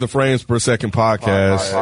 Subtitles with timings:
[0.00, 1.72] The Frames Per Second podcast.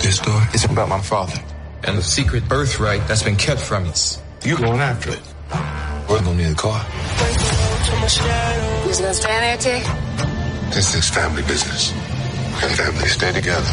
[0.00, 1.34] This story is about my father
[1.82, 4.22] and the secret birthright that's been kept from us.
[4.44, 5.20] You're going after it.
[6.08, 6.78] We're gonna need a car.
[8.84, 10.72] Who's gonna stand there, T?
[10.72, 11.90] This is family business.
[12.62, 13.66] And families stay together.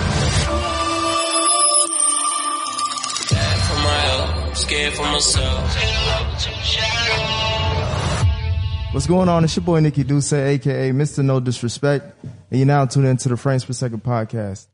[3.67, 5.77] for my scared for myself.
[8.97, 9.43] What's going on?
[9.43, 11.23] It's your boy Nikki Duce, aka Mr.
[11.23, 14.65] No Disrespect, and you're now tuned into the Frames Per Second podcast.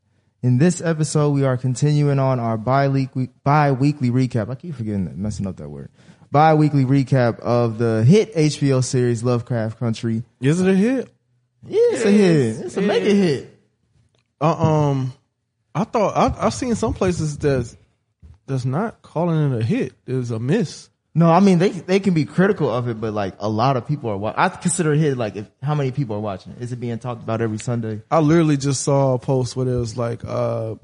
[0.42, 4.48] In this episode, we are continuing on our bi-weekly, bi-weekly recap.
[4.48, 5.90] I keep forgetting that, messing up that word.
[6.30, 10.22] Bi-weekly recap of the hit HBO series Lovecraft Country.
[10.40, 11.10] Is it a hit?
[11.66, 12.60] Yeah, it's a hit.
[12.64, 13.60] It's a mega hit.
[14.40, 15.12] Uh, um,
[15.74, 17.76] I thought I, I've seen some places that's
[18.46, 19.92] that's not calling it a hit.
[20.06, 20.88] It's a miss.
[21.16, 23.86] No, I mean they they can be critical of it, but like a lot of
[23.86, 24.16] people are.
[24.16, 25.16] Wa- I consider it.
[25.16, 28.02] Like if how many people are watching Is it being talked about every Sunday?
[28.10, 30.74] I literally just saw a post where it was like, uh,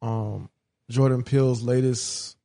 [0.00, 0.48] um,
[0.90, 2.36] Jordan Peele's latest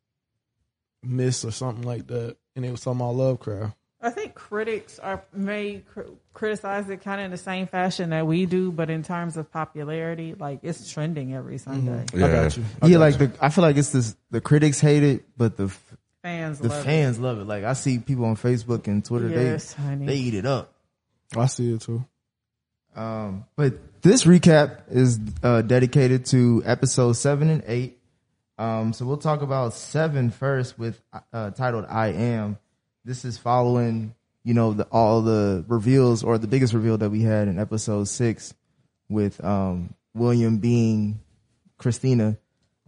[1.04, 3.76] miss or something like that, and it was talking about Lovecraft.
[4.00, 6.02] I think critics are may cr-
[6.34, 9.52] criticize it kind of in the same fashion that we do, but in terms of
[9.52, 12.06] popularity, like it's trending every Sunday.
[12.14, 12.64] I got you.
[12.82, 13.28] I yeah, got like you.
[13.28, 14.16] the I feel like it's this.
[14.30, 15.87] The critics hate it, but the f-
[16.24, 17.46] Fans the love fans love it.
[17.46, 20.06] Like I see people on Facebook and Twitter, Yes, they honey.
[20.06, 20.74] they eat it up.
[21.36, 22.04] I see it too.
[22.96, 28.00] Um, but this recap is uh, dedicated to episode seven and eight.
[28.58, 31.00] Um, so we'll talk about seven first with
[31.32, 32.58] uh, titled "I Am."
[33.06, 37.22] This is following, you know, the, all the reveals or the biggest reveal that we
[37.22, 38.54] had in episode six
[39.10, 41.20] with um, William being
[41.78, 42.38] Christina.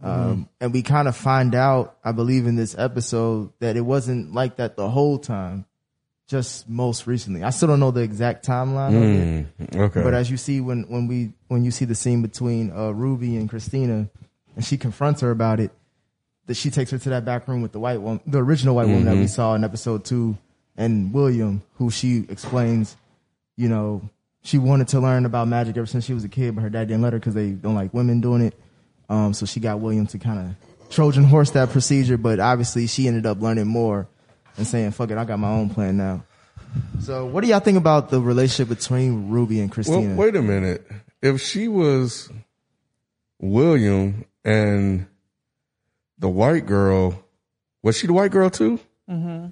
[0.02, 4.32] Um, and we kind of find out, I believe in this episode that it wasn't
[4.32, 5.66] like that the whole time,
[6.26, 7.42] just most recently.
[7.42, 9.76] I still don't know the exact timeline of it.
[9.76, 10.02] Okay.
[10.02, 13.36] But as you see when when we when you see the scene between uh, Ruby
[13.36, 14.08] and Christina,
[14.56, 15.70] and she confronts her about it,
[16.46, 18.88] that she takes her to that back room with the white woman, the original white
[18.88, 20.38] woman that we saw in episode two,
[20.76, 22.96] and William, who she explains,
[23.56, 24.08] you know,
[24.42, 26.88] she wanted to learn about magic ever since she was a kid, but her dad
[26.88, 28.54] didn't let her because they don't like women doing it.
[29.10, 33.06] Um, so she got William to kind of Trojan horse that procedure, but obviously she
[33.08, 34.08] ended up learning more
[34.56, 36.24] and saying, "Fuck it, I got my own plan now."
[37.00, 40.14] So, what do y'all think about the relationship between Ruby and well, Christina?
[40.14, 40.86] wait a minute.
[41.20, 42.30] If she was
[43.40, 45.06] William and
[46.18, 47.22] the white girl,
[47.82, 48.78] was she the white girl too?
[49.08, 49.48] Mm-hmm.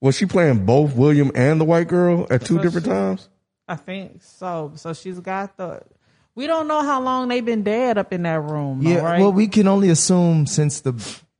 [0.00, 3.28] Was she playing both William and the white girl at two So different she- times?
[3.66, 4.72] I think so.
[4.76, 5.82] So she's got the.
[6.34, 8.82] We don't know how long they've been dead up in that room.
[8.82, 9.20] Yeah, right?
[9.20, 10.92] well, we can only assume since the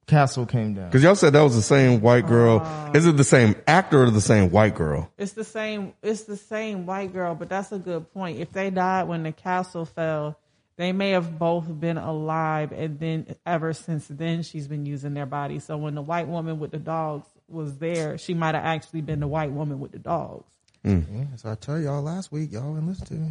[0.06, 0.86] castle came down.
[0.86, 2.60] Because y'all said that was the same white girl.
[2.60, 5.10] Uh, Is it the same actor or the same white girl?
[5.18, 5.94] It's the same.
[6.02, 8.38] It's the same white girl, but that's a good point.
[8.38, 10.38] If they died when the castle fell,
[10.76, 15.26] they may have both been alive, and then ever since then, she's been using their
[15.26, 15.60] body.
[15.60, 19.20] So when the white woman with the dogs was there, she might have actually been
[19.20, 20.44] the white woman with the dogs.
[20.84, 21.00] Hmm.
[21.12, 23.28] Yeah, so I told y'all last week, y'all didn't listen to me.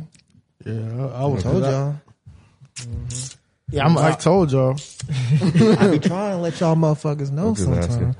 [0.66, 1.96] Yeah, I, I was Told y'all.
[2.75, 3.40] Mm-hmm.
[3.74, 3.94] Yeah, I'm.
[3.94, 4.75] Mike told y'all.
[5.41, 8.16] I be trying to let y'all motherfuckers know just sometimes.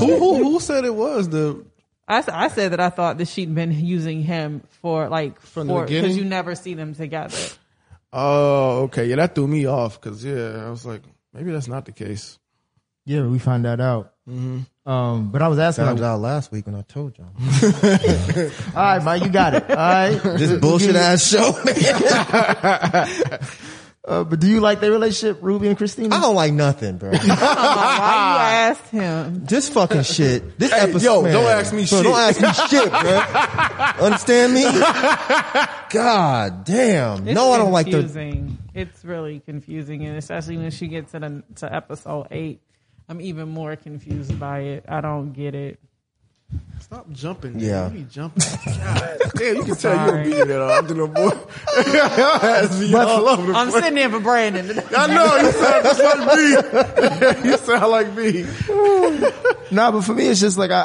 [0.00, 1.64] who, who who said it was the
[2.08, 5.74] I, I said that I thought that she'd been using him for like From the
[5.74, 6.02] for beginning?
[6.02, 7.36] because you never see them together.
[8.12, 9.06] Oh, okay.
[9.06, 12.38] Yeah, that threw me off because yeah, I was like, maybe that's not the case.
[13.04, 14.14] yeah, we find that out.
[14.28, 14.90] Mm-hmm.
[14.90, 17.28] Um, but I was asking, Found like, out last week when I told y'all.
[18.76, 19.70] all right, Mike, you got it.
[19.70, 21.52] All right, This bullshit ass show.
[24.08, 26.16] Uh, but do you like their relationship, Ruby and Christina?
[26.16, 27.10] I don't like nothing, bro.
[27.10, 29.44] Why you asked him?
[29.44, 30.58] This fucking shit.
[30.58, 31.04] This episode.
[31.04, 31.34] yo, man.
[31.34, 32.04] don't ask me Bro, shit.
[32.04, 33.20] Don't ask me shit, bro.
[34.06, 34.62] Understand me?
[35.90, 37.28] God damn.
[37.28, 37.98] It's no, I don't like the.
[37.98, 38.56] confusing.
[38.72, 42.62] It's really confusing, and especially when she gets to the to episode eight,
[43.08, 44.84] I'm even more confused by it.
[44.88, 45.78] I don't get it.
[46.80, 47.58] Stop jumping.
[47.60, 47.88] Yeah.
[47.90, 48.42] You be jumping.
[48.66, 50.22] God damn, you can tell you Sorry.
[50.22, 50.88] don't beat it up.
[50.88, 51.30] Little boy.
[51.84, 53.82] Has me all over the I'm place.
[53.82, 54.70] sitting there for Brandon.
[54.96, 57.50] I know you sound just like me.
[57.50, 58.46] you sound like me.
[59.70, 60.80] Nah, but for me, it's just like I,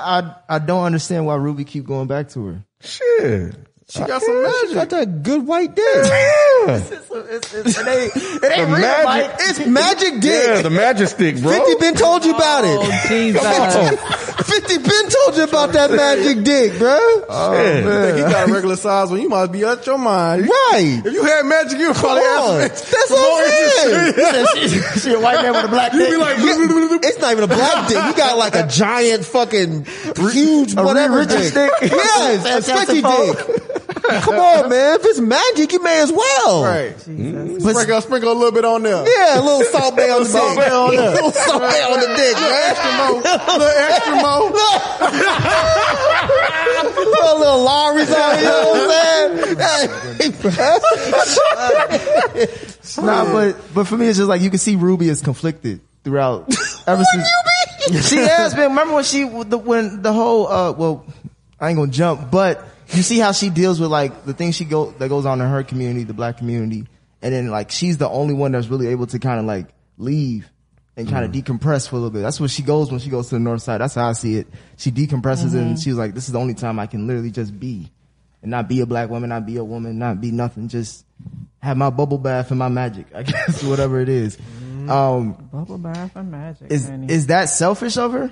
[0.49, 2.65] I I don't understand why Ruby keep going back to her.
[2.81, 3.55] Shit.
[3.89, 4.69] She got some magic.
[4.69, 5.85] She got that good white dick.
[5.85, 7.09] It's, it's, it's,
[7.53, 9.31] it ain't, it ain't real, magic- Mike.
[9.39, 10.43] It's magic dick.
[10.47, 11.51] Yeah, the magic stick, bro.
[11.53, 13.07] 50 Cent told you oh, about Oh it.
[13.07, 13.41] Jesus!
[14.43, 16.97] 50 Cent told told you about that magic dick, bro.
[17.29, 17.83] Oh, Shit.
[17.85, 20.41] think he got a regular size when you must be out your mind.
[20.43, 21.01] Right.
[21.05, 22.61] If you had magic, you would probably Come on.
[22.61, 24.69] ask That's what I'm saying.
[24.69, 26.09] she, she a white man with a black dick.
[26.09, 27.97] be like, It's not even a black dick.
[28.03, 29.85] You got like a giant fucking
[30.31, 31.51] huge whatever Richard dick.
[31.51, 31.71] stick?
[31.81, 33.72] Yes, a Fantastic sticky dick.
[34.21, 34.95] Come on, man.
[34.99, 36.63] If it's magic, you may as well.
[36.63, 36.93] right.
[37.05, 37.63] Jesus.
[37.63, 39.05] Sprinkle, sprinkle a little bit on there.
[39.07, 40.71] Yeah, a little Salt Bae on the Salt dick.
[40.71, 41.09] On there.
[41.09, 42.69] A little Salt Bae on the dick, man.
[42.69, 43.13] Extra mo,
[43.53, 44.51] little extra mo.
[46.93, 49.37] Put a little Lawry's on, you know what I'm
[50.19, 50.33] saying?
[53.05, 56.49] Nah, but but for me, it's just like you can see Ruby is conflicted throughout.
[56.87, 58.69] Ever since she has been.
[58.69, 61.05] Remember when she the when the whole uh well,
[61.59, 64.65] I ain't gonna jump, but you see how she deals with like the things she
[64.65, 66.87] go that goes on in her community, the black community,
[67.21, 70.49] and then like she's the only one that's really able to kind of like leave
[70.95, 71.53] and kind of mm-hmm.
[71.53, 72.21] decompress for a little bit.
[72.21, 73.81] That's what she goes when she goes to the north side.
[73.81, 74.47] That's how I see it.
[74.77, 75.75] She decompresses and mm-hmm.
[75.75, 77.91] she's like, this is the only time I can literally just be
[78.41, 80.67] and not be a black woman, not be a woman, not be nothing.
[80.67, 81.05] Just
[81.61, 84.37] have my bubble bath and my magic, I guess, whatever it is.
[84.37, 84.89] Mm-hmm.
[84.89, 86.69] Um, Bubble bath and magic.
[86.71, 87.11] is, honey.
[87.11, 88.31] is that selfish of her?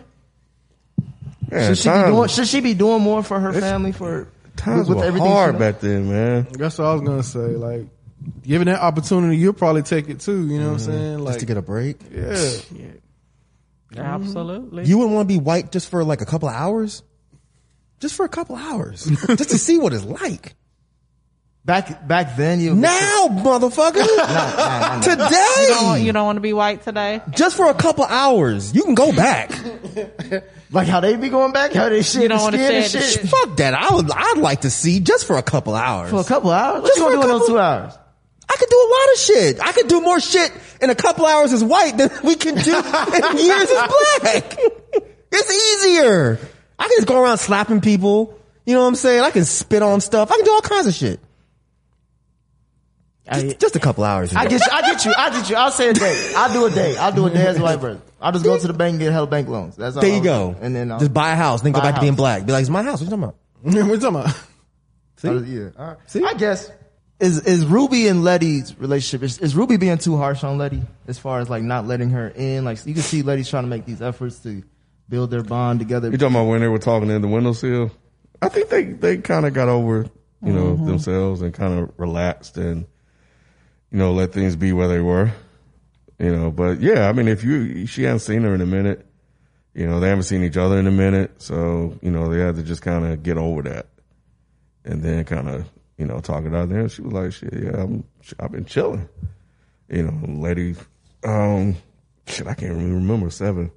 [1.50, 4.90] Man, Should she be doing, should she be doing more for her family for, times
[4.90, 6.48] with were everything hard back then, man.
[6.52, 7.40] That's what I was gonna say.
[7.40, 7.88] Like,
[8.44, 10.48] given that opportunity, you'll probably take it too.
[10.48, 10.92] You know what I'm mm-hmm.
[10.92, 11.20] saying?
[11.20, 12.02] Like, Just to get a break.
[12.12, 12.92] yeah.
[13.98, 14.86] Absolutely.
[14.86, 17.04] You wouldn't want to be white just for like a couple of hours?
[18.00, 19.06] Just for a couple of hours.
[19.28, 20.56] just to see what it's like.
[21.64, 23.94] Back, back then you, Now, motherfucker.
[25.04, 25.56] Today.
[25.62, 27.22] you don't, you don't want to be white today?
[27.30, 28.74] just for a couple hours.
[28.74, 29.52] You can go back.
[30.72, 33.30] like how they be going back, how they shit You don't wanna skin and shit.
[33.30, 33.76] Fuck that.
[33.76, 36.10] I would, I'd like to see just for a couple hours.
[36.10, 36.82] For a couple hours?
[36.82, 37.98] What Just you gonna for do a in those couple- two hours?
[38.50, 39.60] I could do a lot of shit.
[39.62, 42.76] I could do more shit in a couple hours as white than we can do
[42.76, 43.88] in years as
[44.20, 44.58] black.
[45.32, 46.40] It's easier.
[46.80, 48.38] I can just go around slapping people.
[48.66, 49.22] You know what I'm saying?
[49.22, 50.32] I can spit on stuff.
[50.32, 51.20] I can do all kinds of shit.
[53.32, 54.36] I, Just, just a couple hours.
[54.36, 54.72] I get you.
[54.72, 55.14] I get you.
[55.18, 55.56] I get you.
[55.56, 56.34] I'll say a day.
[56.36, 56.98] I'll do a day.
[56.98, 58.02] I'll do a day as a white person.
[58.20, 59.76] I'll just go to the bank and get hell bank loans.
[59.76, 60.02] That's all.
[60.02, 60.56] there you I'll go.
[60.60, 62.46] And then I'll, just buy a house, then go buy a back to being black.
[62.46, 63.02] Be like, it's my house.
[63.02, 63.36] What you talking about?
[63.62, 64.38] what you talking about?
[65.24, 65.70] I'll- uh, yeah.
[65.78, 66.24] All right.
[66.26, 66.70] I guess
[67.22, 71.20] is is Ruby and Letty's relationship is, is Ruby being too harsh on Letty as
[71.20, 72.66] far as like not letting her in?
[72.66, 74.64] Like you can see Letty's trying to make these efforts to
[75.08, 76.10] build their bond together.
[76.10, 77.92] You talking about when they were talking in the windowsill?
[78.42, 80.08] I think they, they kind of got over,
[80.44, 80.86] you know, mm-hmm.
[80.86, 82.88] themselves and kind of relaxed and,
[83.92, 85.32] you know, let things be where they were,
[86.18, 89.06] you know, but yeah, I mean, if you, she hadn't seen her in a minute,
[89.74, 91.42] you know, they haven't seen each other in a minute.
[91.42, 93.88] So, you know, they had to just kind of get over that
[94.86, 96.88] and then kind of, you know, talk it out there.
[96.90, 98.04] She was like, shit, yeah, I'm,
[98.40, 99.08] I've been chilling,
[99.90, 100.76] you know, lady,
[101.24, 101.76] um,
[102.28, 103.72] shit, I can't even remember seven.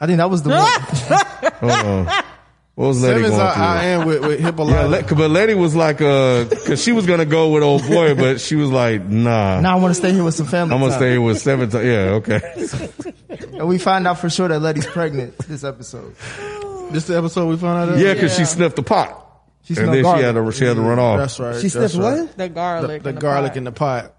[0.00, 2.22] I think that was the one.
[2.76, 2.84] Hold on.
[2.84, 3.62] What was Letty Seven's going I, through?
[3.64, 4.88] I am with, with Yeah, Hippolyta.
[4.88, 8.40] Le- but Letty was like, uh, cause she was gonna go with old boy, but
[8.40, 10.74] she was like, nah, now I want to stay here with some family.
[10.74, 10.98] I'm gonna time.
[11.00, 11.68] stay with seven.
[11.70, 12.40] T- yeah, okay.
[13.54, 16.14] And we find out for sure that Letty's pregnant this episode.
[16.90, 17.94] this the episode we found out.
[17.94, 18.00] of?
[18.00, 19.26] Yeah, cause she sniffed the pot,
[19.64, 20.20] She and smelled then garlic.
[20.20, 21.18] she had to she had to run off.
[21.18, 21.54] That's right.
[21.56, 22.20] She that's sniffed right.
[22.20, 22.36] what?
[22.36, 23.02] The The, garlic.
[23.02, 23.56] the in the garlic pot.
[23.58, 24.14] in the pot.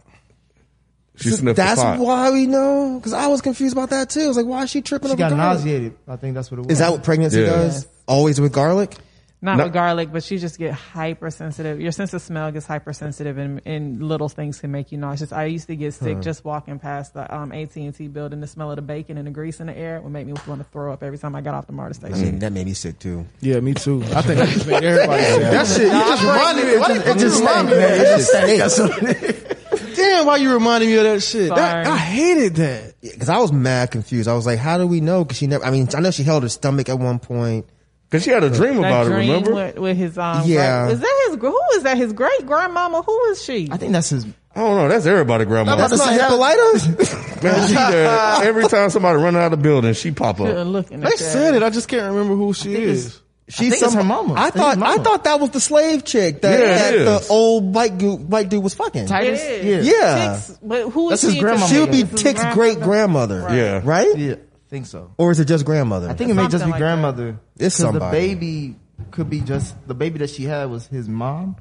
[1.15, 1.99] She sniffed That's the pot.
[1.99, 2.99] Why we know.
[3.03, 4.21] Cause I was confused about that too.
[4.21, 5.59] I was like, why is she tripping She over got garlic?
[5.59, 5.97] nauseated.
[6.07, 6.71] I think that's what it was.
[6.73, 7.45] Is that what pregnancy Yeah.
[7.47, 7.87] does?
[8.07, 8.95] Always with garlic?
[9.41, 9.65] Not No.
[9.65, 11.81] with garlic, but she just get hypersensitive.
[11.81, 15.33] Your sense of smell gets hypersensitive, and, and little things can make you nauseous.
[15.33, 18.39] I used to get sick just walking past the um, AT and T building.
[18.39, 20.61] The smell of the bacon and the grease in the air would make me want
[20.61, 22.21] to throw up every time I got off the MARTA I station.
[22.21, 23.25] mean, that made me sick too.
[23.41, 24.01] Yeah, me too.
[24.15, 25.41] I think that just made everybody sick.
[25.41, 26.77] That shit, you just reminded me.
[26.79, 28.07] Why It just you remind me of that It shit?
[28.07, 28.59] just stank.
[28.59, 29.95] That's what it is.
[29.97, 31.49] Damn, why you reminding me of that shit?
[31.53, 32.93] That, I hated that.
[33.19, 34.29] Cause I was mad confused.
[34.29, 35.25] I was like, how do we know?
[35.25, 37.65] Cause she never, I mean, I know she held her stomach at one point.
[38.13, 39.09] Cause she had a dream That about it.
[39.09, 39.53] dream Remember?
[39.55, 40.83] with, with his um, Yeah.
[40.85, 41.35] great- is that his?
[41.41, 41.97] Who is that?
[41.97, 43.01] His great grandmama?
[43.01, 43.67] Who is she?
[43.71, 44.23] I think that's his.
[44.55, 44.87] I don't know.
[44.87, 45.75] That's everybody, grandma.
[45.75, 47.43] That's not say that- Hippolyta?
[47.43, 48.07] Man, she there
[48.47, 50.67] every time somebody run out of the building, she pop Good up.
[50.67, 50.99] looking.
[50.99, 51.63] They at said it.
[51.63, 53.19] I just can't remember who she is.
[53.49, 54.35] She's some, it's her mama.
[54.35, 54.93] I It's thought, mama.
[55.01, 57.27] I thought that was the slave chick that, Yeah, it that is.
[57.27, 59.05] the old white dude, white dude was fucking.
[59.05, 59.43] It Titus?
[59.43, 59.81] Yeah.
[59.81, 60.33] Yeah.
[60.45, 61.73] Tick's, but who is That's his she?
[61.73, 63.39] She would be It's Tick's great grandmother.
[63.49, 63.81] Yeah.
[63.83, 64.15] Right?
[64.15, 64.37] Yeah, I
[64.73, 65.11] think so.
[65.19, 66.09] Or is it just grandmother?
[66.09, 66.85] I think it may just Something be like that.
[66.85, 67.39] grandmother.
[67.59, 68.75] It's 'Cause the baby
[69.11, 71.57] could be just the baby that she had was his mom.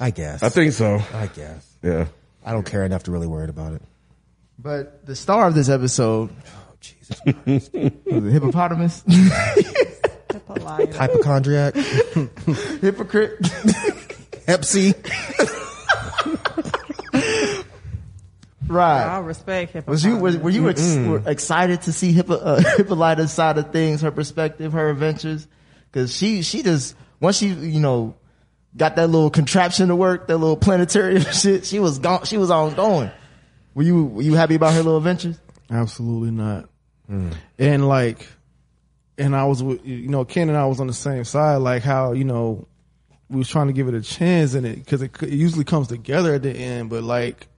[0.00, 0.42] I guess.
[0.42, 1.00] I think so.
[1.14, 1.64] I guess.
[1.82, 2.06] Yeah.
[2.44, 3.82] I don't care enough to really worry about it.
[4.58, 7.20] But the star of this episode, Oh, Jesus.
[7.46, 7.68] was
[8.04, 9.04] the hippopotamus,
[10.96, 11.74] Hypochondriac.
[12.80, 13.46] hypocrite.
[14.48, 14.94] Hep C.
[18.70, 19.18] I Right.
[19.20, 23.32] respect hip Was you were, were you ex- were excited to see Hippo, uh, Hippolyta's
[23.32, 25.46] side of things, her perspective, her adventures?
[25.90, 28.14] Because she she just once she you know
[28.76, 32.24] got that little contraption to work, that little planetarium shit, she was gone.
[32.24, 33.10] She was on going.
[33.74, 35.38] Were you were you happy about her little adventures?
[35.70, 36.68] Absolutely not.
[37.58, 38.26] And like,
[39.16, 41.56] and I was, with you know, Ken and I was on the same side.
[41.56, 42.66] Like how you know
[43.30, 45.88] we was trying to give it a chance in it because it, it usually comes
[45.88, 46.90] together at the end.
[46.90, 47.48] But like,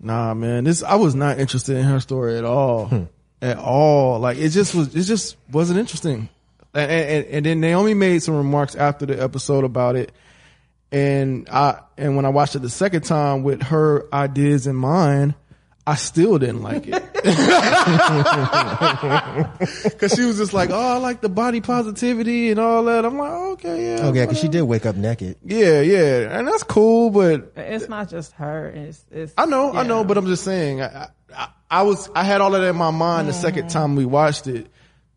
[0.00, 3.04] nah, man, this I was not interested in her story at all, hmm.
[3.42, 4.18] at all.
[4.18, 6.28] Like it just was, it just wasn't interesting.
[6.74, 10.12] And, and, and then Naomi made some remarks after the episode about it.
[10.90, 15.34] And I, and when I watched it the second time with her ideas in mind,
[15.86, 17.02] I still didn't like it.
[19.98, 23.04] Cause she was just like, oh, I like the body positivity and all that.
[23.04, 24.12] I'm like, okay, yeah.
[24.12, 25.36] Yeah, because she did wake up naked.
[25.44, 26.38] Yeah, yeah.
[26.38, 28.68] And that's cool, but It's not just her.
[28.68, 32.24] It's, it's I know, I know, but I'm just saying, I, I, I was, I
[32.24, 34.66] had all of that in my mind the second time we watched it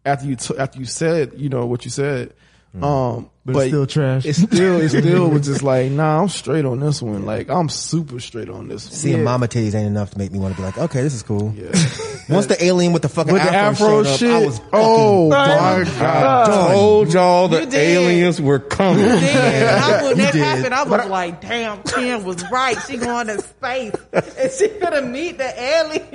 [0.05, 2.33] after you, t- after you said, you know, what you said.
[2.81, 4.25] Um, But it's still trash.
[4.25, 7.25] It still, it still was just like, nah, I'm straight on this one.
[7.25, 8.93] Like, I'm super straight on this one.
[8.93, 11.23] Seeing mama titties ain't enough to make me want to be like, okay, this is
[11.23, 11.47] cool.
[12.29, 14.61] Once the alien with the fucking With the afro, afro showed shit, up, I was
[14.73, 16.45] oh my I god!
[16.71, 19.05] told y'all the aliens were coming.
[19.05, 20.41] Yeah, I, when that did.
[20.43, 22.77] happened, I was like, damn, Kim was right.
[22.87, 23.93] She going to space.
[24.13, 26.07] And she gonna meet the alien.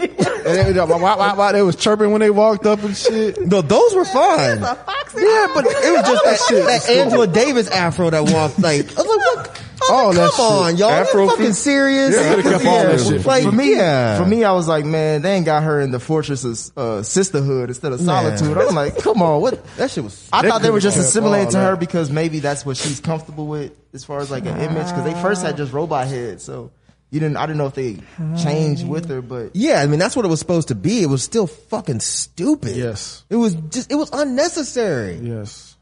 [0.46, 3.44] And they, why, why, why they was chirping when they walked up and shit.
[3.44, 4.60] No, those were fun.
[4.60, 6.64] Yeah, but it was just that shit.
[6.66, 6.88] That
[7.22, 9.62] Angela Davis afro that walked like, I was like, what?
[9.88, 10.90] Oh, come on, y'all.
[10.90, 12.14] Afro fucking serious.
[12.14, 13.24] Yeah, kept all that shit.
[13.24, 14.18] Like, for me, yeah.
[14.18, 17.02] for me, I was like, man, they ain't got her in the fortress of uh,
[17.02, 18.56] sisterhood instead of solitude.
[18.56, 19.64] I was like, come on, what?
[19.76, 20.28] that shit was.
[20.32, 21.80] I thought they were just assimilating to her that.
[21.80, 24.86] because maybe that's what she's comfortable with as far as like an image.
[24.86, 26.70] Because they first had just robot heads, so
[27.10, 27.36] you didn't.
[27.36, 27.98] I didn't know if they
[28.42, 31.02] changed with her, but Yeah, I mean that's what it was supposed to be.
[31.02, 32.76] It was still fucking stupid.
[32.76, 33.24] Yes.
[33.30, 35.14] It was just it was unnecessary.
[35.16, 35.75] Yes.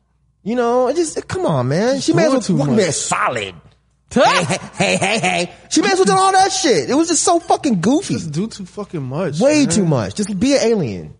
[0.44, 2.00] You know, it just come on, man.
[2.00, 2.76] She may as doing well too what, much.
[2.76, 3.54] man, solid.
[4.12, 5.52] hey, hey, hey, hey, hey.
[5.70, 6.88] She may as well done all that shit.
[6.90, 8.14] It was just so fucking goofy.
[8.14, 9.40] Just do too fucking much.
[9.40, 9.68] Way man.
[9.70, 10.14] too much.
[10.14, 11.14] Just be an alien.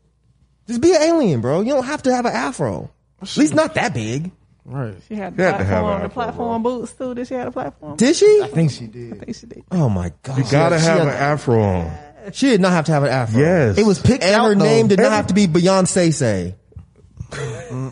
[0.69, 1.63] Just be an alien, bro.
[1.63, 2.91] You don't have to have an afro.
[3.21, 4.31] At least not that big.
[4.67, 4.95] Right.
[5.09, 7.15] She had You had to have platform, the afro, platform boots too.
[7.15, 7.97] Did she have a platform?
[7.97, 8.41] Did she?
[8.43, 9.13] I think she did.
[9.15, 9.65] I think she did.
[9.71, 10.39] Oh my god.
[10.39, 11.99] You gotta she have had- an afro on.
[12.33, 13.39] She did not have to have an afro.
[13.41, 13.77] Yes.
[13.77, 14.47] It was picked And out.
[14.47, 14.65] her though.
[14.65, 16.55] name did not have to be Beyonce say.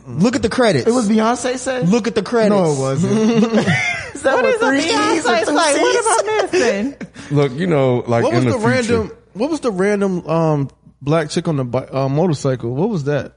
[0.06, 0.86] Look at the credits.
[0.86, 1.82] It was Beyonce say.
[1.84, 2.50] Look at the credits.
[2.54, 3.12] No, it wasn't.
[4.14, 5.76] is that What is a three E's or Beyonce two like?
[5.76, 5.96] What
[6.26, 6.96] am I missing?
[7.36, 9.16] Look, you know, like What in was the, the, future, random?
[9.34, 10.70] What was the random um
[11.00, 12.74] black chick on the bi- uh, motorcycle?
[12.74, 13.36] What was that?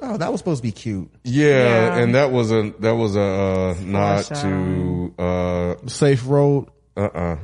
[0.00, 1.10] Oh, that was supposed to be cute.
[1.24, 1.96] Yeah, Yeah.
[1.98, 6.68] and that was a that was a uh, nod to uh Safe road.
[6.96, 7.36] uh uh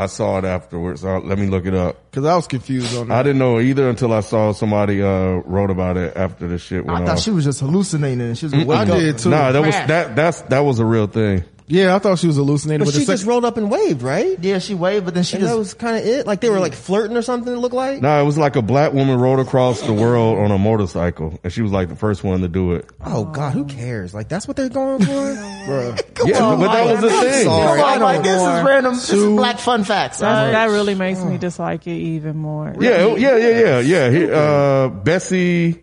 [0.00, 1.04] I saw it afterwards.
[1.04, 2.10] Uh, let me look it up.
[2.12, 3.18] Cause I was confused on that.
[3.18, 6.88] I didn't know either until I saw somebody uh wrote about it after the shit
[6.88, 9.28] I went thought she was just hallucinating and she was gonna I did too.
[9.28, 11.44] Nah, that was that that's that was a real thing.
[11.70, 12.84] Yeah, I thought she was hallucinating.
[12.84, 14.36] But But, she just sec- rolled up and waved, right?
[14.40, 16.26] Yeah, she waved, but then she And that was kind of it.
[16.26, 17.52] Like they were like flirting or something.
[17.52, 18.00] It looked like.
[18.02, 21.52] No, it was like a black woman rode across the world on a motorcycle, and
[21.52, 22.88] she was like the first one to do it.
[23.04, 24.12] Oh God, who cares?
[24.12, 25.10] Like that's what they're going for.
[25.12, 26.00] Bruh.
[26.26, 27.44] yeah, but that was the thing.
[27.44, 27.78] sorry.
[27.80, 28.94] Come I on, know like this is random.
[28.94, 30.18] This is black fun facts.
[30.18, 30.50] That, right?
[30.52, 32.74] that really makes me dislike it even more.
[32.80, 34.10] Yeah, yeah, yeah, yeah, yeah.
[34.10, 35.82] He, uh, Bessie,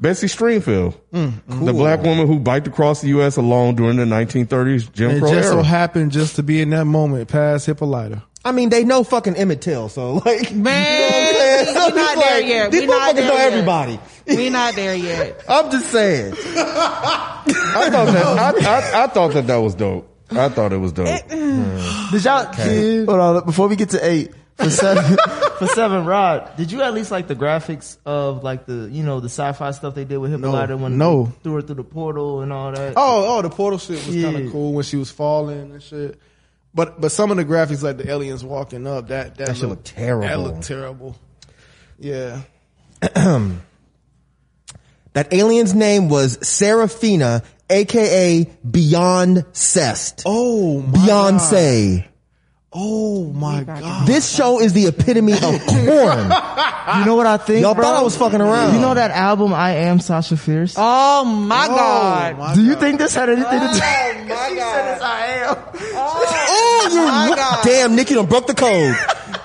[0.00, 1.32] Bessie Stringfield, mm,
[1.64, 3.36] the black woman who biked across the U.S.
[3.36, 5.64] alone during the 1930s Jim it Crow just so era.
[5.64, 8.22] happened just to be in that moment past Hippolyta.
[8.44, 11.66] I mean, they know fucking Emmett Till, so like, Man, you know what I'm saying?
[11.74, 12.70] So not there like, yet.
[12.70, 13.52] These We not motherfuckers there know yet.
[13.52, 14.00] everybody.
[14.28, 15.44] we not there yet.
[15.48, 16.34] I'm just saying.
[16.36, 20.14] I thought that I, I, I thought that that was dope.
[20.30, 21.08] I thought it was dope.
[21.08, 22.10] Eh, mm.
[22.12, 22.44] Did y'all?
[23.06, 25.16] Hold on, before we get to eight for seven,
[25.58, 29.20] for seven, Rod, did you at least like the graphics of like the you know
[29.20, 31.24] the sci-fi stuff they did with Hippolyta when no.
[31.24, 32.94] they threw her through the portal and all that?
[32.96, 36.20] Oh, oh, the portal shit was kind of cool when she was falling and shit.
[36.74, 39.86] But but some of the graphics, like the aliens walking up, that that, shit looked
[39.86, 40.28] terrible.
[40.28, 41.16] That looked terrible.
[41.98, 42.42] Yeah.
[45.14, 50.22] That alien's name was Serafina, aka Beyond Cest.
[50.26, 52.08] Oh my Beyonce.
[52.70, 54.06] Oh my god.
[54.06, 56.30] This show is the epitome of corn.
[56.98, 57.62] You know what I think?
[57.62, 57.84] Y'all bro?
[57.84, 58.74] thought I was fucking around.
[58.74, 60.74] You know that album I Am Sasha Fierce?
[60.76, 62.38] Oh my oh God.
[62.38, 62.80] my Do you God.
[62.80, 63.64] think this had anything to do?
[63.64, 63.68] Oh
[64.28, 65.56] my She said it's I am.
[66.00, 68.94] Oh, you damn, Nick, you done broke the code.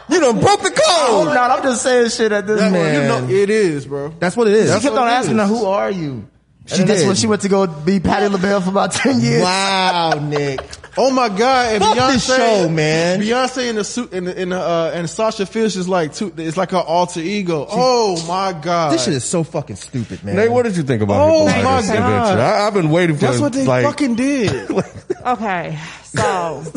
[0.10, 0.80] You done broke the code.
[0.80, 1.34] Oh, code.
[1.34, 2.94] no, I'm just saying shit at this That- point.
[2.94, 4.10] you know, it is, bro.
[4.20, 4.74] That's what it is.
[4.76, 5.42] She kept on asking is.
[5.42, 6.28] her, "Who are you?"
[6.70, 7.08] And then that's did.
[7.08, 9.44] when she went to go be Patti LaBelle for about 10 years.
[9.44, 10.62] Wow, Nick.
[10.96, 11.74] Oh my god!
[11.74, 13.20] And Fuck Beyonce, this show, man.
[13.20, 16.70] Beyonce in the suit and and uh, and Sasha Fierce is like two, it's like
[16.70, 17.66] her alter ego.
[17.68, 18.94] oh my god!
[18.94, 20.36] This shit is so fucking stupid, man.
[20.36, 22.40] Nate, what did you think about Oh Hippolyta's my God.
[22.40, 24.70] I, I've been waiting for That's what they like, fucking did.
[25.26, 26.22] Okay, so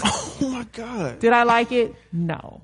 [0.05, 1.19] oh my god!
[1.19, 1.95] did I like it?
[2.13, 2.63] No.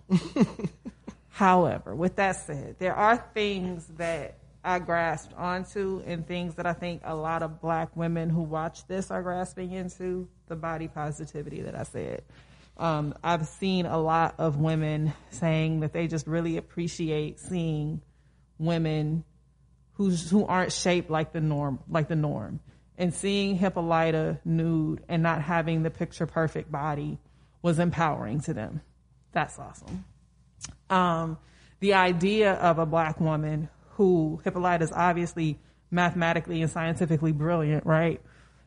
[1.29, 6.73] However, with that said, there are things that I grasped onto and things that I
[6.73, 11.63] think a lot of black women who watch this are grasping into the body positivity
[11.63, 12.23] that I said.
[12.77, 18.01] Um, I've seen a lot of women saying that they just really appreciate seeing
[18.59, 19.25] women
[19.95, 22.61] who's who aren't shaped like the norm, like the norm,
[22.97, 27.19] and seeing Hippolyta nude and not having the picture perfect body
[27.63, 28.81] was empowering to them.
[29.33, 30.05] That's awesome.
[30.89, 31.39] Um,
[31.81, 35.59] the idea of a black woman who Hippolyta is obviously
[35.91, 38.21] mathematically and scientifically brilliant, right?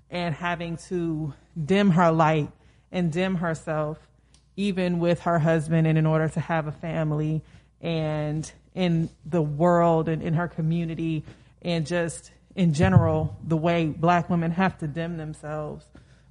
[0.09, 2.49] And having to dim her light
[2.91, 3.97] and dim herself,
[4.55, 7.41] even with her husband, and in order to have a family
[7.81, 11.23] and in the world and in her community,
[11.61, 15.85] and just in general, the way black women have to dim themselves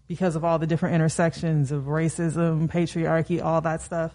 [0.06, 4.14] because of all the different intersections of racism, patriarchy, all that stuff.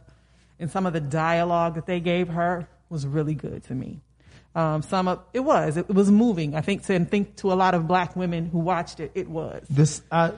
[0.59, 4.01] And some of the dialogue that they gave her was really good to me.
[4.55, 6.55] Um, some of it was it, was moving.
[6.55, 9.29] I think to and think to a lot of black women who watched it, it
[9.29, 10.31] was This, uh,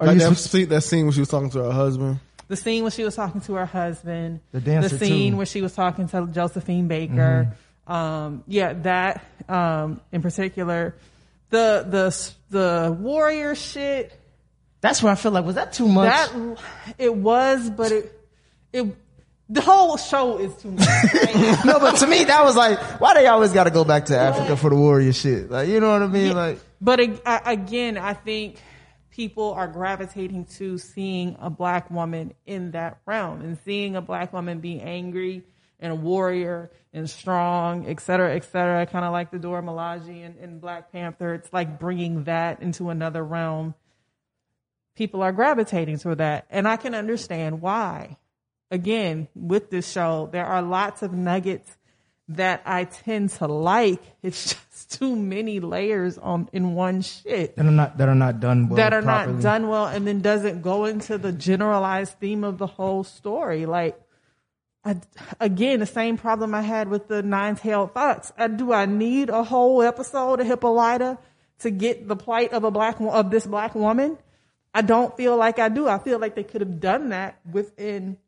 [0.00, 2.20] are Like you that, sp- scene, that scene when she was talking to her husband.
[2.48, 5.36] the scene when she was talking to her husband, The dancer, The scene too.
[5.36, 7.54] where she was talking to Josephine Baker.
[7.86, 10.94] Um, yeah, that um, in particular,
[11.50, 14.18] the the the warrior shit.
[14.80, 16.08] that's where I feel like, was that too much?
[16.08, 16.58] That
[16.98, 18.12] it was, but it
[18.72, 18.86] it
[19.50, 20.86] the whole show is too much.
[20.86, 21.56] right?
[21.64, 24.16] no, but to me, that was like, why they always got to go back to
[24.16, 25.50] Africa for the warrior shit?
[25.50, 26.34] Like, you know what I mean?
[26.34, 28.60] Like, But again, I think
[29.10, 34.32] people are gravitating to seeing a black woman in that realm and seeing a black
[34.32, 35.42] woman be angry
[35.80, 38.86] and a warrior and strong, et cetera, et cetera.
[38.86, 41.34] Kind of like the Dora Milaje in, in Black Panther.
[41.34, 43.74] It's like bringing that into another realm.
[44.94, 46.46] People are gravitating to that.
[46.50, 48.16] And I can understand why.
[48.70, 51.76] Again, with this show, there are lots of nuggets
[52.28, 54.02] that I tend to like.
[54.22, 58.38] It's just too many layers on in one shit that are not, that are not
[58.40, 58.76] done well.
[58.76, 59.34] that are properly.
[59.34, 63.66] not done well and then doesn't go into the generalized theme of the whole story.
[63.66, 64.00] Like,
[64.84, 64.96] I,
[65.40, 68.32] again, the same problem I had with the nine-tailed fox.
[68.38, 71.18] Uh, do I need a whole episode of Hippolyta
[71.60, 74.18] to get the plight of a black of this black woman?
[74.72, 75.88] I don't feel like I do.
[75.88, 78.18] I feel like they could have done that within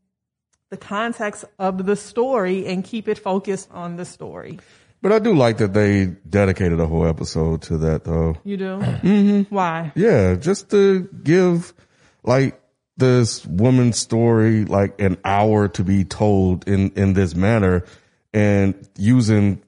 [0.73, 4.59] the context of the story and keep it focused on the story.
[5.03, 8.37] But I do like that they dedicated a whole episode to that though.
[8.43, 8.79] You do?
[8.79, 9.55] Mm-hmm.
[9.55, 9.93] Why?
[9.95, 11.75] Yeah, just to give
[12.23, 12.59] like
[12.97, 17.85] this woman's story like an hour to be told in in this manner
[18.33, 19.61] and using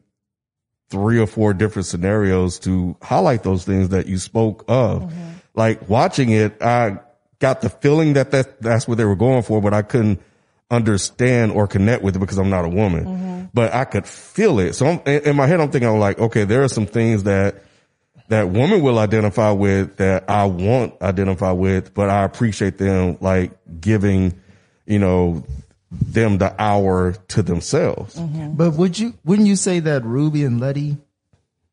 [0.88, 5.12] three or four different scenarios to highlight those things that you spoke of.
[5.54, 7.00] Like watching it, I
[7.40, 10.22] got the feeling that that that's what they were going for, but I couldn't
[10.70, 13.05] understand or connect with it because I'm not a woman.
[13.05, 13.44] Mm-hmm.
[13.53, 14.74] But I could feel it.
[14.74, 17.24] So I'm, in in my head, I'm thinking I'm like, okay, there are some things
[17.24, 17.62] that
[18.29, 23.53] that women will identify with that I won't identify with, but I appreciate them like
[23.81, 24.40] giving,
[24.87, 25.44] you know,
[25.90, 28.16] them the hour to themselves.
[28.16, 28.55] Mm-hmm.
[28.55, 30.96] But would you, wouldn't you say that Ruby and Letty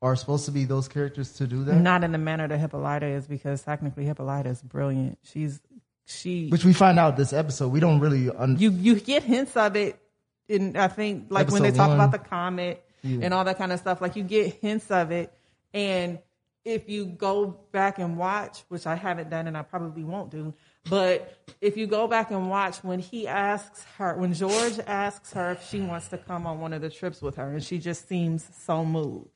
[0.02, 1.76] are supposed to be those characters to do that?
[1.76, 5.20] Not in the manner that Hippolyta is, because technically Hippolyta is brilliant.
[5.24, 5.60] She's
[6.06, 6.50] she.
[6.50, 7.70] Which we find out this episode.
[7.70, 10.00] We don't really, un- you you get hints of it
[10.48, 11.98] in I think like when they talk one.
[11.98, 14.02] about the comet and all that kind of stuff.
[14.02, 15.34] Like you get hints of it,
[15.74, 16.20] and
[16.64, 20.54] if you go back and watch, which I haven't done and I probably won't do,
[20.90, 25.54] but if you go back and watch when he asks her, when George asks her
[25.54, 28.08] if she wants to come on one of the trips with her, and she just
[28.08, 29.30] seems so moved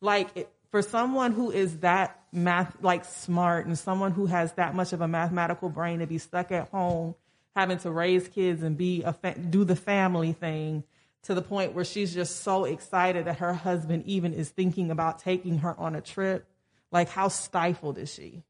[0.00, 4.74] like it, for someone who is that math like smart and someone who has that
[4.74, 7.14] much of a mathematical brain to be stuck at home
[7.56, 10.84] having to raise kids and be a fa- do the family thing
[11.22, 15.18] to the point where she's just so excited that her husband even is thinking about
[15.18, 16.46] taking her on a trip
[16.92, 18.44] like how stifled is she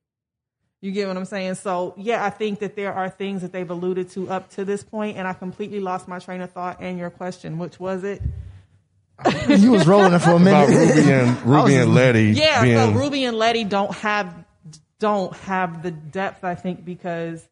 [0.83, 1.57] you get what I'm saying?
[1.57, 4.83] So yeah, I think that there are things that they've alluded to up to this
[4.83, 8.23] point, and I completely lost my train of thought and your question, which was it?
[9.49, 10.95] You was rolling it for a About minute.
[10.97, 14.35] Ruby and Ruby and Letty Yeah, being so Ruby and Letty don't have
[14.99, 17.47] don't have the depth, I think, because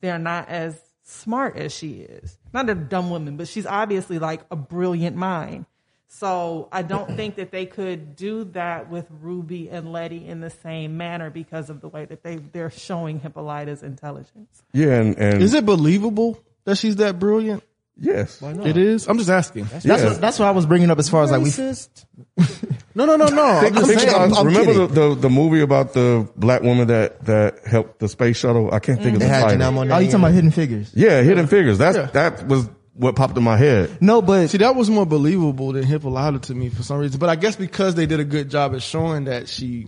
[0.00, 2.38] they're not as smart as she is.
[2.52, 5.66] Not a dumb woman, but she's obviously like a brilliant mind.
[6.08, 10.50] So I don't think that they could do that with Ruby and Letty in the
[10.50, 14.62] same manner because of the way that they they're showing Hippolyta's intelligence.
[14.72, 17.62] Yeah, and, and Is it believable that she's that brilliant?
[18.02, 19.08] Yes, It is.
[19.08, 19.64] I'm just asking.
[19.64, 20.04] That's Yeah.
[20.04, 21.48] what, that's what I was bringing up as far as like we.
[21.50, 22.04] Racist.
[22.94, 23.42] No, no, no, no.
[23.42, 24.14] I'm Think, just think saying.
[24.14, 28.06] about- I'm remember the, the the movie about the black woman that that helped the
[28.08, 28.68] space shuttle?
[28.70, 29.62] I can't think of the had title.
[29.78, 30.32] Oh, you in talking about.
[30.32, 30.90] Hidden Figures?
[30.94, 31.78] Yeah, Hidden Figures.
[31.78, 32.06] That's Yeah.
[32.12, 33.96] that was what popped in my head.
[34.02, 37.18] No, but See, that was more believable than Hippolyta to me for some reason.
[37.18, 39.86] But I guess because they did a good job at showing that she,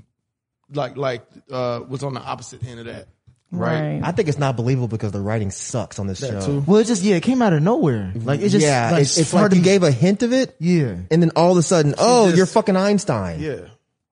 [0.73, 3.09] like, like, uh, was on the opposite end of that.
[3.59, 4.01] Right.
[4.03, 6.47] I think it's not believable because the writing sucks on this That show.
[6.47, 6.65] too.
[6.67, 8.13] well, it just yeah, it came out of nowhere.
[8.15, 10.33] Like it just yeah, like, it's, it's hard like you to- gave a hint of
[10.33, 10.97] it, yeah.
[11.11, 13.41] and then all of a sudden, oh, just- you're fucking Einstein.
[13.41, 13.61] Yeah.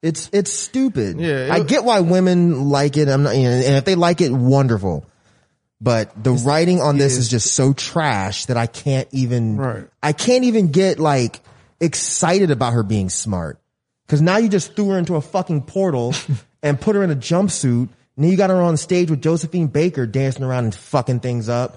[0.03, 1.21] It's it's stupid.
[1.21, 3.09] Yeah, it- I get why women like it.
[3.09, 5.07] I'm not, you know, and if they like it, wonderful.
[5.81, 9.57] But the writing on this is just so trash that I can't even.
[9.57, 9.85] Right.
[10.03, 11.41] I can't even get like
[11.81, 13.59] excited about her being smart
[14.07, 16.15] because now you just threw her into a fucking portal
[16.63, 17.89] and put her in a jumpsuit.
[18.17, 21.49] And then you got her on stage with Josephine Baker dancing around and fucking things
[21.49, 21.77] up.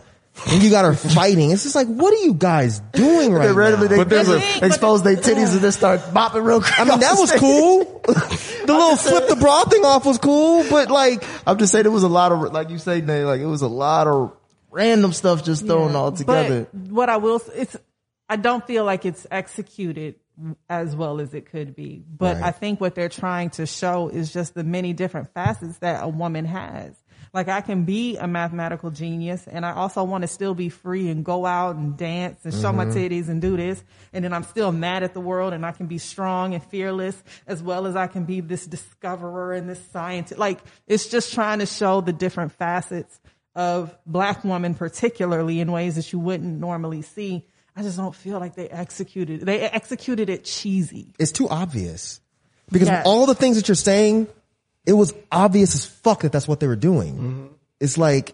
[0.51, 1.51] And you got her fighting.
[1.51, 3.91] It's just like, what are you guys doing right They randomly now?
[3.91, 6.77] they, But there's they a- expose their titties and then start bopping real quick.
[6.77, 7.85] I mean, that was cool.
[8.05, 11.89] the little flip the bra thing off was cool, but like, I'm just saying it
[11.89, 14.33] was a lot of like you say, Nate, like it was a lot of
[14.71, 15.97] random stuff just thrown Yeah.
[15.99, 16.67] all together.
[16.73, 17.77] But what I will, it's
[18.27, 20.15] I don't feel like it's executed
[20.69, 22.03] as well as it could be.
[22.07, 22.45] But Right.
[22.45, 26.07] I think what they're trying to show is just the many different facets that a
[26.07, 26.95] woman has.
[27.33, 31.09] Like I can be a mathematical genius and I also want to still be free
[31.09, 32.97] and go out and dance and show my mm-hmm.
[32.97, 33.83] titties and do this.
[34.13, 37.21] And then I'm still mad at the world and I can be strong and fearless
[37.45, 40.39] as well as I can be this discoverer and this scientist.
[40.39, 43.19] Like it's just trying to show the different facets
[43.53, 47.45] of black women, particularly in ways that you wouldn't normally see.
[47.75, 49.41] I just don't feel like they executed.
[49.41, 51.13] They executed it cheesy.
[51.19, 52.21] it's too obvious.
[52.71, 53.05] Because Yes.
[53.05, 54.27] all the things that you're saying,
[54.85, 57.13] it was obvious as fuck that that's what they were doing.
[57.15, 57.45] Mm-hmm.
[57.79, 58.33] It's like,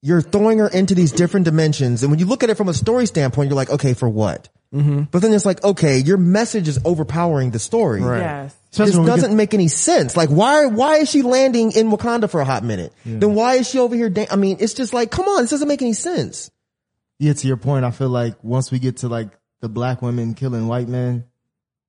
[0.00, 2.02] you're throwing her into these different dimensions.
[2.02, 4.48] And when you look at it from a story standpoint, you're like, okay, for what?
[4.74, 5.02] Mm-hmm.
[5.12, 8.00] But then it's like, okay, your message is overpowering the story.
[8.00, 8.52] Yes.
[8.52, 10.16] This Especially when we doesn't get- make any sense.
[10.16, 12.92] Like, why, why is she landing in Wakanda for a hot minute?
[13.04, 14.08] Then why is she over here?
[14.08, 16.50] Dan- I mean, it's just like, come on, this doesn't make any sense.
[17.22, 19.28] Yeah, to your point, I feel like once we get to like
[19.60, 21.24] the black women killing white men,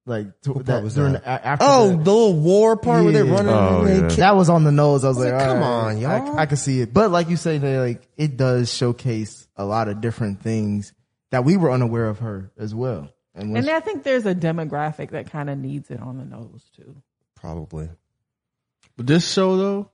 [0.06, 1.24] like to, that was during that?
[1.24, 4.00] the- a- after Oh, the- the little war part where they're running, oh, and they
[4.02, 4.15] yeah.
[4.17, 5.04] that was on the nose.
[5.04, 6.38] I was, was like, like, come all on, I, y'all.
[6.38, 6.93] I can see it.
[6.93, 10.93] But like you say, they like it does showcase a lot of different things
[11.32, 13.10] that we were unaware of her as well.
[13.34, 16.26] And, when And I think there's a demographic that kind of needs it on the
[16.26, 16.96] nose too.
[17.34, 17.89] Probably.
[18.96, 19.89] But this show though,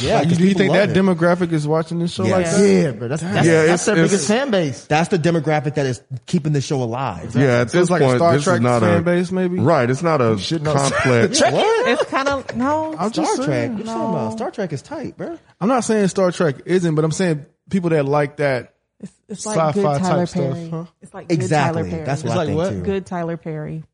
[0.00, 0.14] Yeah.
[0.16, 0.96] like, you, 'cause do you think that it.
[0.96, 2.36] demographic is watching this show Yeah.
[2.36, 2.52] like Yeah.
[2.58, 2.68] that?
[2.68, 4.84] yeah, but that's that's, Yeah, that's it's- their biggest fan base.
[4.86, 7.34] That's the demographic that is keeping the show alive.
[7.36, 9.30] Yeah, at So this it's like a Star this Trek is not fan a base,
[9.32, 9.58] maybe?
[9.60, 9.88] right.
[9.88, 10.74] It's not a should know.
[10.74, 11.40] complex.
[11.50, 11.88] What?
[11.88, 12.94] It's kind of no.
[12.98, 13.46] I'm Star just Trek.
[13.46, 13.72] saying.
[13.72, 14.32] What you talking about?
[14.32, 15.38] Star Trek is tight, bro.
[15.60, 18.72] I'm not saying Star Trek isn't, but I'm saying people that like that.
[18.98, 20.70] It's, it's like good Sci-fi Tyler type stuff, Perry.
[20.70, 20.84] huh?
[21.02, 21.82] It's like good Exactly.
[21.82, 22.04] Tyler Perry.
[22.06, 22.70] That's what It's I like think what?
[22.70, 22.80] too.
[22.82, 23.84] good Tyler Perry.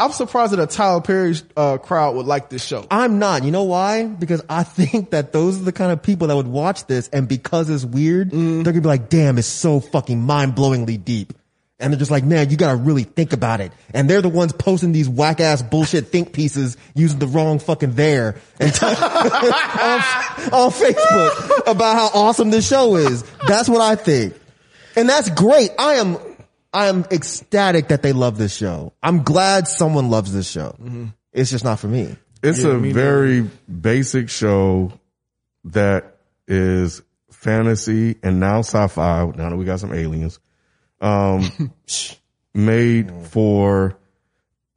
[0.00, 2.86] I'm surprised that a Tyler Perry uh, crowd would like this show.
[2.90, 3.44] I'm not.
[3.44, 4.06] You know why?
[4.06, 7.28] Because I think that those are the kind of people that would watch this, and
[7.28, 11.34] because it's weird, they're gonna be like, "Damn, it's so fucking mind blowingly deep."
[11.78, 14.52] And they're just like, "Man, you gotta really think about it." And they're the ones
[14.54, 18.92] posting these whack ass bullshit think pieces using the wrong fucking there and t- on,
[18.92, 23.22] on Facebook about how awesome this show is.
[23.46, 24.34] That's what I think,
[24.96, 25.72] and that's great.
[25.78, 26.16] I am.
[26.72, 28.92] I am ecstatic that they love this show.
[29.02, 30.76] I'm glad someone loves this show.
[31.32, 32.16] It's just not for me.
[32.42, 34.92] It's a very basic show
[35.64, 39.24] that is fantasy and now sci-fi.
[39.36, 40.38] Now that we got some aliens,
[41.00, 41.72] um,
[42.54, 43.96] made for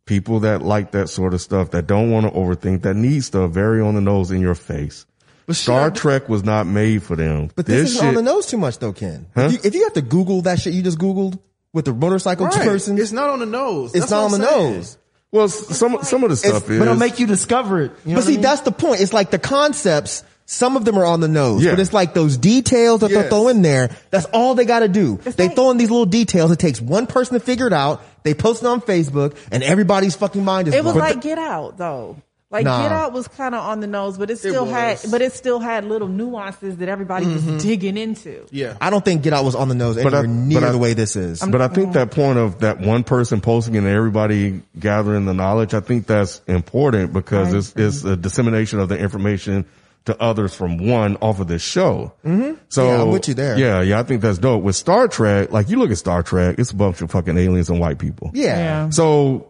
[0.05, 3.51] people that like that sort of stuff, that don't want to overthink, that need stuff
[3.51, 5.05] very on the nose in your face.
[5.45, 7.49] But Star shit, Trek was not made for them.
[7.55, 9.27] But this, isn't shit, on the nose too much though, Ken.
[9.35, 11.37] If, you, if you have to Google that shit you just Googled
[11.73, 12.61] with the motorcycle right.
[12.67, 13.91] person, It's not on the nose.
[13.95, 14.73] it's That's not on the I'm saying.
[14.75, 14.97] nose.
[15.31, 16.77] well, s- some some of the stuff is.
[16.79, 17.91] But it'll make you discover it.
[18.05, 18.41] You know But see, I mean?
[18.41, 19.01] that's the point.
[19.01, 21.71] It's like the concepts, some of them are on the nose, Yeah.
[21.71, 23.89] but it's like those details that they throw in there.
[24.11, 25.17] That's all they gotta do.
[25.23, 26.51] they like- throw in these little details.
[26.51, 28.01] It takes one person to figure it out.
[28.23, 31.05] They post it on Facebook and everybody's fucking mind is It was blown.
[31.09, 32.17] like Get Out though.
[32.53, 32.83] Like Nah.
[32.83, 35.59] Get Out was kind of on the nose, but it still had, but it still
[35.59, 38.45] had little nuances that everybody was digging into.
[38.51, 38.77] Yeah.
[38.79, 40.77] I don't think Get Out was on the nose But I- near but I- the
[40.77, 41.41] way this is.
[41.41, 45.73] But I think that point of that one person posting and everybody gathering the knowledge,
[45.73, 49.65] I think that's important because it's, it's a dissemination of the information
[50.05, 52.13] to others from one off of this show.
[52.23, 52.55] Mm-hmm.
[52.69, 53.57] So Yeah, I'm with you there.
[53.57, 54.61] Yeah, yeah, I think that's dope.
[54.61, 57.69] With Star Trek, like you look at Star Trek, it's a bunch of fucking aliens
[57.69, 58.29] and white people.
[58.33, 58.57] yeah.
[58.57, 58.89] Yeah.
[58.91, 59.47] So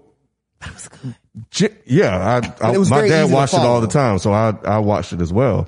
[0.64, 0.70] J-
[1.86, 5.22] Yeah, I, I my dad watched it all the time, so I I watched it
[5.22, 5.68] as well,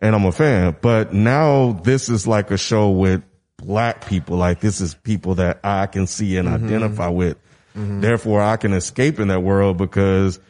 [0.00, 0.76] and I'm a fan.
[0.82, 3.22] But now this is like a show with
[3.56, 4.36] black people.
[4.36, 7.38] Like this is people that I can see and identify with.
[7.74, 10.40] Therefore, I can escape in that world because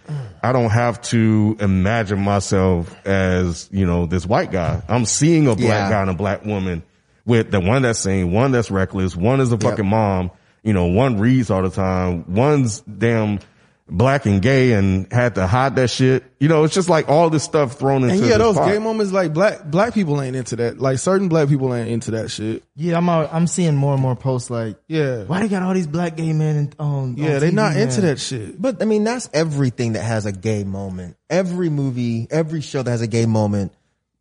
[0.45, 4.81] I don't have to imagine myself as you know this white guy.
[4.89, 5.91] I'm seeing a black Yeah.
[5.91, 6.85] guy and a black woman
[7.25, 10.31] with the one that's sane, one that's reckless, one is a fucking mom.
[10.63, 13.39] You know, one reads all the time, one's damn
[13.89, 16.25] black and gay and had to hide that shit.
[16.41, 18.69] You know, it's just like all this stuff thrown into And yeah, this those pot.
[18.71, 20.79] gay moments, like black black people ain't into that.
[20.79, 22.65] Like certain black people ain't into that shit.
[22.75, 25.75] Yeah, I'm out, I'm seeing more and more posts like, Yeah, why they got all
[25.75, 27.83] these black gay men and on yeah, they TV, not man?
[27.83, 28.61] into that shit.
[28.61, 31.17] But I mean, that's everything that has a gay moment.
[31.31, 33.73] Every movie, every show that has a gay moment,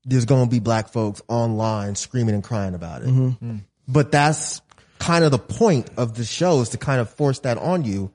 [0.06, 3.08] there's going to be black folks online screaming and crying about it.
[3.08, 3.58] Mm-hmm.
[3.88, 4.62] But that's
[4.99, 8.12] kind of the point of the show is to kind of force that on you.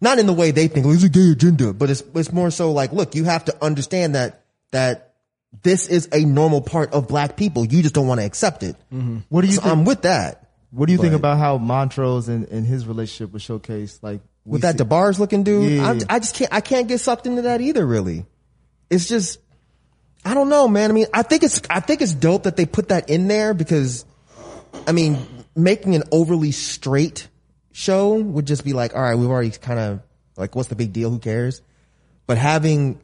[0.00, 2.70] Not in the way they think, it's a gay agenda, but it's, it's more so
[2.72, 5.14] like, look, you have to understand that, that
[5.62, 7.64] this is a normal part of black people.
[7.64, 8.76] You just don't want to accept it.
[8.92, 9.18] Mm-hmm.
[9.28, 9.72] What do you So think?
[9.72, 10.48] I'm with that.
[10.70, 14.00] what do you think about how Montrose and, and his relationship was showcased?
[14.02, 15.88] Like with that see- DeBarge looking dude, Yeah.
[15.90, 18.24] I'm, I just can't, I can't get sucked into that either, really.
[18.90, 19.40] It's just,
[20.24, 20.90] I don't know, man.
[20.90, 23.52] I mean, I think it's, I think it's dope that they put that in there
[23.52, 24.04] because,
[24.86, 25.18] I mean,
[25.56, 27.26] making an overly straight
[27.78, 30.00] show would just be like, all right, we've already kind of,
[30.36, 31.10] like, what's the big deal?
[31.10, 31.62] Who cares?
[32.26, 33.00] But having,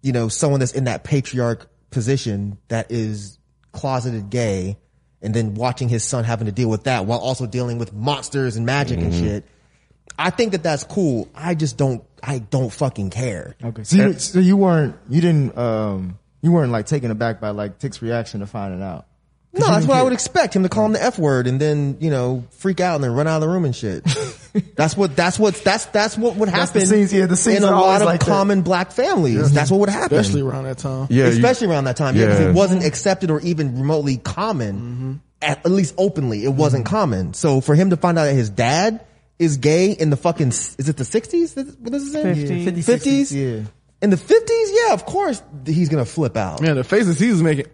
[0.00, 3.38] you know, someone that's in that patriarch position that is
[3.72, 4.78] closeted gay
[5.20, 8.56] and then watching his son having to deal with that while also dealing with monsters
[8.56, 9.44] and magic and shit.
[10.18, 11.28] I think that that's cool.
[11.34, 13.56] I just don't, I don't fucking care.
[13.62, 17.50] Okay, so you, so you weren't you didn't um you weren't like taken aback by
[17.50, 19.06] like Tick's reaction to finding out.
[19.54, 21.98] No, that's what I would expect him to call him the F word and then,
[22.00, 24.02] you know, freak out and then run out of the room and shit.
[24.76, 27.58] that's what, that's what, that's, that's what would That's the happen scenes- yeah, the scenes
[27.58, 28.28] in a are always lot of like that.
[28.28, 29.52] common black families.
[29.52, 30.18] That's what would happen.
[30.18, 31.08] Especially around that time.
[31.10, 32.48] yeah, you- especially around that time, yeah, because Yeah.
[32.48, 35.12] it wasn't accepted or even remotely common, mm-hmm.
[35.42, 36.94] at, at least openly, it wasn't mm-hmm.
[36.96, 37.34] common.
[37.34, 39.04] So for him to find out that his dad
[39.38, 41.54] is gay in the fucking, is it the sixties?
[41.54, 42.24] What is it?
[42.24, 42.64] 50s.
[42.64, 43.32] 50s, 50s?
[43.32, 43.68] yeah.
[44.00, 46.60] In the fifties, yeah, of course he's gonna flip out.
[46.60, 47.66] Man, the faces he was making.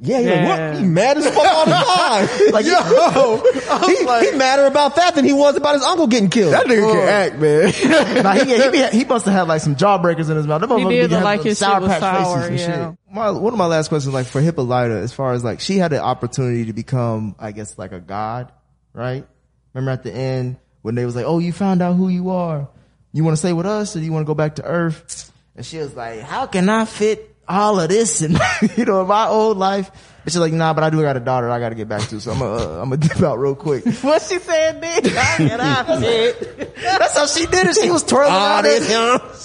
[0.00, 0.80] Yeah, you're like, what?
[0.80, 2.28] He mad as fuck all the time.
[2.52, 6.52] like, yo, he, he madder about that than he was about his uncle getting killed.
[6.52, 8.24] That nigga can act, man.
[8.24, 10.62] Nah, he, he, be- he must have had like some jawbreakers in his mouth.
[10.62, 12.88] Motherfuckers did be like his sour patch faces sour, and yeah.
[12.88, 12.98] shit.
[13.12, 15.92] My, one of my last questions, like for Hippolyta, as far as like she had
[15.92, 18.50] the opportunity to become, I guess, like a god,
[18.92, 19.26] right?
[19.72, 22.68] Remember at the end when they was like, "Oh, you found out who you are.
[23.12, 25.32] You want to stay with us, or do you want to go back to Earth?"
[25.54, 28.38] And she was like, "How can I fit all of this and
[28.76, 29.90] you know in my old life?"
[30.24, 32.08] And she's like, "Nah, but I do got a daughter I got to get back
[32.08, 35.04] to, so I'm gonna uh, I'm gonna dip out real quick." What she said, Nick?
[35.06, 36.74] and I fit.
[36.76, 37.76] That's how she did it.
[37.76, 38.64] She was twirling around.
[38.64, 38.88] this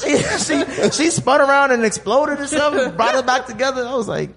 [0.05, 0.39] it.
[0.39, 3.85] She, she, she spun around and exploded or something, brought it back together.
[3.85, 4.29] I was like,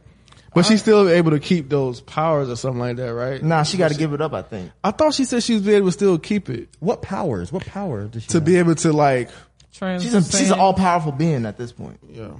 [0.52, 3.40] But she's still able to keep those powers or something like that, right?
[3.42, 4.72] nah, she got to give it up, I think.
[4.82, 7.52] I thought she said she was able to still keep it What powers?
[7.52, 8.44] What power does she to have?
[8.44, 9.30] be able to like,
[9.70, 11.98] She's a, she's an all powerful being at this point.
[12.10, 12.30] yeah.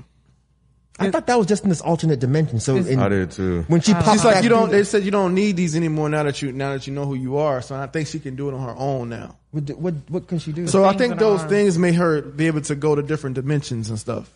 [0.98, 2.61] I thought that was just in this alternate dimension.
[2.61, 3.64] So in, I did too.
[3.66, 4.68] when she pops She's like, back you don't.
[4.68, 7.07] through- They said you don't need these anymore now that you now that you know
[7.07, 7.62] who you are.
[7.62, 9.37] So I think she can do it on her own now.
[9.52, 10.66] What, what, what can she do?
[10.68, 13.98] So I think those things made her be able to go to different dimensions and
[13.98, 14.31] stuff.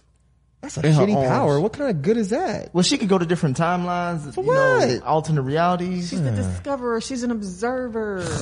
[0.62, 1.60] That's a in shitty power.
[1.60, 2.74] What kind of good is that?
[2.74, 6.08] Well, she could go to different timelines, you know, alternate realities.
[6.08, 7.00] She's a discoverer.
[7.00, 8.26] She's an observer.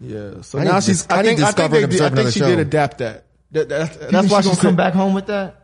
[0.00, 0.42] Yeah.
[0.42, 1.02] So I now she's.
[1.02, 1.40] dis- I I think.
[1.40, 2.46] I think, they did, I think she show.
[2.48, 3.24] did adapt that.
[3.52, 5.62] That- that- That's that's why she she gonna come back home with that.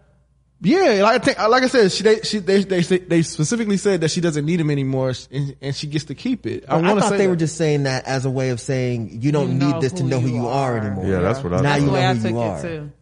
[0.62, 4.02] Yeah, like I think, like I said, she they she they they, they specifically said
[4.02, 6.64] that she doesn't need him anymore, and, and she gets to keep it.
[6.68, 7.30] I I, want thought say they that.
[7.30, 10.02] were just saying that as a way of saying you don't You need this to
[10.04, 10.78] know who you you are, are.
[10.78, 11.06] anymore.
[11.06, 11.60] Yeah, that's what I.
[11.62, 11.80] Now thought.
[11.80, 12.62] you That's the way know I who took you it are.
[12.62, 12.92] too.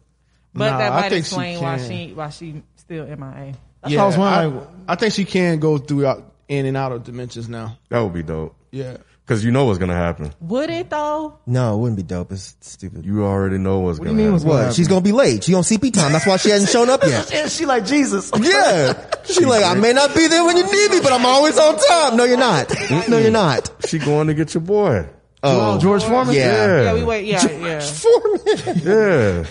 [0.55, 1.89] But Nah, that might think she explain why can.
[1.89, 3.55] she why she still MIA.
[3.83, 4.67] That's what I was wondering.
[4.89, 7.77] I, I think she can go throughout in and out of dimensions now.
[7.89, 8.55] That would be dope.
[8.71, 8.99] Yeah.
[9.29, 10.33] Cause you know what's gonna happen.
[10.41, 11.39] Would it though?
[11.47, 12.33] No, it wouldn't be dope.
[12.33, 13.05] It's stupid.
[13.05, 14.49] You already know what's do gonna you mean happen.
[14.49, 14.73] what?
[14.75, 15.45] She's gonna be late.
[15.45, 16.13] She on CP time.
[16.13, 17.31] That's why she hasn't shown up yet.
[17.35, 18.31] and she like Jesus.
[18.41, 18.95] Yeah.
[19.25, 21.77] She like, I may not be there when you need me, but I'm always on
[21.79, 22.17] time.
[22.17, 22.73] No, you're not.
[23.11, 23.71] No, you're not.
[23.87, 25.07] She going to get your boy.
[25.43, 26.35] Oh, George Foreman.
[26.35, 26.47] Yeah.
[26.67, 26.83] Yeah.
[26.85, 27.27] Yeah, we wait.
[27.27, 27.81] Yeah, yeah.
[27.81, 28.79] Foreman.
[28.83, 29.45] Yeah.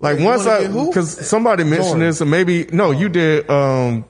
[0.00, 4.04] Like once I, cause somebody mentioned this and maybe, no, you did, um,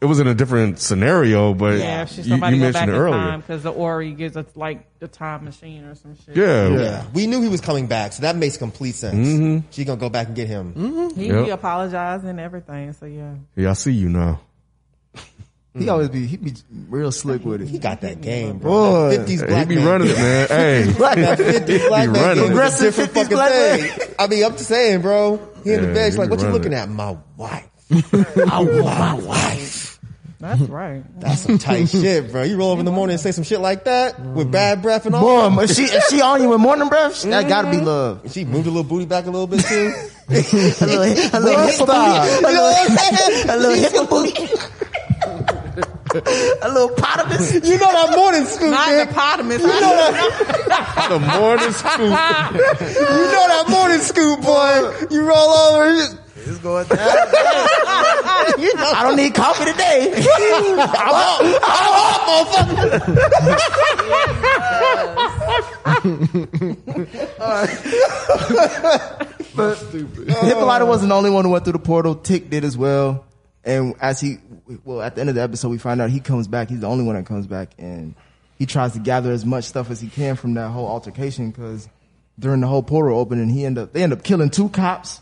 [0.00, 2.74] it was in a different scenario, but Yeah, if she you, somebody you go back
[2.86, 3.18] mentioned in it earlier.
[3.18, 6.36] time because the orrery gives us like the time machine or some shit.
[6.36, 6.68] Yeah.
[6.68, 7.04] Yeah.
[7.14, 9.14] We knew he was coming back, so that makes complete sense.
[9.14, 9.68] Mm-hmm.
[9.70, 10.74] She gonna go back and get him.
[10.74, 11.18] Mm-hmm.
[11.20, 11.44] He, Yep.
[11.46, 12.92] he apologized and everything.
[12.92, 14.40] So yeah, Yeah, I see you now.
[15.78, 15.92] He mm.
[15.92, 16.54] always be he be
[16.88, 17.68] real slick with it.
[17.68, 18.70] He got that game, bro.
[19.10, 19.16] Boy.
[19.18, 20.46] 50s He black be man running it, man.
[20.48, 22.44] Hey, That 50s black man running game it.
[22.44, 23.52] is a Aggressive different 50s fucking black
[23.98, 24.14] thing.
[24.18, 25.36] I mean, I'm just saying, bro.
[25.64, 26.76] He in the Yeah, bed, she's he like, what you running looking it.
[26.76, 26.88] at?
[26.88, 27.68] My wife.
[28.50, 29.86] I want my wife.
[30.38, 31.02] That's right.
[31.20, 32.42] That's some tight shit, bro.
[32.42, 35.06] You roll over in the morning and say some shit like that with bad breath
[35.06, 35.50] and all.
[35.50, 37.48] Boy, if she if she on you with morning breath, that mm-hmm.
[37.48, 38.30] gotta be love.
[38.32, 39.94] She moved a little booty back a little bit too.
[40.28, 42.68] A little, a little hip booty, a little,
[43.50, 44.34] a little hip booty,
[46.62, 47.54] a little potamus.
[47.54, 49.06] You know that morning scoop, Not man.
[49.06, 49.62] hippopotamus.
[49.62, 49.96] You know
[50.68, 52.00] that, the morning scoop.
[52.00, 55.06] you know that morning scoop, boy.
[55.10, 56.20] You roll over.
[56.36, 57.65] It's going down.
[58.58, 60.12] I don't need coffee today.
[60.16, 61.40] I'm up.
[61.62, 63.76] I'm up, motherfucker.
[69.56, 72.14] but uh, Hippolyta wasn't the only one who went through the portal.
[72.14, 73.24] Tick did as well.
[73.64, 74.38] And as he,
[74.84, 76.68] well, at the end of the episode, we find out he comes back.
[76.68, 78.14] He's the only one that comes back, and
[78.58, 81.50] he tries to gather as much stuff as he can from that whole altercation.
[81.50, 81.88] Because
[82.38, 85.20] during the whole portal opening, he end up they end up killing two cops.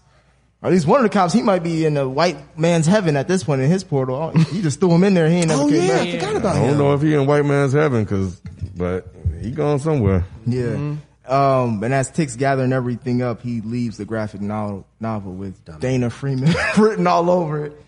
[0.64, 3.16] Or at least one of the cops, he might be in the white man's heaven
[3.18, 4.30] at this point in his portal.
[4.30, 5.28] He just threw him in there.
[5.28, 6.08] He ain't never Oh came yeah, back.
[6.08, 6.78] I forgot about I don't him.
[6.78, 8.40] know if he in white man's heaven, cause,
[8.74, 9.06] but
[9.42, 10.24] he gone somewhere.
[10.46, 10.96] Yeah.
[11.26, 16.08] Um, and as Tick's gathering everything up, he leaves the graphic novel, novel with Diana
[16.08, 17.78] Freeman written all over it.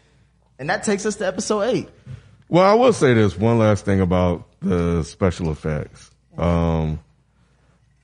[0.59, 1.89] And that takes us to episode eight.
[2.51, 6.11] Well, I will say this one last thing about the special effects.
[6.37, 7.01] Um,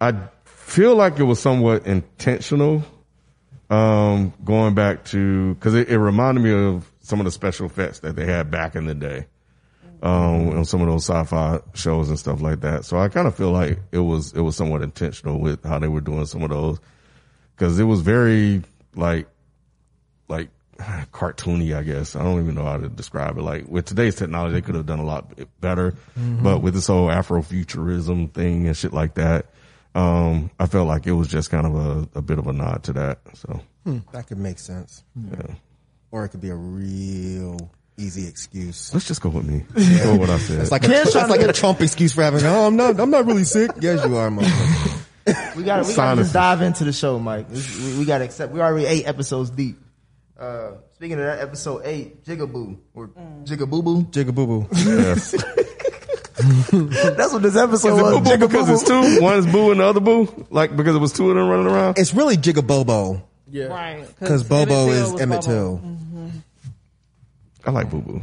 [0.01, 2.83] I feel like it was somewhat intentional.
[3.73, 8.01] Um, going back to, cause it, it reminded me of some of the special effects
[8.01, 9.27] that they had back in the day.
[10.03, 12.85] Um, on some of those sci-fi shows and stuff like that.
[12.85, 15.87] So I kind of feel like it was, it was somewhat intentional with how they
[15.89, 16.81] were doing some of those.
[17.57, 18.63] Cause it was very
[18.97, 19.29] like,
[20.29, 20.51] like
[21.13, 22.15] cartoony, I guess.
[22.17, 23.43] I don't even know how to describe it.
[23.43, 25.95] Like with today's technology, they could have done a lot better,
[26.43, 29.47] but with this whole Afrofuturism thing and shit like that,
[29.95, 32.83] um, I felt like it was just kind of a, a bit of a nod
[32.85, 33.19] to that.
[33.35, 33.61] So,
[34.13, 35.05] That could make sense.
[35.17, 35.55] Yeah.
[36.11, 38.93] Or it could be a real easy excuse.
[38.95, 39.61] let's just go with me.
[39.75, 40.61] Go with what I said.
[40.61, 42.45] It's like a, that's like a Trump excuse for having.
[42.45, 42.99] Oh, I'm not.
[43.01, 43.71] I'm not really sick.
[43.81, 44.99] Yes, you are, motherfucker.
[45.55, 47.47] We got we got to just dive into the show, Mike.
[47.49, 48.53] We, we got to accept.
[48.53, 49.79] We're already eight episodes deep.
[50.37, 53.07] Uh, speaking of that, episode eight, Jigaboo or
[53.45, 54.03] Jigaboo Boo.
[54.07, 54.69] Jigga boo boo.
[54.73, 55.35] yes.
[57.17, 58.19] That's what this episode Is was.
[58.21, 59.21] boo boo because it's two?
[59.23, 60.47] One is boo and the other boo?
[60.51, 61.99] Like because it was two of them running around?
[61.99, 63.23] It's really Jigabobo.
[63.51, 63.67] Yeah.
[63.67, 64.07] Right.
[64.19, 65.81] because Bobo is was Emmett Bobo.
[65.81, 66.33] Till.
[67.67, 68.23] I like boo boo.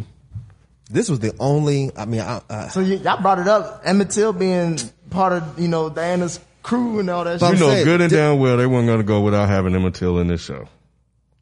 [0.89, 1.91] This was the only.
[1.95, 3.81] I mean, I, uh, So you, y'all brought it up.
[3.85, 4.79] Emmett Till being
[5.11, 7.39] part of you know Diana's crew and all that.
[7.39, 7.59] But shit.
[7.59, 9.75] You know saying, good and di- damn well they weren't going to go without having
[9.75, 10.67] Emmett Till in this show.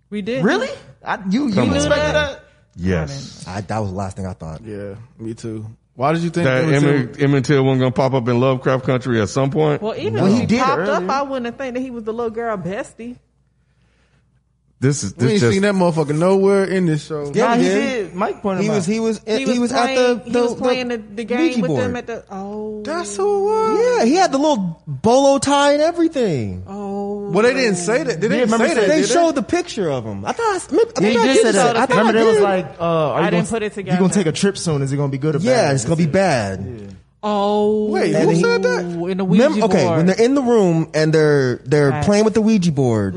[0.10, 0.44] We did.
[0.44, 0.70] Really?
[1.04, 2.14] I, you you Come on, expected man.
[2.14, 2.44] that?
[2.76, 3.48] Yes.
[3.48, 4.62] I, that was the last thing I thought.
[4.64, 5.66] Yeah, me too.
[5.98, 8.28] Why did you think That Emmett Till- Emmett, Emmett Till wasn't going to pop up
[8.28, 9.82] in Lovecraft Country at some point.
[9.82, 10.94] Well, even Well, when he he, did popped earlier.
[10.94, 13.18] up, I wouldn't have think that he was the little girl bestie.
[14.80, 17.32] this is we this ain't just seen that motherfucker nowhere in this show.
[17.34, 17.82] Yeah, Nah, we he did.
[18.10, 18.14] did.
[18.16, 18.86] Mike pointed He him was.
[18.86, 19.22] He was.
[19.26, 20.30] He He was, was, playing, at the.
[20.32, 21.82] he was playing the, the game Ouija with board.
[21.84, 22.24] them at the.
[22.30, 23.98] Oh, That's who it was.
[24.00, 26.64] Yeah, he had the little bolo tie and everything.
[26.68, 26.97] Oh,
[27.32, 28.20] Well, they didn't say that.
[28.22, 28.88] They didn't remember say that.
[28.88, 30.26] They showed the picture of him.
[30.26, 30.44] I thought.
[30.52, 31.54] I, I think Yeah, I did did say that.
[31.54, 31.78] that.
[31.78, 33.74] I thought Remember, I they was like, uh, are I you didn't gonna, put it
[33.74, 33.80] together.
[33.80, 34.00] You together.
[34.00, 34.82] gonna take a trip soon?
[34.82, 35.46] Is it gonna be good or bad?
[35.46, 36.96] Yeah, it's gonna be bad.
[37.24, 38.80] Oh, Wait, who Ooh, said that?
[38.86, 39.98] In the Ouija Remember, okay, board.
[39.98, 42.06] when they're in the room and they're they're Right.
[42.06, 43.16] playing with the Ouija board,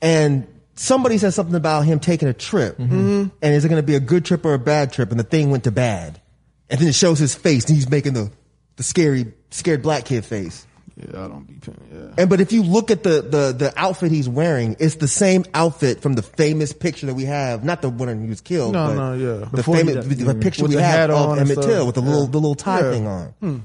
[0.00, 3.94] and somebody says something about him taking a trip, and is it going to be
[3.94, 5.10] a good trip or a bad trip?
[5.10, 6.20] And the thing went to bad,
[6.70, 8.30] and then it shows his face, and he's making the
[8.76, 10.66] the scary scared black kid face.
[11.10, 11.78] Yeah, I don't be paying.
[11.92, 12.14] Yeah.
[12.18, 15.44] And but if you look at the the the outfit he's wearing, it's the same
[15.54, 18.72] outfit from the famous picture that we have, not the one when he was killed.
[18.72, 19.44] No, but no, yeah.
[19.46, 20.04] the Before famous died.
[20.04, 21.64] the mm, picture we the have on of Emmett.
[21.64, 22.90] Till with the little the little tie Yeah.
[22.90, 23.26] thing on.
[23.40, 23.58] Hmm.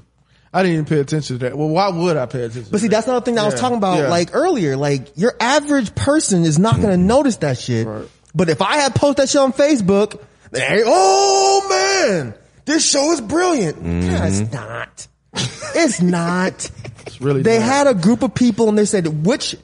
[0.52, 1.58] I didn't even pay attention to that.
[1.58, 2.70] Well, why would I pay attention?
[2.70, 4.08] But see, that's the thing that I was talking about Yeah.
[4.08, 4.76] like earlier.
[4.76, 7.06] Like your average person is not going to mm-hmm.
[7.06, 7.86] notice that shit.
[7.86, 8.08] Right.
[8.34, 10.20] But if I had posted that shit on Facebook,
[10.52, 13.76] hey, oh man, this show is brilliant.
[13.76, 14.10] Mm-hmm.
[14.10, 15.08] No, it's not.
[15.74, 16.70] It's not.
[17.08, 17.66] It's really they not.
[17.66, 19.56] had a group of people and they said, which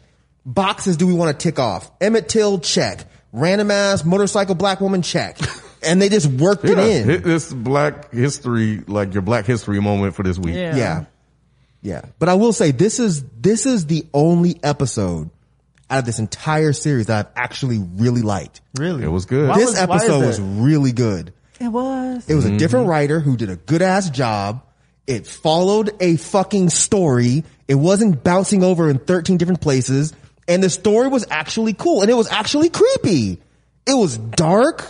[0.45, 1.91] boxes do we want to tick off?
[2.01, 3.07] Emmett Till, check.
[3.33, 5.39] Random ass motorcycle black woman, check.
[5.87, 7.05] And they just worked it in.
[7.07, 10.55] hit this black history, like your black history moment for this week.
[10.55, 10.75] Yeah.
[10.75, 11.05] Yeah.
[11.83, 12.05] Yeah.
[12.19, 15.29] But I will say this is, this is the only episode
[15.91, 18.63] out of this entire series that I've actually really liked.
[18.79, 19.05] Really?
[19.05, 19.51] It was good.
[19.51, 21.35] Why this was- episode was really good.
[21.61, 22.29] it was.
[22.29, 22.57] It was a mm-hmm.
[22.57, 24.65] different writer who did a good ass job.
[25.07, 27.45] It followed a fucking story.
[27.69, 30.13] It wasn't bouncing over in 13 different places.
[30.49, 32.03] And the story was actually cool.
[32.03, 33.39] And it was actually creepy.
[33.87, 34.83] It was dark.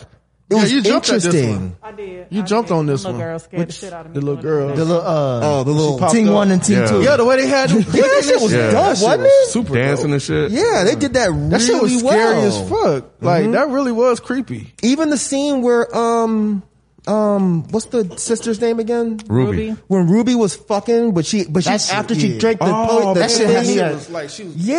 [0.51, 1.51] It Yeah, was you jumped at this interesting.
[1.61, 1.77] one.
[1.83, 2.27] I did.
[2.31, 2.75] You I jumped did.
[2.75, 3.29] on this the little one.
[3.29, 4.21] Girl scared Which- the shit out of me.
[4.21, 4.69] the little girl.
[4.77, 6.35] The little uh, Oh, the little team up.
[6.35, 6.87] one and team Yeah.
[6.87, 7.03] two.
[7.03, 7.79] Yeah, the way they had them.
[7.79, 8.71] Yeah, that shit was Yeah.
[8.71, 9.51] dope, That shit wasn't was it?
[9.53, 10.13] super Dancing dope.
[10.13, 10.51] and shit.
[10.53, 12.45] Yeah, they did that really That shit was scary well.
[12.47, 13.05] as fuck.
[13.21, 14.75] Like that really was creepy.
[14.83, 16.63] Even the scene where um
[17.07, 19.19] um what's the sister's name again?
[19.27, 19.71] Ruby.
[19.71, 19.81] Ruby.
[19.89, 22.39] When Ruby was fucking, but she but she That shit, after she yeah.
[22.41, 24.57] drank the Oh, po- the that shit thing, had me at- was like she was.
[24.57, 24.75] yeah.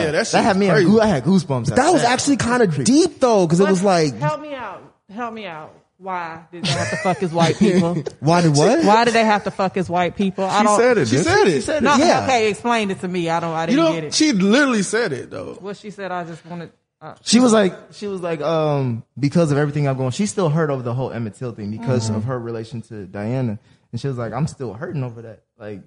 [0.00, 0.66] Yeah, that shit That had me.
[0.66, 0.90] was At, crazy.
[0.90, 1.70] goo- I had goosebumps.
[1.70, 4.82] at that was actually kind of deep though, because it was like, help me out.
[5.12, 5.74] Help me out.
[5.98, 8.02] Why did they have to fuck as white people?
[8.20, 8.82] why did what?
[8.86, 10.44] Why did they have to fuck as white people?
[10.46, 10.78] I She don't.
[10.80, 11.08] said it.
[11.08, 11.82] She didn't said it.
[11.82, 12.22] No, Yeah.
[12.24, 13.28] okay, explain it to me.
[13.28, 13.52] I don't.
[13.52, 14.14] I You didn't know, get it.
[14.14, 15.58] she literally said it though.
[15.60, 16.70] what she said, I just wanted.
[17.00, 20.50] Uh, She was like, she was like, um, because of everything I'm going, she's still
[20.50, 22.16] hurt over the whole Emmett Till thing because Mm-hmm.
[22.16, 23.58] of her relation to Diana,
[23.92, 25.42] and she was like, I'm still hurting over that.
[25.58, 25.80] Like,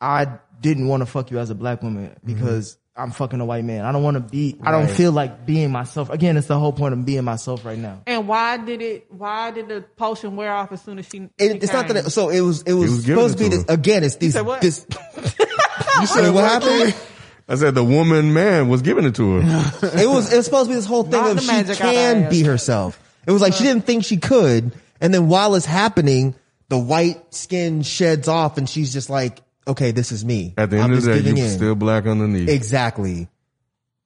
[0.00, 0.26] I
[0.60, 3.84] didn't want to fuck you as a black woman because I'm fucking a white man.
[3.84, 4.56] I don't want to be.
[4.62, 4.94] I don't Mm-hmm.
[4.94, 6.10] Feel like being myself.
[6.10, 8.02] Again, it's the whole point of being myself right now.
[8.06, 9.06] and why did it?
[9.10, 11.18] Why did the potion wear off as soon as she?
[11.18, 11.96] she It, it's not that.
[11.96, 12.62] It, so it was.
[12.62, 14.04] It was, was supposed to be this, again.
[14.04, 14.34] It's these.
[14.34, 14.60] said what?
[14.60, 14.86] This.
[16.00, 16.94] You I mean, what happened?
[17.48, 19.90] I said the woman man was giving it to her.
[20.02, 20.32] It was.
[20.32, 22.30] It was supposed to be this whole thing Not of the she magic can ass.
[22.30, 22.98] be herself.
[23.26, 26.34] It was like she didn't think she could, and then while it's happening,
[26.68, 30.76] the white skin sheds off, and she's just like, "Okay, this is me." At the
[30.78, 31.50] I'm end of just the day, giving you in.
[31.50, 32.48] still black underneath.
[32.48, 33.28] Exactly.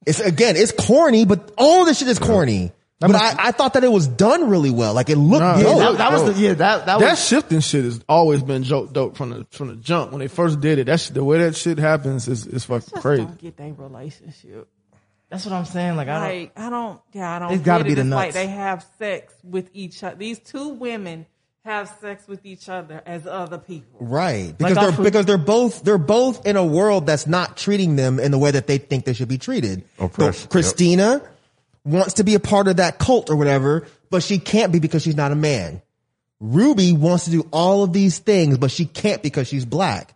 [0.07, 2.73] It's again, it's corny, but all this shit is corny.
[3.01, 4.93] But I, I thought that it was done really well.
[4.93, 5.79] Like it looked Nah, dope.
[5.79, 6.55] yeah, That, that was the yeah.
[6.55, 9.77] That that That was shifting shit has always been dope, dope from the from the
[9.77, 10.11] jump.
[10.11, 13.03] When they first did it, that's the way that shit happens is is fucking Just
[13.03, 13.23] crazy.
[13.25, 14.69] don't get their relationship.
[15.31, 15.95] that's what I'm saying.
[15.97, 16.39] Like I don't.
[16.41, 17.01] Like I don't.
[17.13, 17.53] Yeah, I don't.
[17.53, 17.95] It's gotta get be it.
[17.97, 18.35] the It's like nuts.
[18.35, 20.17] they have sex with each other.
[20.17, 21.27] These two women
[21.65, 24.01] have sex with each other as other people.
[24.01, 24.57] Right.
[24.59, 27.95] Because Like they're I- because they're both they're both in a world that's not treating
[27.95, 29.85] them in the way that they think they should be treated.
[30.01, 31.23] Oppression, So Christina
[31.85, 35.03] wants to be a part of that cult or whatever, but she can't be because
[35.03, 35.83] she's not a man.
[36.41, 40.15] Ruby wants to do all of these things, but she can't because she's black.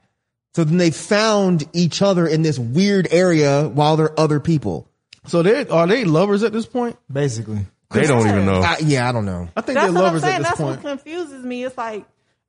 [0.55, 4.87] So then they found each other in this weird area while they're other people.
[5.27, 6.97] So they are they lovers at this point?
[7.11, 7.61] Basically,
[7.91, 8.61] They don't even know.
[8.61, 9.49] I, yeah, I don't know.
[9.57, 10.35] I think That's they're what I'm lovers saying.
[10.35, 10.83] at this That's point.
[10.85, 11.65] what confuses me.
[11.65, 12.05] It's like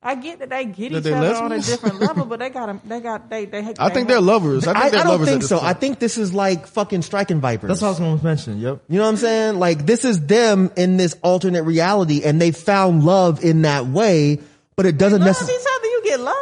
[0.06, 2.50] I get that they get That each they other on a different level, but they
[2.50, 2.80] got them.
[2.84, 3.74] they got they they.
[3.78, 4.66] I think they're lovers.
[4.68, 5.58] I I, think they're I don't lovers at think so.
[5.58, 5.68] point.
[5.70, 7.68] I think this is like fucking striking vipers.
[7.68, 8.60] that's what I was going to mention.
[8.60, 8.82] Yep.
[8.88, 9.58] You know what I'm saying?
[9.58, 14.40] Like this is them in this alternate reality and they found love in that way,
[14.76, 15.60] but it doesn't love necessarily.
[15.62, 15.86] each other.
[15.86, 16.36] You get love.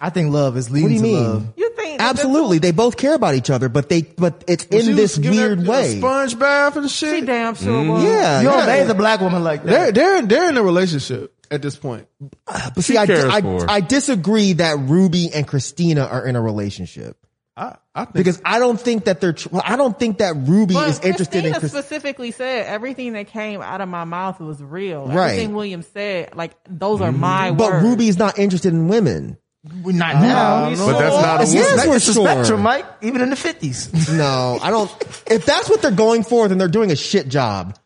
[0.00, 1.32] I think love is leading What do you to mean?
[1.32, 1.46] love.
[1.56, 2.58] You think Absolutely.
[2.58, 5.68] They both care about each other, but they, but it's She in this weird that
[5.68, 5.98] way.
[5.98, 7.26] sponge bath and She shit.
[7.26, 7.90] damn sure mm-hmm.
[7.94, 8.04] was.
[8.04, 8.40] Yeah.
[8.42, 8.66] You don't yeah.
[8.66, 9.70] bathe a black woman like that.
[9.70, 12.06] They're they're they're in a relationship at this point.
[12.46, 13.70] Uh, but see, She I, cares I, for.
[13.70, 17.16] I disagree that Ruby and Christina are in a relationship.
[17.56, 20.36] I I think Because I don't think that they're, tr- well, I don't think that
[20.36, 24.38] Ruby But is interested in Christina specifically said everything that came out of my mouth
[24.38, 25.06] was real.
[25.08, 25.30] Right.
[25.32, 27.84] Everything William said, like those are my but words.
[27.84, 29.38] Ruby's not interested in women.
[29.82, 30.70] We're not uh, now.
[30.70, 31.88] But that's not a It's, Yes, woman.
[31.90, 32.24] we're it's sure.
[32.24, 32.86] spectrum, Mike.
[33.02, 34.08] Even in the fifties.
[34.12, 34.90] No, I don't.
[35.28, 37.76] If that's what they're going for, then they're doing a shit job.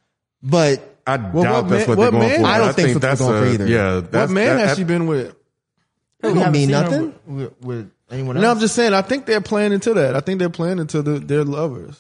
[0.43, 2.47] But I Well, doubt what that's man- what, what they're going man- for.
[2.47, 3.67] I don't think that's what they're going for either.
[3.67, 5.29] Yeah, what that's, man that, has she been with?
[5.29, 5.35] it
[6.23, 7.15] don't mean nothing.
[7.27, 8.43] With, with anyone else?
[8.43, 8.95] No, I'm just saying.
[8.95, 10.15] I think they're playing into that.
[10.15, 11.99] I think they're playing into the, their lovers.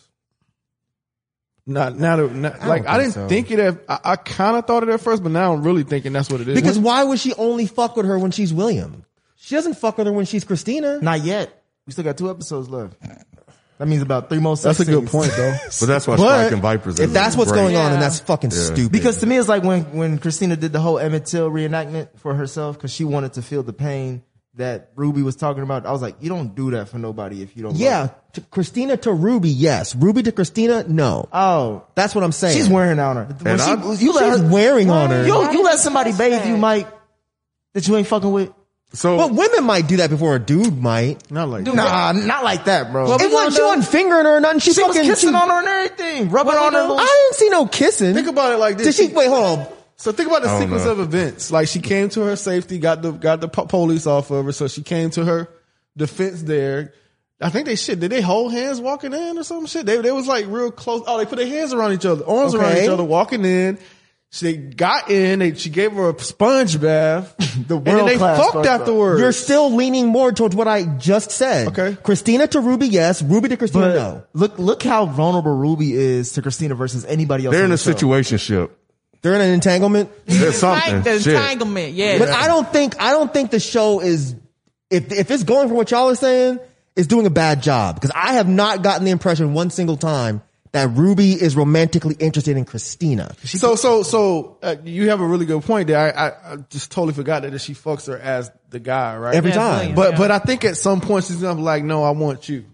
[1.66, 3.28] Not now, that- not, I like I didn't so.
[3.28, 3.59] think it.
[3.59, 6.28] At, I, I kind of thought it at first, but now I'm really thinking that's
[6.30, 6.55] what it is.
[6.61, 9.05] Because why would she only fuck with her when she's William?
[9.36, 11.00] She doesn't fuck with her when she's Christina.
[11.00, 11.62] Not yet.
[11.86, 12.94] We still got two episodes left.
[13.83, 14.57] That means about three more.
[14.57, 14.78] Seconds.
[14.78, 15.11] That's a good scenes.
[15.11, 15.55] point, though.
[15.80, 17.01] But that's why But striking vipers.
[17.01, 17.62] If that's what's great.
[17.62, 18.57] going on, then that's fucking Yeah.
[18.62, 18.93] stupid.
[18.93, 22.33] Because to me, it's like when when Christina did the whole Emmett Till reenactment for
[22.33, 24.22] herself because she wanted to feel the pain
[24.55, 25.85] that Ruby was talking about.
[25.85, 27.72] I was like, you don't do that for nobody if you don't.
[27.72, 28.14] love yeah, her.
[28.35, 29.97] to Christina to Ruby, yes.
[29.97, 31.28] Ruby to Christina, no.
[31.33, 32.57] Oh, That's what I'm saying.
[32.57, 33.24] she's wearing on her.
[33.24, 35.26] When And she, I- you let She's her, wearing on her.
[35.26, 36.87] you, you let somebody bathe you, Mike,
[37.74, 38.53] that you ain't fucking with.
[38.95, 41.30] So But women might do that before a dude might.
[41.30, 43.05] Not like Dude, nah, not like that, bro.
[43.14, 44.59] it wasn't, she wasn't fingering her or nothing.
[44.61, 46.78] She, She was kissing she- on her and everything, rubbing What on her.
[46.80, 46.88] do?
[46.88, 48.14] Little, I didn't see no kissing.
[48.14, 48.95] Think about it like this.
[48.97, 49.28] Did she wait?
[49.28, 49.66] Hold on.
[49.97, 50.90] So think about the sequence know.
[50.93, 51.51] of events.
[51.51, 54.66] Like she came to her safety, got the got the police off of her, so
[54.68, 55.49] she came to her
[55.97, 56.93] defense there.
[57.40, 57.99] I think they shit.
[58.01, 59.86] Did they hold hands walking in or some shit?
[59.86, 61.03] They they was like real close.
[61.07, 63.78] Oh, they put their hands around each other, arms around each other, walking in.
[64.35, 65.41] She got in.
[65.41, 67.35] They, she gave her a sponge bath.
[67.53, 68.80] The and then they world-class fucked sponge bath.
[68.80, 69.20] afterwards.
[69.20, 71.68] You're still leaning more towards what I just said.
[71.68, 71.99] Okay.
[72.03, 73.20] Christina to Ruby, yes.
[73.20, 74.22] Ruby to Christina, but no.
[74.33, 77.53] look, look how vulnerable Ruby is to Christina versus anybody else.
[77.53, 77.93] they're on in the a show.
[77.93, 78.70] situationship.
[79.20, 80.11] They're in an entanglement.
[80.24, 81.03] There's something.
[81.03, 81.35] the Shit.
[81.35, 82.18] entanglement, yeah.
[82.18, 84.35] But I don't think I don't think the show is
[84.89, 86.59] if if it's going for what y'all are saying,
[86.97, 90.41] is doing a bad job because I have not gotten the impression one single time
[90.72, 93.34] that Ruby is romantically interested in Christina.
[93.44, 95.98] So, so, so uh, you have a really good point there.
[95.98, 99.34] I, I, I just totally forgot that she fucks her as the guy, right?
[99.34, 99.94] Every Yeah, time.
[99.94, 100.18] But, Yeah.
[100.18, 102.64] but I think at some point she's gonna be like, no, I want you.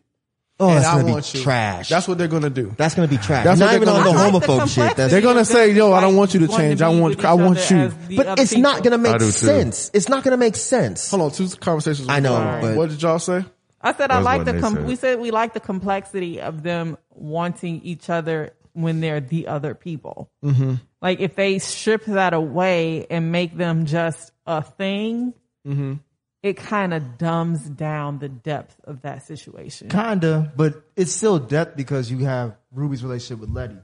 [0.60, 1.40] Oh, and that's I gonna be want you.
[1.42, 1.88] trash.
[1.88, 2.74] That's what they're gonna do.
[2.76, 3.44] That's gonna be trash.
[3.44, 4.18] That's Not even on the do.
[4.18, 4.96] I like the homophobe shit.
[4.96, 6.82] That's They're gonna say, yo, I don't want you to wanting change.
[6.82, 7.92] I want- I want you.
[8.16, 9.30] but other it's not gonna make I too.
[9.30, 9.88] sense.
[9.94, 11.10] It's not gonna make sense.
[11.12, 12.08] Hold on, two conversations.
[12.08, 12.60] I know, Sorry.
[12.60, 13.44] but- what did y'all say?
[13.80, 14.86] I said I like the com- said.
[14.86, 19.74] we said we like the complexity of them wanting each other when they're the other
[19.74, 20.30] people.
[20.44, 20.74] Mm-hmm.
[21.02, 25.34] Like if they strip that away and make them just a thing,
[25.66, 25.94] Mm-hmm.
[26.42, 29.88] it kind of dumbs down the depth of that situation.
[29.90, 33.76] Kinda, but it's still depth because you have Ruby's relationship with Letty.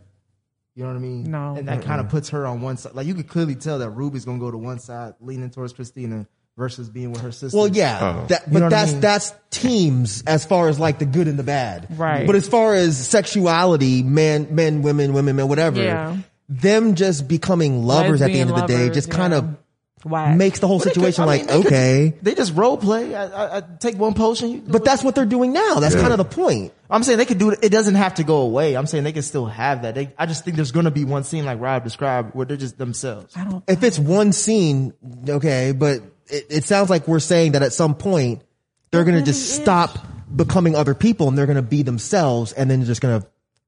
[0.75, 1.31] You know what I mean?
[1.31, 1.55] No.
[1.57, 2.95] And that kind of puts her on one side.
[2.95, 6.27] Like you could clearly tell that Ruby's gonna go to one side, leaning towards Christina
[6.57, 7.57] versus being with her sister.
[7.57, 8.27] Well, yeah, Oh.
[8.29, 9.01] that, You but know what I that's mean?
[9.01, 12.27] that's teams as far as like the good and the bad, Right.
[12.27, 16.17] But as far as sexuality, man, men, women, women, men, whatever, Yeah.
[16.49, 19.57] them just becoming lovers at the end of the Lesbian day lovers, just kind of.
[20.05, 20.37] Whack.
[20.37, 22.15] makes the whole But it could- situation I mean, like they could- okay.
[22.21, 23.15] they just role play.
[23.15, 24.51] I, I, I take one potion.
[24.51, 25.77] You, But that's what they're doing now.
[25.81, 26.03] That's Yeah.
[26.03, 26.73] kind of the point.
[26.91, 27.61] I'm saying they could do it.
[27.63, 28.75] It doesn't have to go away.
[28.77, 29.95] I'm saying they can still have that.
[29.95, 32.59] They, I just think there's going to be one scene like Rob described where they're
[32.59, 33.33] just themselves.
[33.35, 33.65] I don't.
[33.67, 34.93] If it's one scene,
[35.27, 38.43] okay, but it, it sounds like we're saying that at some point
[38.91, 39.55] they're going to really just is.
[39.55, 39.99] stop
[40.35, 43.27] becoming other people and they're going to be themselves and then they're just going to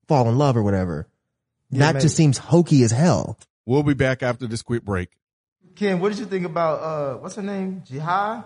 [0.09, 1.07] fall in love or whatever.
[1.73, 2.03] that maybe.
[2.03, 3.39] just seems hokey as hell.
[3.67, 5.11] We'll be back after this quick break.
[5.75, 7.83] Ken, what did you think about uh what's her name?
[7.85, 8.45] Jihad?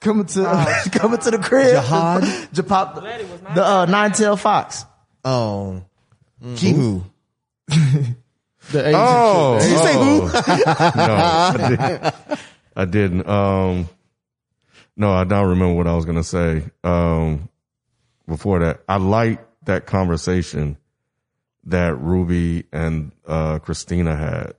[0.00, 0.44] Coming to
[0.92, 1.70] coming to the crib.
[1.70, 2.22] Jihad?
[2.52, 4.84] Jihad Letty was not the uh, nine tailed fox.
[5.24, 5.82] Oh,
[6.42, 7.02] Kihu.
[8.70, 9.70] The Asian Oh, shit.
[9.70, 11.54] you say oh.
[11.56, 12.38] no,
[12.78, 13.28] I, did, I didn't.
[13.28, 13.88] Um,
[14.96, 16.64] no, I don't remember what I was gonna say.
[16.82, 17.48] Um,
[18.26, 20.76] before that, I like that conversation
[21.64, 24.54] that Ruby and uh, Christina had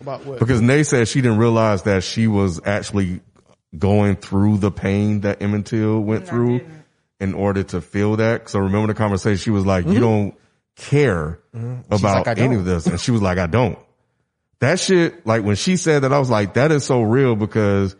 [0.00, 0.38] About what?
[0.38, 3.20] because Nay said she didn't realize that she was actually
[3.76, 6.60] going through the pain that Emmett Till went through
[7.20, 8.48] in order to feel that.
[8.48, 9.38] So remember the conversation?
[9.38, 10.34] She was like, "You don't
[10.76, 13.78] care about like, any don't." of this," and she was like, "I don't."
[14.62, 17.96] That shit, like when she said that, I was like, "That is so real," because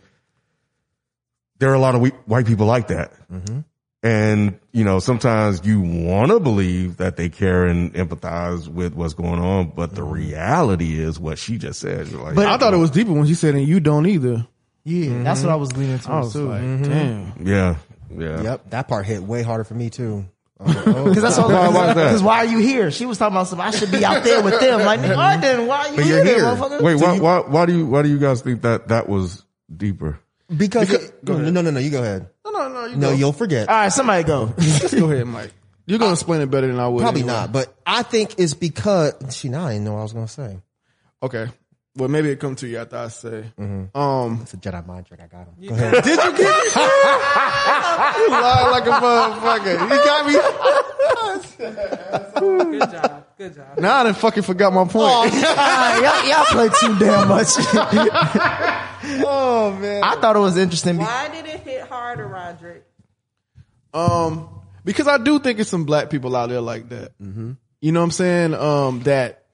[1.59, 3.13] there are a lot of we- white people like that.
[3.29, 3.61] Mm-hmm.
[4.05, 9.15] And, you know, sometimes you want to believe that they care and empathize with what's
[9.15, 10.13] going on, but the mm-hmm.
[10.13, 12.07] reality is what she just said.
[12.07, 14.47] You're like, But I thought it was deeper when she said, and you don't either.
[14.85, 15.25] Yeah, mm-hmm.
[15.25, 16.49] that's what I was leaning I towards was too.
[16.49, 17.35] like, damn.
[17.45, 17.77] yeah,
[18.17, 18.43] yeah.
[18.43, 20.27] Yep, that part hit way harder for me too.
[20.65, 21.49] Oh, because that's all.
[21.49, 22.05] Why- why is that?
[22.05, 22.91] Because why are you here?
[22.91, 23.67] She was talking about something.
[23.67, 24.81] I should be out there with them.
[24.83, 25.65] Like, nigga, I.
[25.65, 26.39] Why are you here, here.
[26.45, 26.81] motherfucker?
[26.83, 29.45] Wait, why, why, why do you, why do you guys think that that was
[29.75, 30.19] deeper?
[30.55, 32.29] Because, it- no, no, no, you go ahead.
[32.45, 32.85] No, no, no.
[32.87, 33.17] You No, go.
[33.17, 33.69] you'll forget.
[33.69, 34.53] All right, somebody go.
[34.59, 35.53] Just go ahead, Mike.
[35.87, 37.01] You're gonna explain it better than I would.
[37.01, 37.35] Probably anyway.
[37.35, 40.29] not, but I think it's because she now I didn't know what I was gonna
[40.29, 40.59] say.
[41.23, 41.49] Okay.
[41.95, 43.45] Well, maybe it come to you after I say.
[43.59, 45.21] Um, It's a Jedi mind trick.
[45.23, 45.55] I got him.
[45.69, 46.03] Go ahead.
[46.03, 46.75] did you get it?
[48.19, 49.77] you lied like a motherfucker.
[49.91, 50.33] You got me.
[52.79, 53.27] Good job.
[53.37, 53.79] Good job.
[53.79, 55.33] Now I done fucking forgot my point.
[55.35, 57.49] y'all, y'all play too damn much.
[59.25, 60.03] oh man.
[60.03, 60.97] I thought it was interesting.
[60.99, 62.85] be- Why did it hit harder, Roderick?
[63.95, 64.49] Um,
[64.85, 67.13] because I do think it's some black people out there like that.
[67.21, 68.55] You know what I'm saying?
[68.55, 69.45] Um, that,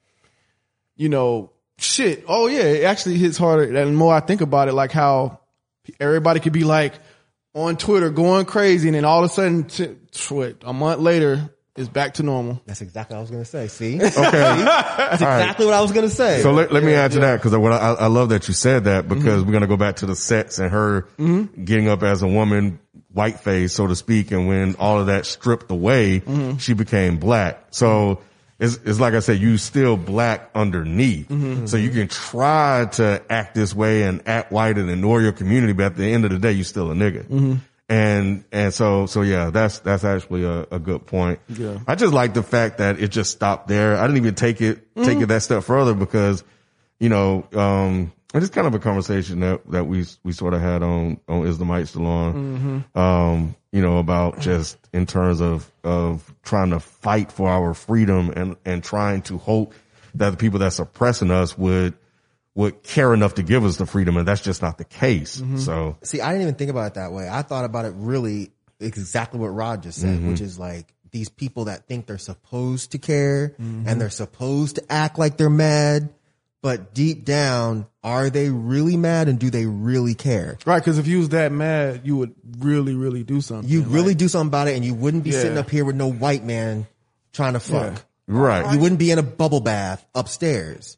[0.95, 2.25] you know, shit.
[2.27, 3.63] Oh yeah, it actually hits harder.
[3.63, 5.39] And the more I think about it, like how
[5.99, 6.93] everybody could be like
[7.53, 9.95] on Twitter going crazy, and then all of a sudden, t-
[10.29, 12.61] what, a month later, it's back to normal.
[12.65, 13.67] That's exactly what I was gonna say.
[13.67, 14.11] See, Okay.
[14.11, 16.41] that's exactly what I was gonna say.
[16.41, 18.83] So let, let me add to that because what I, I love that you said
[18.83, 19.15] that mm-hmm.
[19.15, 21.63] because we're gonna go back to the sets and her mm-hmm.
[21.63, 22.79] getting up as a woman,
[23.11, 26.57] white face, so to speak, and when all of that stripped away, mm-hmm.
[26.57, 27.67] she became black.
[27.71, 28.21] So
[28.59, 31.29] it's, it's like I said, you still black underneath.
[31.29, 31.53] Mm-hmm.
[31.53, 31.65] Mm-hmm.
[31.65, 35.73] So you can try to act this way and act white and ignore your community,
[35.73, 37.23] but at the end of the day, you still a nigga.
[37.23, 37.55] Mm-hmm.
[37.87, 41.39] And, and so, so yeah, that's, that's actually a, a good point.
[41.47, 41.79] Yeah.
[41.87, 43.97] I just like the fact that it just stopped there.
[43.97, 46.43] I didn't even take it, take it that step further because,
[46.99, 50.61] you know, um, and it's kind of a conversation that, that we, we sort of
[50.61, 52.33] had on, on Is the Mic Still On?
[52.33, 52.99] Mm-hmm.
[52.99, 58.31] Um, you know, about just in terms of, of trying to fight for our freedom
[58.35, 59.73] and, and trying to hope
[60.15, 61.95] that the people that's oppressing us would,
[62.55, 64.17] would care enough to give us the freedom.
[64.17, 65.37] And that's just not the case.
[65.37, 65.57] Mm-hmm.
[65.57, 67.29] So, See, I didn't even think about it that way.
[67.29, 70.31] I thought about it really exactly what Rod just said, mm-hmm.
[70.31, 74.83] which is like these people that think they're supposed to care and they're supposed to
[74.91, 76.09] act like they're mad,
[76.61, 80.57] but deep down, are they really mad and do they really care?
[80.65, 80.83] Right.
[80.83, 83.69] Cause if you was that mad, you would really, really do something.
[83.69, 85.41] You Like, really do something about it and you wouldn't be Yeah.
[85.41, 86.87] sitting up here with no white man
[87.33, 88.03] trying to fuck.
[88.27, 88.73] Right.
[88.73, 90.97] You wouldn't be in a bubble bath upstairs.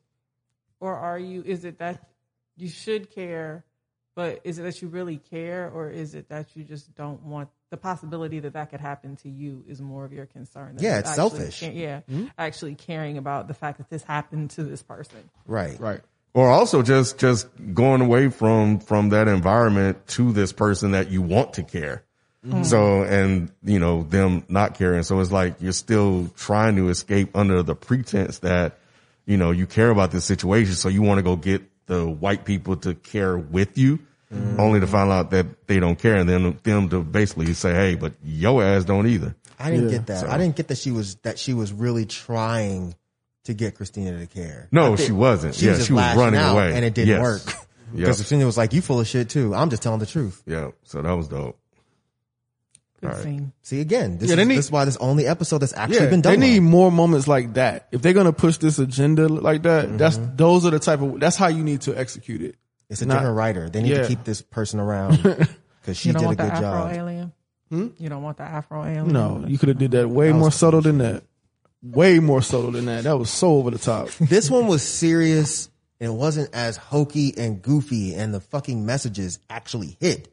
[0.79, 2.07] Or are you, is it that
[2.57, 3.63] you should care,
[4.15, 7.49] but is it that you really care, or is it that you just don't want
[7.71, 10.75] the possibility that that could happen to you is more of your concern?
[10.75, 11.59] than Yeah, it's actually selfish.
[11.61, 12.01] ca- yeah.
[12.01, 12.25] Mm-hmm.
[12.37, 15.29] Actually caring about the fact that this happened to this person.
[15.47, 15.79] Right.
[15.79, 16.01] Right.
[16.33, 21.21] Or also just just going away from from that environment to this person that you
[21.21, 22.03] want to care.
[22.45, 22.63] Mm-hmm.
[22.63, 25.03] So and you know them not caring.
[25.03, 28.77] So it's like you're still trying to escape under the pretense that
[29.25, 30.73] you know you care about this situation.
[30.75, 33.99] So you want to go get the white people to care with you,
[34.57, 37.95] only to find out that they don't care, and then them to basically say, "Hey,
[37.95, 40.27] but your ass don't either." I didn't get that.
[40.29, 42.95] I didn't get that she was that she was really trying
[43.43, 44.67] to get Christina to care.
[44.71, 45.55] No, think she wasn't.
[45.55, 47.21] She yeah, was she was lashing running out away, and it didn't Yes.
[47.21, 47.41] work.
[47.93, 47.99] Yep.
[47.99, 50.41] Because Christina was like, "You full of shit too." I'm just telling the truth.
[50.45, 51.59] Yeah, so that was dope.
[53.01, 53.51] Good scene.
[53.63, 56.05] See again, this, Yeah, is, they need- this is why this only episode that's actually
[56.05, 56.39] Yeah, been done.
[56.39, 56.69] they need well.
[56.69, 57.87] more moments like that.
[57.91, 59.97] If they're gonna push this agenda like that, Mm-hmm.
[59.97, 62.55] that's those are the type of that's how you need to execute it.
[62.91, 63.69] It's a not- different writer.
[63.69, 64.01] They need Yeah.
[64.03, 65.23] to keep this person around
[65.81, 66.93] because she You don't did a want the good Afro job.
[66.93, 67.33] alien?
[67.69, 67.87] Hmm?
[67.97, 69.11] You don't want the Afro alien?
[69.13, 71.23] No, you could have did that way more subtle than that.
[71.81, 73.05] Way more subtle than that.
[73.05, 74.09] That was so over the top.
[74.19, 75.69] This one was serious
[75.99, 80.27] and it wasn't as hokey and goofy and the fucking messages actually hit.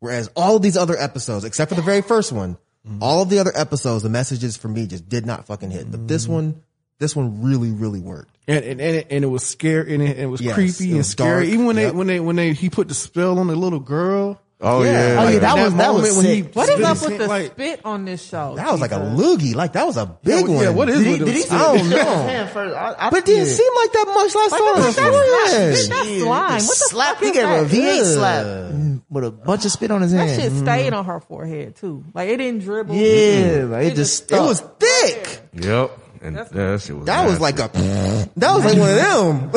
[0.00, 2.56] Whereas all of these other episodes, except for the very first one,
[2.88, 3.02] mm-hmm.
[3.02, 5.90] all of the other episodes, the messages for me just did not fucking hit.
[5.90, 6.32] But this mm-hmm.
[6.32, 6.62] one,
[7.02, 8.34] this one really, really worked.
[8.48, 10.94] And and and it, and it was scary and it, it was Yes, creepy it
[10.96, 11.44] and scary.
[11.46, 11.52] dark.
[11.54, 11.92] Even when Yep.
[11.92, 14.40] they when they when they he put the spell on the little girl.
[14.64, 14.92] Oh Yeah.
[14.92, 16.42] yeah, Oh, yeah, Like, that in was- that was moment when he.
[16.42, 18.54] What is spit up with the like, spit on this show?
[18.56, 19.54] That was like a loogie.
[19.56, 20.62] Like that was a big yeah, one.
[20.64, 21.50] Yeah, what is Did he, with did the he?
[21.50, 22.46] I don't know.
[22.52, 22.76] first?
[22.76, 23.52] I, I But it didn't yeah.
[23.54, 24.82] seem like that much last Like, time.
[24.82, 26.52] that's not- that's slime.
[26.52, 27.14] What the slap.
[27.16, 27.70] fuck He is gave her a that?
[27.70, 30.30] V8 slap with a bunch of spit on his hand.
[30.30, 30.94] That shit stayed mm-hmm.
[30.94, 32.04] on her forehead too.
[32.14, 32.94] Like it didn't dribble.
[32.94, 35.40] Yeah, it just It was thick.
[35.54, 35.98] Yep.
[36.22, 37.68] And yeah, that shit was That was like a,
[38.36, 39.52] that was like one of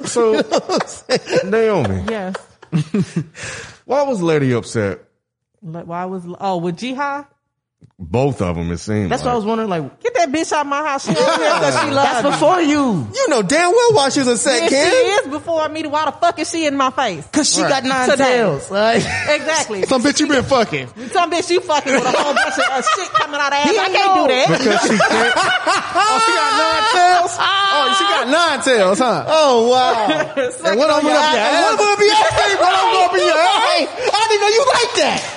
[0.00, 0.06] them.
[0.06, 0.40] so
[1.48, 2.04] Naomi.
[2.08, 2.36] Yes.
[3.84, 5.00] Why was Letty upset?
[5.60, 7.26] Why was oh with Jihad?
[8.02, 9.10] Both of them, it seemed.
[9.12, 9.26] That's like.
[9.28, 9.68] what I was wondering.
[9.68, 11.04] Like, Get that bitch out my house.
[11.04, 12.30] She over here because she loves that's me.
[12.32, 15.84] before you, You know damn well why she was upset, Yeah, she is before me.
[15.86, 17.26] Why the fuck is she in my face?
[17.28, 18.40] cause she got nine Today.
[18.40, 18.70] tails.
[18.70, 18.96] Like,
[19.28, 19.82] Exactly.
[19.90, 20.88] Some bitch you been fucking.
[21.12, 23.70] Some bitch you fucking with a whole bunch of uh, shit coming out of ass.
[23.70, 24.26] He I can't know.
[24.26, 24.46] do that.
[24.48, 25.34] because she can't.
[25.36, 27.32] Oh, she got nine tails.
[27.36, 29.24] Oh, she got nine tails, huh?
[29.28, 30.48] Oh wow.
[30.56, 31.52] Suck what I'm on your gonna- ass.
[31.52, 32.56] And what about be asking?
[32.64, 33.36] What I'm gonna be your?
[33.36, 35.36] I didn't know you like that.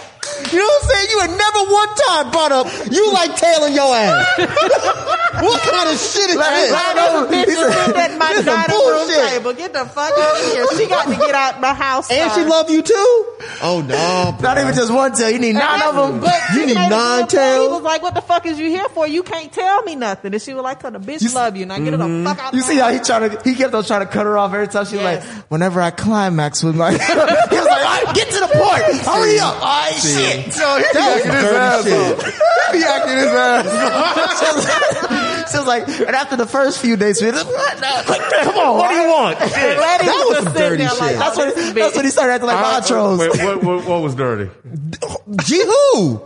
[0.53, 1.07] You know what I'm saying?
[1.09, 4.21] You had never one time brought up you like tailing your ass.
[5.43, 6.71] what kind of shit is this?
[6.71, 9.29] Why those bitches sitting at my This is some dining room bullshit.
[9.29, 9.53] table?
[9.53, 10.65] Get the fuck out of here.
[10.77, 12.11] She got to get out my house.
[12.11, 12.93] And she love you too?
[13.61, 14.49] Oh no, bro.
[14.53, 15.29] not even just one tail.
[15.31, 16.19] You need nine of them.
[16.21, 17.61] But You she need made a nine good point.
[17.61, 19.07] He was like, "What the fuck is you here for?
[19.07, 21.65] You can't tell me nothing." And she was like, "Cause the bitch love you.
[21.65, 22.25] Now get her the mm-hmm.
[22.25, 24.37] fuck out." You see how he trying to, he kept on trying to cut her
[24.37, 25.27] off every time she was Yes.
[25.27, 29.01] like, whenever I climax with my, he was like, all right, get to the point.
[29.01, 29.55] Hurry up.
[29.55, 30.42] All right, shit.
[30.45, 31.93] Yo, he That was acting his ass shit.
[31.93, 32.73] off.
[32.73, 35.19] He acting his ass.
[35.53, 38.95] She was like, and after the first few days, we like, come on, What do
[38.95, 39.39] you want?
[39.41, 40.99] And That was just some dirty there shit.
[40.99, 43.19] Like, That's what, that's when he started acting like Uh, Montrose.
[43.19, 44.49] Wait, what, what, what was dirty?
[45.45, 46.21] G who?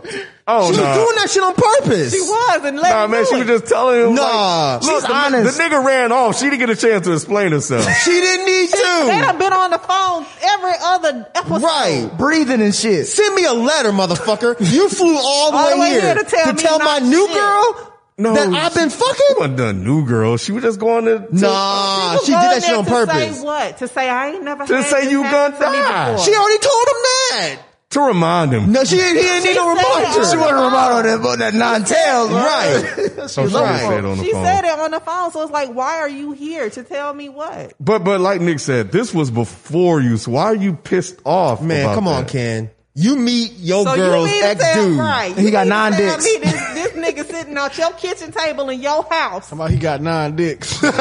[0.50, 0.82] Oh She no.
[0.82, 2.12] was doing that shit on purpose.
[2.14, 3.38] She was, and Letty Nah, man, knew she it.
[3.40, 4.14] was just telling him.
[4.14, 4.78] Nah.
[4.80, 5.58] like, look, She's the, honest.
[5.58, 6.38] the nigga ran off.
[6.38, 7.84] She didn't get a chance to explain herself.
[8.04, 8.82] She didn't need They to.
[9.20, 11.62] done been on the phone every other episode.
[11.62, 12.10] Right.
[12.16, 13.06] Breathing and shit.
[13.08, 14.56] Send me a letter, motherfucker.
[14.72, 17.36] You flew all the All way, here, to tell me my not new shit.
[17.36, 19.36] girl No, that I've been She fucking.
[19.38, 20.36] wasn't the new girl.
[20.36, 21.20] She was just going to.
[21.20, 23.38] to Nah, was she did that shit on to purpose.
[23.38, 23.78] Say what?
[23.78, 26.16] To say I ain't never To say you gonna die.
[26.16, 27.58] She already told him that.
[27.90, 28.72] to remind him.
[28.72, 30.12] No, she he didn't need no it reminder.
[30.12, 30.64] She wasn't phone.
[30.64, 33.28] remind on that, that nine tails, Right.
[33.30, 33.80] so she right.
[33.80, 34.44] said on the She phone.
[34.44, 37.28] said it on the phone, so it's like, why are you here to tell me
[37.28, 37.72] what?
[37.80, 40.16] But but like Nick said, this was before you.
[40.16, 41.62] So why are you pissed off?
[41.62, 42.30] Man, come on, that?
[42.32, 42.70] Ken.
[43.00, 44.98] You meet your So girl's you ex dude.
[44.98, 45.32] right?
[45.38, 46.24] He got nine dicks.
[46.24, 50.00] Me this, this nigga sitting at your kitchen table in your house, Somebody he got
[50.02, 50.82] nine dicks.
[50.82, 50.92] and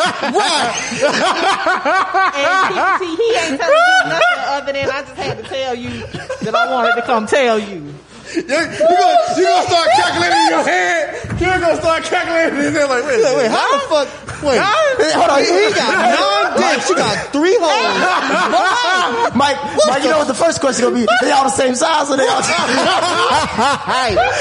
[3.01, 5.89] he, he ain't telling you nothing other than I just had to tell you
[6.45, 7.65] that I wanted to come tell you.
[7.77, 11.41] you gonna, you gonna start calculating in your head.
[11.41, 14.07] You're gonna start calculating in his head like, wait, Wait, wait, how the fuck?
[14.43, 15.39] Wait, hold on.
[15.41, 16.87] He got nine dicks.
[16.87, 19.33] She got three holes.
[19.37, 21.05] Mike, Mike, you know what the first question gonna be?
[21.21, 22.41] They all the same size or they all?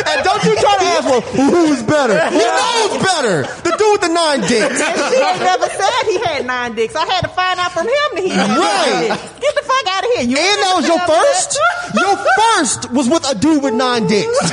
[0.06, 2.14] And don't you try to ask, well, who's better?
[2.14, 3.42] You know who's better.
[3.62, 4.80] The dude with the nine dicks.
[4.80, 6.94] And she ain't never said he had nine dicks.
[6.96, 8.56] I had to find out from him that he had Right.
[8.56, 9.22] nine dicks.
[9.40, 10.24] Get the fuck out of here.
[10.30, 11.58] You And that was your first?
[11.94, 14.50] Your first was with a dude with nine dicks.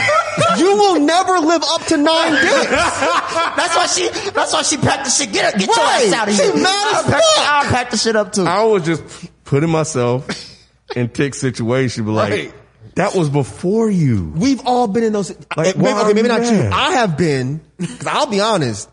[0.57, 2.69] you will never live up to nine dicks.
[3.55, 4.09] That's why she.
[4.31, 5.31] That's why she packed the shit.
[5.31, 6.51] Get, get your ass out of here.
[6.53, 7.21] She mad as fuck.
[7.53, 8.45] I'll the shit up too.
[8.45, 9.03] I was just
[9.45, 10.27] putting myself
[10.95, 12.53] in tick situation, but like, Right.
[12.95, 14.31] that was before you.
[14.35, 15.29] We've all been in those.
[15.57, 16.69] Like, maybe, okay, maybe not you.
[16.71, 17.61] I have been.
[17.77, 18.89] Because I'll be honest.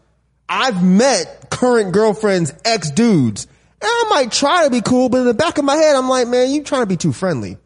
[0.48, 3.46] I've met current girlfriends, ex dudes,
[3.80, 6.08] and I might try to be cool, but in the back of my head, I'm
[6.08, 7.56] like, man, you trying to be too friendly.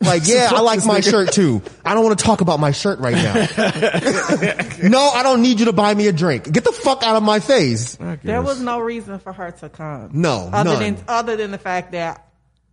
[0.00, 1.62] Like, yeah, I like my shirt too.
[1.84, 3.34] I don't want to talk about my shirt right now.
[4.88, 6.50] no, I don't need you to buy me a drink.
[6.50, 7.96] Get the fuck out of my face.
[8.22, 10.10] There was no reason for her to come.
[10.12, 10.80] No, other none.
[10.94, 12.26] than other than the fact that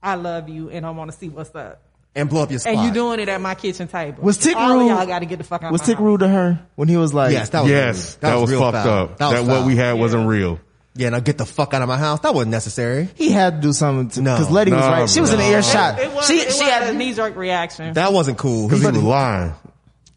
[0.03, 1.82] I love you and I want to see what's up.
[2.17, 2.73] And blow up your spot.
[2.76, 4.23] And you doing it at my kitchen table.
[4.23, 4.88] Was Tick All rude?
[4.88, 5.71] y'all got to get the fuck out.
[5.73, 6.03] was my Tick house.
[6.03, 8.21] rude to her when he was like, Yes, that was yes, rude.
[8.21, 9.03] that, was, real fucked foul.
[9.03, 9.17] up.
[9.17, 9.67] That, That, was what foul.
[9.67, 10.59] we had wasn't real.
[10.97, 12.21] Yeah, now get the fuck out of my house.
[12.21, 13.09] That wasn't necessary.
[13.15, 14.35] he had to do something to No.
[14.35, 15.09] because Letty was right.
[15.09, 15.51] She was in the no.
[15.51, 15.99] earshot.
[15.99, 17.93] It was, she it she was had a knee jerk reaction.
[17.93, 18.69] That wasn't cool.
[18.69, 19.53] Cause he was lying.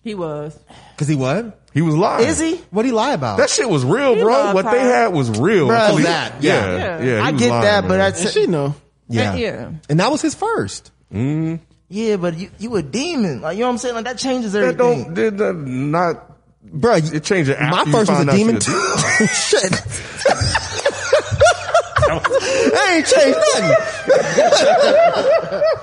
[0.04, 0.56] he was.
[0.96, 1.60] Cause he what?
[1.74, 2.28] He was lying.
[2.28, 2.56] Is he?
[2.70, 3.38] What did he lie about?
[3.38, 4.32] That shit was real, He bro.
[4.32, 5.66] loved What they had was real.
[5.66, 7.02] Bro, Until he- that, yeah, yeah.
[7.02, 7.14] yeah.
[7.16, 7.98] he I get lying, that, but man.
[7.98, 8.74] that's And she know.
[9.08, 9.34] yeah.
[9.34, 9.70] Yeah.
[9.90, 10.92] And that was his first.
[11.12, 11.56] Mm-hmm.
[11.88, 13.40] yeah, but you you a demon.
[13.42, 13.94] Like you know what I'm saying?
[13.96, 15.04] Like that changes that everything.
[15.04, 16.24] don't did that not.
[16.70, 17.58] Bro, It changed it.
[17.58, 18.72] After my first was a demon too.
[19.32, 19.72] Shit.
[22.70, 23.38] that ain't changed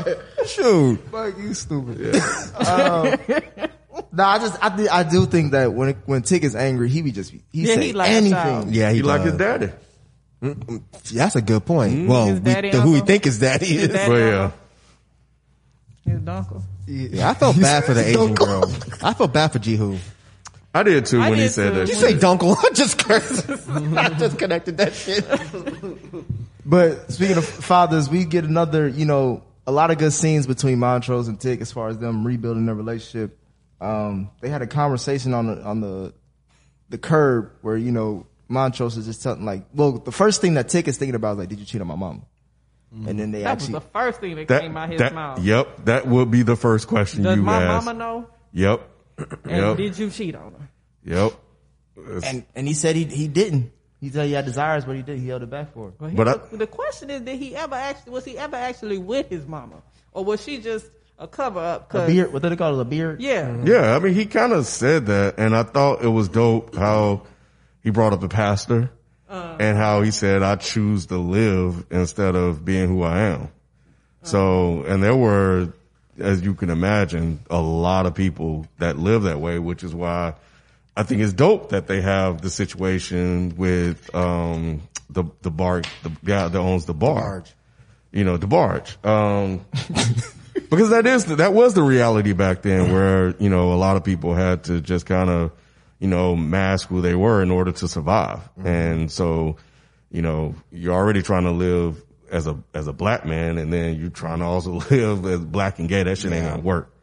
[0.06, 0.46] nothing.
[0.48, 1.00] Shoot.
[1.12, 2.16] Fuck you, stupid.
[2.68, 3.18] um,
[4.12, 6.90] no, I just I do, I do think that when it, when Tick is angry,
[6.90, 8.74] he be just he Yeah, say he lash anything.
[8.74, 9.60] Yeah, he He like his does.
[9.60, 9.72] daddy.
[11.14, 12.08] That's a good point.
[12.08, 13.08] Well, His we, daddy the, who we uncle?
[13.08, 13.90] think his daddy His is.
[13.94, 14.44] daddy But yeah.
[14.44, 14.58] uncle.
[16.06, 16.64] His uncle.
[16.88, 18.72] Yeah, I felt bad for the Asian girl.
[19.02, 19.98] I felt bad for Jihu.
[20.74, 21.80] I did too I when he said too.
[21.80, 21.88] that.
[21.88, 22.56] You say dunkle.
[22.64, 23.50] I just cursed.
[23.98, 25.26] I just connected that shit.
[26.66, 30.80] But speaking of fathers, we get another, you know, a lot of good scenes between
[30.80, 33.38] Montrose and Tick as far as them rebuilding their relationship.
[33.80, 36.14] Um, they had a conversation on the on the
[36.90, 40.70] the curb where you know Montrose is just telling like, well, the first thing that
[40.70, 42.26] Tick is thinking about is like, did you cheat on my mom?
[43.08, 45.14] And then they That was actually the first thing that, That, came out his that-
[45.14, 45.40] mouth.
[45.44, 47.86] Yep, that would be the first question Does you my ask.
[47.86, 48.28] Did my mama know?
[48.54, 48.90] Yep,
[49.44, 50.70] And yep, did you cheat on her?
[51.04, 51.34] yep.
[51.98, 53.72] It's- and and he said he he didn't.
[54.06, 55.18] He said he had desires, but he did.
[55.18, 55.94] He held it back for her.
[56.00, 59.00] Well, But was- I- the question is, did he ever actually was he ever actually
[59.00, 59.78] with his mama,
[60.12, 60.86] or was she just
[61.18, 61.92] a cover up?
[61.96, 62.82] A beard, what did they call it?
[62.82, 63.20] A beard?
[63.20, 63.66] Yeah, mm-hmm.
[63.66, 67.24] Yeah, I mean, he kind of said that, and I thought it was dope how
[67.82, 68.92] he brought up the pastor
[69.28, 69.56] uh.
[69.60, 73.48] and how he said, "I choose to live instead of being who I am." Uh.
[74.28, 75.74] So, and there were,
[76.20, 80.36] as you can imagine, a lot of people that live that way, which is why
[80.98, 86.12] I think it's dope that they have the situation with um the the bar the
[86.24, 87.54] guy that owns the bar Barge.
[88.12, 89.06] you know, DeBarge.
[89.06, 89.66] Um,
[90.70, 94.04] because that is, that was the reality back then where, you know, a lot of
[94.04, 95.52] people had to just kind of,
[96.00, 98.40] you know, mask who they were in order to survive.
[98.64, 99.58] And so,
[100.12, 104.00] you know, you're already trying to live as a, as a black man and then
[104.00, 106.04] you're trying to also live as black and gay.
[106.04, 106.94] That shit ain't gonna work.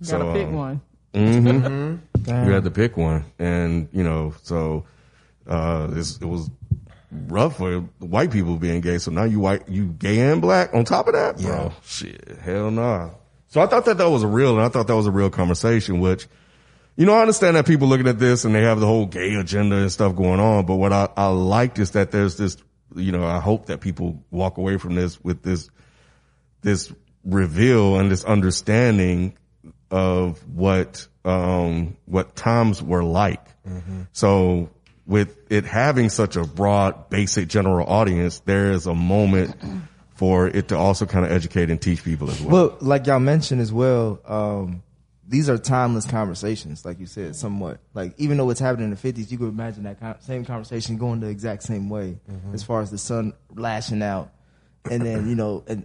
[0.00, 0.80] gotta So, pick um, one.
[1.14, 4.84] You had to pick one, and you know, so
[5.46, 6.50] uh, it was
[7.28, 8.98] rough for white people being gay.
[8.98, 11.72] So now you white, you gay and black on top of that, bro.
[11.84, 13.10] Shit, hell nah.
[13.48, 15.30] So I thought that that was a real, and I thought that was a real
[15.30, 16.00] conversation.
[16.00, 16.26] Which,
[16.96, 19.34] you know, I understand that people looking at this and they have the whole gay
[19.34, 20.66] agenda and stuff going on.
[20.66, 22.56] But what I, I liked is that there's this,
[22.96, 25.70] you know, I hope that people walk away from this with this
[26.62, 26.92] this
[27.24, 29.36] reveal and this understanding
[29.90, 33.40] of what um what times were like.
[34.12, 34.70] So
[35.06, 39.56] with it having such a broad, basic, general audience, there is a moment
[40.14, 42.50] for it to also kind of educate and teach people as well.
[42.68, 44.82] Well, like y'all mentioned as well, um,
[45.26, 47.80] these are timeless conversations, like you said, somewhat.
[47.94, 50.96] Like even though it's happening in the fifties, you could imagine that con- same conversation
[50.98, 52.18] going the exact same way,
[52.52, 54.30] as far as the sun lashing out,
[54.90, 55.84] and then you know, and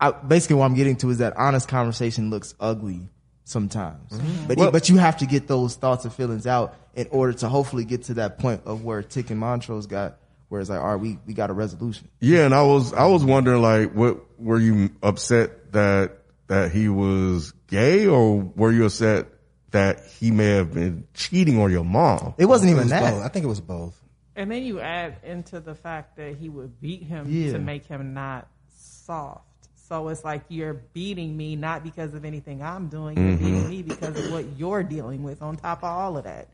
[0.00, 3.08] I, basically what I'm getting to is that honest conversation looks ugly
[3.50, 4.46] sometimes, mm-hmm.
[4.46, 7.48] but Well- but you have to get those thoughts and feelings out in order to
[7.48, 10.86] hopefully get to that point of where Tick and Montrose got, where it's like, all
[10.92, 12.08] right, we we got a resolution.
[12.20, 16.88] Yeah, and I was I was wondering like, what were you upset that that he
[16.88, 19.26] was gay, or were you upset
[19.70, 22.34] that he may have been cheating on your mom?
[22.38, 23.12] It wasn't It even was that.
[23.12, 23.22] both.
[23.24, 23.96] I think it was both.
[24.34, 27.52] And then you add into the fact that he would beat him Yeah.
[27.52, 28.48] to make him not
[28.78, 29.44] soft.
[29.90, 33.44] So it's like you're beating me not because of anything I'm doing, you're Mm-hmm.
[33.44, 36.46] beating me because of what you're dealing with on top of all of that.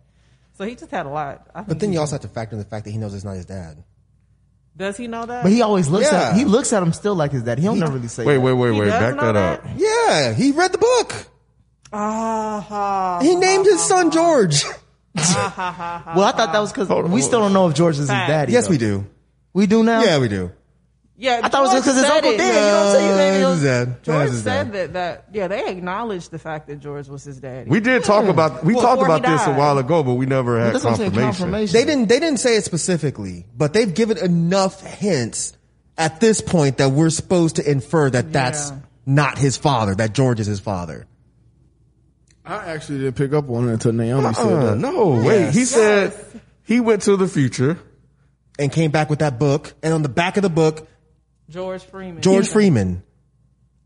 [0.56, 1.46] So he just had a lot.
[1.54, 3.24] I But then you also have to factor in the fact that he knows it's
[3.24, 3.84] not his dad.
[4.74, 5.42] does he know that?
[5.42, 6.30] But he always looks Yeah.
[6.30, 7.58] at he looks at him still like his dad.
[7.58, 8.24] He don't never really say.
[8.24, 8.40] Wait, that.
[8.40, 9.62] wait, wait, He wait, back know that up.
[9.64, 9.76] that?
[9.78, 11.14] Yeah, he read the book.
[11.92, 14.64] Ah, ha, He named his son George.
[14.64, 14.74] Well,
[16.24, 18.52] I thought that was because we still don't know if George is his daddy.
[18.52, 18.70] yes, though.
[18.70, 19.04] we do.
[19.52, 20.02] We do now.
[20.02, 20.52] Yeah, we do.
[21.18, 22.36] Yeah, I thought it was because his said uncle it.
[22.36, 22.46] did.
[22.46, 23.08] You know what I'm saying?
[23.10, 23.88] You named him- his dad.
[23.88, 24.72] That George was his said dad.
[24.72, 27.70] that, that yeah, they acknowledged the fact that George was his daddy.
[27.70, 30.60] We did talk about we Well, talked about this a while ago, but we never
[30.60, 31.32] had That's what I'm saying, confirmation.
[31.46, 31.72] confirmation.
[31.72, 32.08] They didn't.
[32.10, 35.56] They didn't say it specifically, but they've given enough hints
[35.96, 38.72] at this point that we're supposed to infer that that's
[39.06, 39.94] not his father.
[39.94, 41.06] That George is his father.
[42.44, 44.76] I actually didn't pick up on it until Naomi said Uh, that.
[44.76, 45.50] no, wait.
[45.50, 46.12] He said
[46.62, 47.78] he went to the future.
[48.58, 50.88] And came back with that book, and on the back of the book,
[51.48, 52.22] George Freeman.
[52.22, 53.02] George Freeman.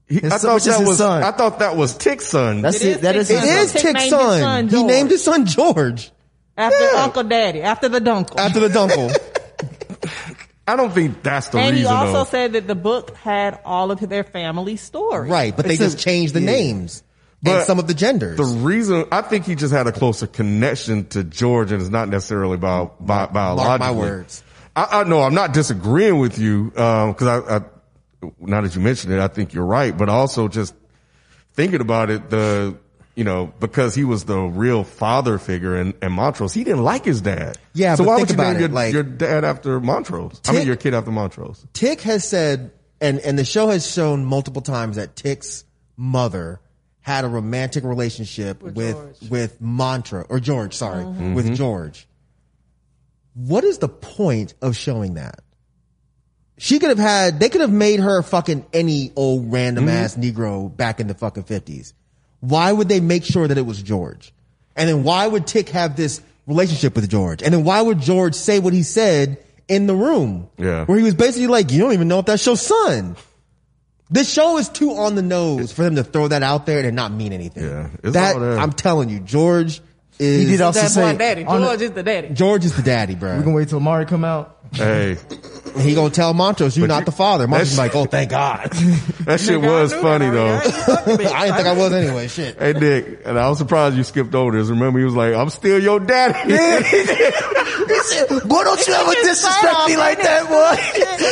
[0.09, 1.23] He, I son- thought that was son.
[1.23, 2.63] I thought that was Tick's son.
[2.63, 2.91] That's It it.
[2.97, 3.83] is That is Tick It his son.
[3.83, 4.41] Tick Tick's named son.
[4.41, 6.11] son He named his son George
[6.57, 7.03] after Yeah.
[7.05, 8.37] Uncle Daddy, after the Dunkle.
[8.39, 9.15] after the Dunkle.
[10.67, 11.69] I don't think that's the reason.
[11.69, 12.25] and he also though.
[12.25, 15.31] said that the book had all of their family stories.
[15.31, 16.47] right, but they It's a- just changed the yeah.
[16.53, 17.03] names
[17.43, 18.37] But and some of the genders.
[18.37, 22.09] the reason I think he just had a closer connection to George, and it's not
[22.09, 23.79] necessarily about bi- biologically.
[23.79, 24.45] my words.
[24.77, 27.61] I, I no, I'm not disagreeing with you um, because I, I
[28.41, 29.97] now that you mentioned it, I think you're right.
[29.97, 30.75] But also just
[31.53, 32.77] thinking about it, the
[33.15, 37.05] you know because he was the real father figure in, in Montrose, he didn't like
[37.05, 37.59] his dad.
[37.73, 40.41] Yeah, so but why think would you name it, your, like- your dad after Montrose?
[40.47, 41.67] I mean, your kid after Montrose.
[41.73, 45.65] Tick has said, and, and the show has shown multiple times that Tick's
[45.97, 46.61] mother
[47.01, 49.61] had a romantic relationship with, with, George.
[49.61, 51.35] Mantra, or George, sorry, mm-hmm.
[51.35, 52.07] with George.
[53.35, 55.41] What is the point of showing that?
[56.59, 60.75] She could have had, they could have made her fucking any old random ass Negro
[60.75, 61.95] back in the fucking fifties.
[62.41, 64.35] Why would they make sure that it was George?
[64.77, 67.43] And then why would Tick have this relationship with George?
[67.43, 70.51] And then why would George say what he said in the room?
[70.59, 70.85] Yeah.
[70.85, 73.17] Where he was basically like, you don't even know if that's your son.
[74.11, 76.97] This show is too on the nose for them to throw that out there and
[76.97, 77.65] not mean anything.
[77.65, 78.37] Yeah, that.
[78.37, 79.81] I'm telling you, George
[80.21, 81.45] is He did also That say boy daddy.
[81.45, 82.29] on the- George is the daddy.
[82.29, 83.37] George is the daddy, bro.
[83.39, 84.57] we can wait till Amari come out.
[84.73, 85.17] Hey,
[85.81, 87.49] he gonna tell Montrose you're But not you- the father.
[87.49, 88.71] Montrose that's- like, oh, thank God.
[89.25, 90.47] that shit Nigga, was funny that though.
[90.47, 91.33] I ain't fucking bitch.
[91.35, 92.29] I didn't think I was anyway.
[92.29, 92.57] Shit.
[92.59, 94.69] Hey Nick, and I was surprised you skipped over this.
[94.69, 96.53] Remember, he was like, "I'm still your daddy."
[98.49, 100.77] Boy, don't you ever disrespect me like that, boy.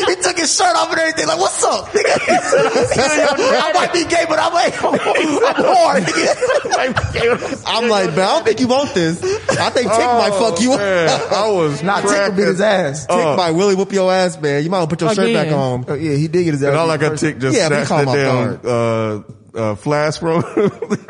[0.15, 1.27] he took his shirt off and everything.
[1.27, 1.87] Like, what's up?
[1.89, 2.05] nigga?
[3.63, 6.03] I might be gay, but I'm like, I'm hard.
[6.05, 7.63] nigga.
[7.67, 9.23] I'm like, man, I don't think you want this.
[9.23, 11.33] I think Tick might fuck you Oh, man, up.
[11.33, 13.07] I was Not Tick will beat his ass.
[13.07, 13.37] Tick Oh.
[13.37, 14.63] might really whoop your ass, man.
[14.63, 15.85] You might put your shirt back on.
[15.89, 16.69] Oh, yeah, he did get his ass.
[16.69, 19.23] And all beat like a tick just Yeah, but he snatched caught damn uh,
[19.59, 20.43] uh, flash from.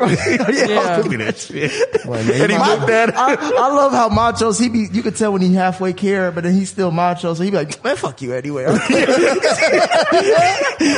[0.09, 1.01] Yeah.
[1.03, 1.71] Look at that shit.
[2.05, 3.15] Well, man, and he you might- looked at it.
[3.15, 4.87] I, I love how machos he be.
[4.91, 7.33] You could tell when he halfway care, but then he's still macho.
[7.33, 8.63] So he be like, man, fuck you anyway.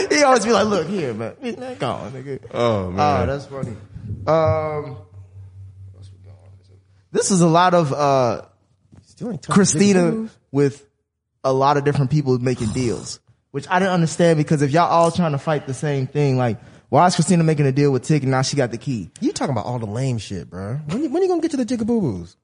[0.10, 2.40] he always be like, look here, man, man, go on, nigga.
[2.54, 3.76] Oh Oh, man, that's funny.
[4.28, 4.98] Um,
[7.12, 8.44] this is a lot of uh
[9.06, 10.86] Still ain't touched Christina with
[11.44, 13.20] a lot of different people making deals,
[13.52, 16.60] which I didn't understand because if y'all all trying to fight the same thing, like
[16.92, 19.10] why is Christina making a deal with Tick and now she got the key?
[19.22, 20.76] You talking about all the lame shit, bro.
[20.88, 22.36] When, you- when you gonna get to the jigaboo-boos?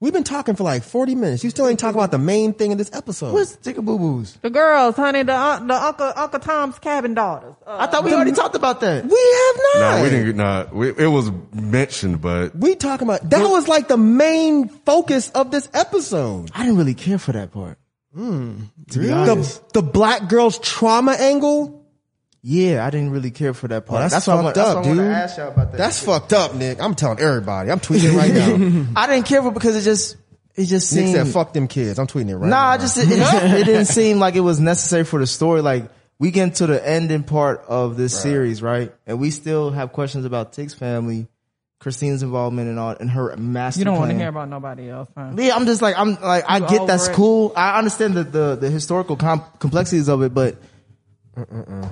[0.00, 1.42] We've been talking for like 40 minutes.
[1.42, 3.32] You still ain't talking about the main thing in this episode.
[3.32, 4.34] What's Tick boo boos?
[4.42, 7.54] The girls, honey, the uh, the Uncle Uncle Tom's cabin daughters.
[7.66, 9.04] Uh, I thought we already talked about that.
[9.04, 9.96] we have not.
[9.96, 10.36] no, we didn't.
[10.36, 10.72] Not.
[10.72, 15.50] We, it was mentioned, but We talking about, that was like the main focus of
[15.50, 16.52] this episode.
[16.54, 17.76] I didn't really care for that part.
[18.14, 19.72] to be honest.
[19.72, 21.77] The, the black girl's trauma angle?
[22.42, 24.10] Yeah, I didn't really care for that oh, part.
[24.10, 25.10] that's why I fucked want- that's up, why I wanna dude.
[25.12, 25.78] ask y'all about that.
[25.78, 26.80] That's fucked up, Nick.
[26.80, 27.70] I'm telling everybody.
[27.70, 28.86] I'm tweeting right now.
[28.96, 30.16] I didn't care for it because it just
[30.54, 31.98] it just Nick seemed said, fuck them kids.
[31.98, 32.68] I'm tweeting it right Nah, now.
[32.70, 35.62] I just it, it, it didn't seem like it was necessary for the story.
[35.62, 38.92] Like we get to the ending part of this series, right?
[39.06, 41.26] And we still have questions about Tick's family,
[41.80, 43.80] Christine's involvement, and all, and her master.
[43.80, 45.32] you don't want to hear about nobody else, huh?
[45.36, 47.16] Yeah, I'm just like I'm like I get that's over it.
[47.16, 47.52] cool.
[47.56, 50.56] I understand the the, the historical com- complexities of it, but.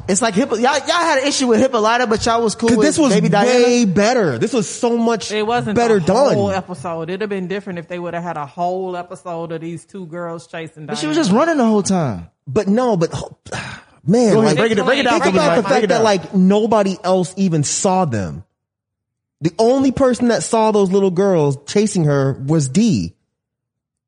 [0.09, 2.81] It's like Hippo, y'all, y'all had an issue with Hippolyta, but y'all was cool with
[2.81, 3.65] this was Baby Diana.
[3.65, 4.39] way better.
[4.39, 6.57] This was so much It wasn't better the whole done.
[6.57, 7.03] episode.
[7.11, 10.07] It'd have been different if they would have had a whole episode of these two
[10.07, 10.87] girls chasing.
[10.87, 12.31] But she was just running the whole time.
[12.47, 13.11] But no, but
[14.05, 15.21] man, Go ahead, like, break it, break it down.
[15.21, 15.57] think for me, about Mike.
[15.57, 16.05] the Break fact it that down.
[16.05, 18.45] like nobody else even saw them.
[19.43, 23.15] The only person that saw those little girls chasing her was Dee.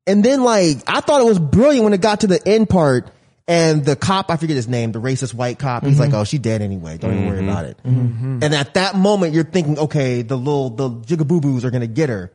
[0.06, 3.10] And then like, I thought it was brilliant when it got to the end part
[3.48, 6.18] and the cop, I forget his name, the racist white cop, he's like, mm-hmm.
[6.18, 6.98] oh, she dead anyway.
[6.98, 7.48] Don't even worry mm-hmm.
[7.48, 7.78] about it.
[7.82, 8.40] Mm-hmm.
[8.42, 12.10] And at that moment, you're thinking, okay, the little, the jigaboo-boos are going to get
[12.10, 12.30] her.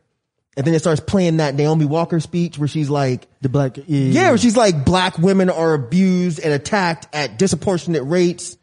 [0.57, 3.83] And then it starts playing that Naomi Walker speech where she's like, The black, yeah,
[3.87, 8.57] yeah, where she's like, black women are abused and attacked at disproportionate rates.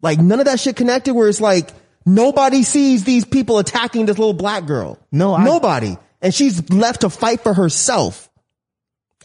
[0.00, 1.70] Like none of that shit connected where it's like,
[2.06, 4.98] Nobody sees these people attacking this little black girl.
[5.12, 5.96] No, I- nobody.
[6.22, 8.27] And she's left to fight for herself.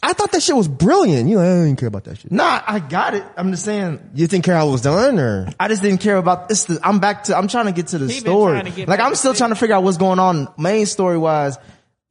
[0.04, 1.28] I thought that shit was brilliant.
[1.28, 2.30] You know, I didn't care about that shit.
[2.30, 3.24] Nah, I got it.
[3.36, 4.10] I'm just saying.
[4.14, 5.48] You didn't care how it was done or?
[5.58, 6.68] I just didn't care about this.
[6.82, 7.36] I'm back to.
[7.36, 8.52] I'm trying to get to the He story.
[8.52, 11.16] trying to get Like I'm still trying to figure out what's going on main story
[11.18, 11.56] wise.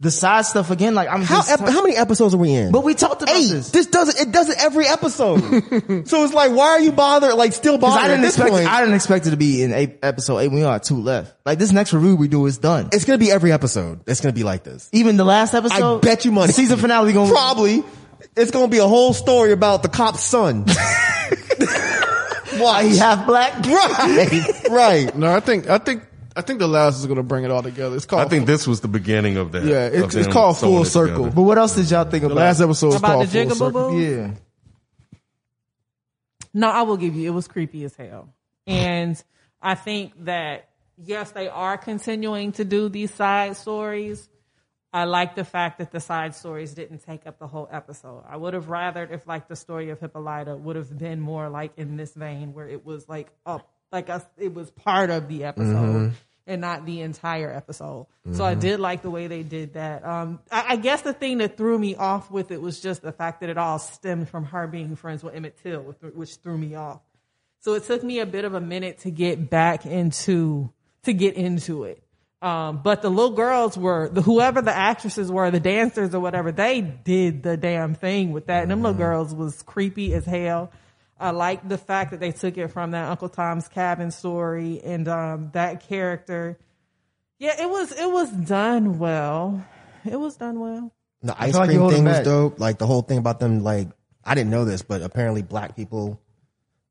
[0.04, 0.94] The side stuff again.
[0.94, 1.52] Like I'm How, just.
[1.62, 2.72] ep- how many episodes are we in?
[2.72, 3.48] but we talked about Eight.
[3.50, 3.72] this.
[3.72, 5.40] This doesn't It does it every episode.
[6.08, 7.34] so it's like, why are you bothered?
[7.34, 8.52] Like, still Because bothered I didn't at this expect.
[8.52, 8.68] point?
[8.68, 10.50] I didn't expect it to be in eight, episode eight.
[10.50, 11.34] We only got two left.
[11.46, 12.90] Like this next review we do is done.
[12.92, 14.02] it's gonna be every episode.
[14.06, 14.90] It's gonna be like this.
[14.92, 15.98] Even the last episode.
[15.98, 16.52] I bet you money.
[16.52, 17.84] Season finale we gonna Probably.
[18.36, 20.66] It's gonna be a whole story about the cop's son.
[22.58, 23.54] Why he half black?
[23.66, 24.44] right.
[24.70, 25.16] Right.
[25.18, 26.04] No, I think I think
[26.36, 27.96] I think the last is gonna bring it all together.
[27.96, 28.22] It's called.
[28.22, 29.64] I think this was the beginning of that.
[29.66, 31.16] Yeah, it's- it's called Full it Circle.
[31.16, 31.36] together.
[31.36, 32.38] But what else did y'all think the about?
[32.38, 34.00] last episode was About called the Full Circle.
[34.00, 34.32] Yeah.
[36.54, 37.28] No, I will give you.
[37.28, 38.30] It was creepy as hell.
[38.68, 39.22] And
[39.62, 40.70] I think that
[41.04, 44.30] yes, they are continuing to do these side stories.
[44.96, 48.24] I like the fact that the side stories didn't take up the whole episode.
[48.30, 51.72] I would have rathered if like the story of Hippolyta would have been more like
[51.78, 56.14] in this vein where it was like up like it was part of the episode
[56.46, 58.08] and not the entire episode.
[58.32, 60.06] So I did like the way they did that.
[60.06, 63.12] Um, I, I guess the thing that threw me off with it was just the
[63.12, 66.76] fact that it all stemmed from her being friends with Emmett Till, which threw me
[66.76, 67.02] off.
[67.60, 70.72] So it took me a bit of a minute to get back into
[71.04, 72.04] to get into it.
[72.42, 76.52] Um, but the little girls were the whoever the actresses were, the dancers or whatever,
[76.52, 78.64] they did the damn thing with that.
[78.64, 80.72] And them little girls was creepy as hell.
[81.24, 85.08] I like the fact that they took it from that Uncle Tom's Cabin story and
[85.08, 86.58] um, that character.
[87.40, 89.66] Yeah, it was it was done well.
[90.06, 90.94] It was done well.
[91.22, 92.60] The ice feel like cream thing was dope.
[92.60, 93.88] Like the whole thing about them, like,
[94.24, 96.20] I didn't know this, but apparently black people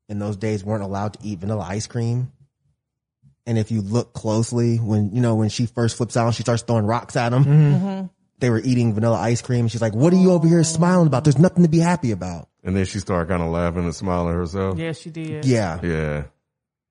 [0.09, 2.31] in those days weren't allowed to eat vanilla ice cream.
[3.45, 6.41] And if you look closely, when, you know, when she first flips out and she
[6.43, 8.05] starts throwing rocks at them, Mm-hmm.
[8.39, 9.67] they were eating vanilla ice cream.
[9.67, 11.23] She's like, what are you over here smiling about?
[11.23, 12.47] There's nothing to be happy about.
[12.63, 14.77] And then she started kind of laughing and smiling herself.
[14.77, 15.45] Yeah, she did.
[15.45, 15.79] Yeah.
[15.83, 16.23] Yeah.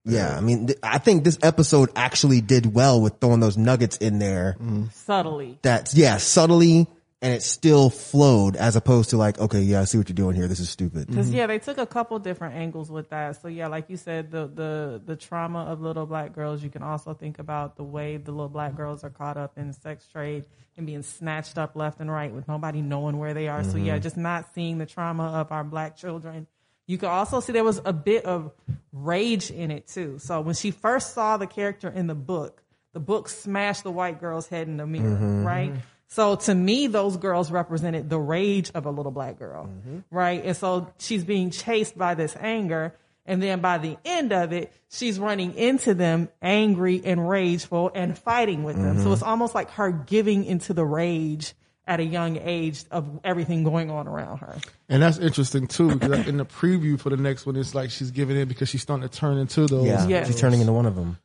[0.05, 0.37] Yeah.
[0.37, 4.19] I mean, th- I think this episode actually did well with throwing those nuggets in
[4.19, 4.57] there.
[4.93, 5.59] Subtly.
[5.63, 6.89] That's, yeah, subtly
[7.23, 10.35] and it still flowed as opposed to like, okay, yeah, I see what you're doing
[10.35, 10.49] here.
[10.49, 11.07] This is stupid.
[11.07, 11.37] Because mm-hmm.
[11.37, 13.41] yeah, they took a couple different angles with that.
[13.41, 16.65] So yeah, like you said, the the the trauma of little black girls.
[16.65, 19.73] You can also think about the way the little black girls are caught up in
[19.73, 20.45] sex trade
[20.77, 23.63] and being snatched up left and right with nobody knowing where they are.
[23.63, 24.03] So yeah, mm-hmm.
[24.03, 26.49] just not seeing the trauma of our black children.
[26.89, 28.51] You can also see there was a bit of
[28.91, 30.19] rage in it too.
[30.19, 34.21] So when she first saw the character in the book, the book smashed the white
[34.21, 35.47] girl's head in the mirror, mm-hmm.
[35.47, 35.73] right?
[36.13, 40.01] So to me, those girls represented the rage of a little black girl, mm-hmm.
[40.11, 40.45] right?
[40.45, 42.95] And so she's being chased by this anger.
[43.25, 48.19] And then by the end of it, she's running into them angry and rageful and
[48.19, 48.99] fighting with them.
[48.99, 49.13] So mm-hmm.
[49.15, 51.55] it's almost like her giving into the rage
[51.87, 54.59] at a young age of everything going on around her.
[54.91, 58.11] And that's interesting too, because in the preview for the next one, it's like she's
[58.11, 59.87] giving in because she's starting to turn into those.
[59.87, 60.07] Yeah.
[60.07, 60.27] Yes.
[60.27, 61.17] She's turning into one of them.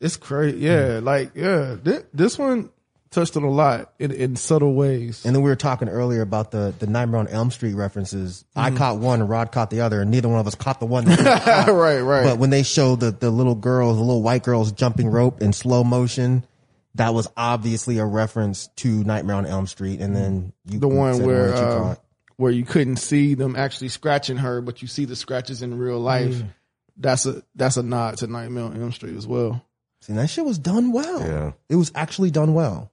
[0.00, 0.58] It's crazy.
[0.58, 1.00] Yeah.
[1.02, 1.76] Like, yeah.
[1.82, 2.68] This, this one
[3.10, 5.24] touched on a lot in, in subtle ways.
[5.24, 8.44] And then we were talking earlier about the, the Nightmare on Elm Street references.
[8.54, 10.86] I caught one and Rod caught the other and neither one of us caught the
[10.86, 11.04] one.
[11.04, 12.24] That right, right.
[12.24, 15.52] But when they showed the, the little girls, the little white girls jumping rope in
[15.52, 16.44] slow motion,
[16.96, 20.00] that was obviously a reference to Nightmare on Elm Street.
[20.00, 21.94] And then you the one where you uh,
[22.36, 25.98] where you couldn't see them actually scratching her, but you see the scratches in real
[25.98, 26.42] life.
[26.96, 29.62] That's a that's a nod to Nightmare on Elm Street as well.
[30.00, 31.20] See, that shit was done well.
[31.20, 31.52] Yeah.
[31.68, 32.92] It was actually done well.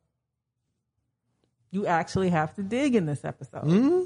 [1.74, 3.64] You actually have to dig in this episode.
[3.64, 4.02] Hmm?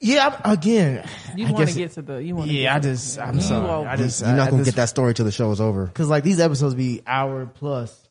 [0.00, 1.08] Yeah, I'm- again.
[1.36, 3.64] You want to get to the, you want to Yeah, I just, I'm You sorry.
[3.68, 5.30] won't I be- just, You're not I going to just- get that story till the
[5.30, 5.86] show is over.
[5.94, 8.08] Cause like these episodes be hour plus,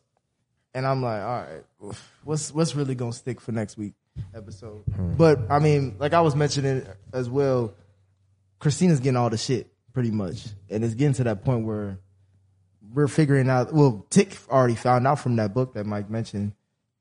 [0.74, 3.94] and I'm like, all right, oof, what's what's really gonna stick for next week
[4.34, 4.84] episode?
[4.96, 5.16] Hmm.
[5.16, 7.74] But I mean, like I was mentioning as well,
[8.60, 12.00] Christina's getting all the shit pretty much, and it's getting to that point where
[12.94, 13.74] we're figuring out.
[13.74, 16.54] Well, Tick already found out from that book that Mike mentioned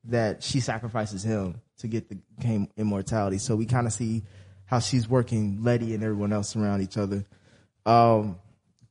[0.05, 3.39] that she sacrifices him to get the game immortality.
[3.39, 4.23] So we kind of see
[4.65, 7.25] how she's working Letty and everyone else around each other.
[7.85, 8.39] Um,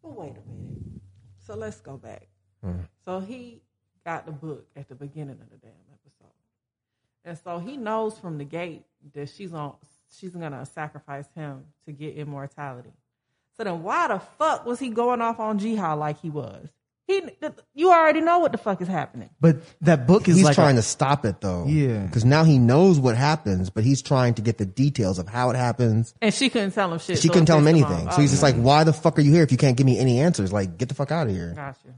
[0.02, 1.02] But wait a minute.
[1.46, 2.28] So let's go back.
[3.06, 3.62] So he
[4.06, 6.34] got the book at the beginning of the damn episode,
[7.24, 8.84] and so he knows from the gate
[9.14, 9.76] that she's on.
[10.12, 12.92] She's gonna sacrifice him to get immortality.
[13.56, 16.68] So then, why the fuck was he going off on Ji-Ah like he was?
[17.10, 17.24] He,
[17.74, 19.32] you already know what the fuck is happening.
[19.42, 21.66] but that book is He's like trying a- to stop it though.
[21.66, 22.06] Yeah.
[22.06, 25.50] Because now he knows what happens, but he's trying to get the details of how
[25.50, 26.14] it happens.
[26.22, 27.18] And she couldn't tell him shit.
[27.18, 28.08] She so couldn't tell him anything.
[28.08, 28.14] off.
[28.14, 29.98] So he's just like, why the fuck are you here if you can't give me
[29.98, 30.54] any answers?
[30.54, 31.54] Like, get the fuck out of here.
[31.56, 31.96] Gotcha.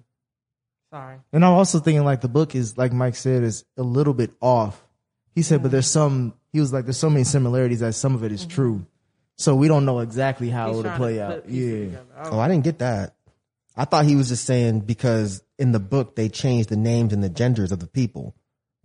[0.94, 1.18] Sorry.
[1.34, 4.32] And I'm also thinking like the book is like Mike said is a little bit
[4.40, 4.82] off.
[5.36, 6.36] He said, but there's some.
[6.54, 8.56] He was like, there's so many similarities that some of it is mm-hmm.
[8.56, 8.86] true.
[9.38, 11.50] So we don't know exactly how it'll play out.
[11.50, 11.72] Yeah.
[11.72, 12.06] together.
[12.26, 13.16] Oh, I didn't get that.
[13.76, 17.24] I thought he was just saying because in the book they changed the names and
[17.24, 18.36] the genders of the people,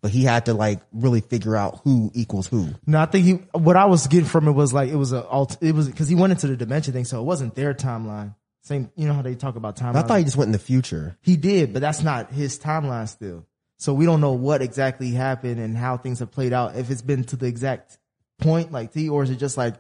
[0.03, 2.69] but he had to like really figure out who equals who.
[2.87, 3.33] No, I think he.
[3.59, 5.27] What I was getting from it was like it was a.
[5.27, 8.35] alt- It was because he went into the dimension thing, so it wasn't their timeline.
[8.63, 9.97] Same, you know how they talk about timeline.
[9.97, 11.17] I thought he just went in the future.
[11.23, 13.47] He did, but that's not his timeline still.
[13.79, 16.77] So we don't know what exactly happened and how things have played out.
[16.77, 17.99] If it's been to the exact
[18.39, 19.75] point, like T, or is it just like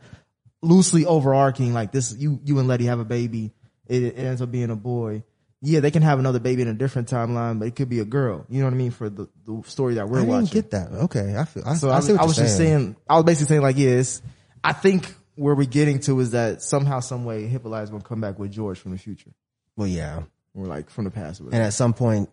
[0.62, 3.52] loosely overarching, like this, you, you and Letty have a baby.
[3.88, 5.22] It, it ends up being a boy.
[5.62, 8.04] Yeah, they can have another baby in a different timeline, but it could be a
[8.04, 8.44] girl.
[8.48, 8.90] You know what I mean?
[8.90, 10.52] For the, the story that we're I didn't watching.
[10.52, 10.92] get that.
[10.92, 11.62] Okay, I feel.
[11.66, 12.78] I, So I, I, see what I was just saying.
[12.78, 14.22] saying, I was basically saying like, yes,
[14.62, 18.38] I think where we're getting to is that somehow, some way, going to come back
[18.38, 19.30] with George from the future
[19.76, 20.22] Well, yeah,
[20.54, 21.40] or like from the past.
[21.40, 22.28] And at some point,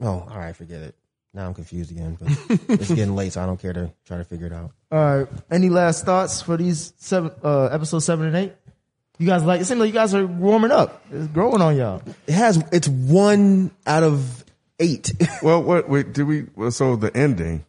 [0.00, 0.94] oh, all right, forget it.
[1.34, 2.28] Now I'm confused again, but
[2.68, 4.72] it's getting late, so I don't care to try to figure it out.
[4.90, 5.28] All right.
[5.50, 8.52] Any last thoughts for these seven, uh, episode seven and eight?
[9.18, 11.02] You guys like, it seems like you guys are warming up.
[11.12, 12.02] It's growing on y'all.
[12.26, 14.44] It has it's one out of
[14.78, 15.12] eight.
[15.42, 15.88] Well, what?
[15.88, 16.46] Wait, did we?
[16.54, 17.64] well, So the ending.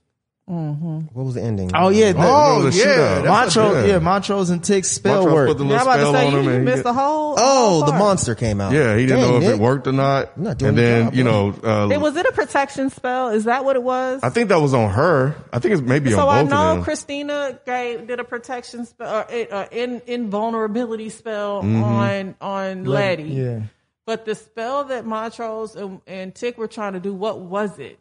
[0.49, 1.69] What was the ending?
[1.75, 2.11] Oh yeah.
[2.11, 3.23] The, Oh, Oh, the yeah, shootout.
[3.23, 3.93] that's a- Montrose, yeah.
[3.93, 3.99] yeah.
[3.99, 5.47] Montrose and Tick's spell Montrose work.
[5.49, 7.35] put the Yeah, I'm about to say you, you he missed get- the whole.
[7.37, 8.71] oh, whole the monster came out.
[8.73, 9.53] Yeah, he didn't Dang, know if Nick.
[9.53, 10.37] it worked or not.
[10.39, 13.29] Not and then job, you know, uh, It was it a protection spell?
[13.29, 14.21] Is that what it was?
[14.23, 15.35] I think that was on her.
[15.53, 16.83] I think it's maybe on the so on I know.
[16.83, 21.83] Christina gave did a protection spell or it- uh, in invulnerability spell Mm-hmm.
[21.83, 23.23] on on Letty.
[23.23, 23.59] Yeah.
[24.07, 27.99] But the spell that Montrose and, and Tick were trying to do, what was it?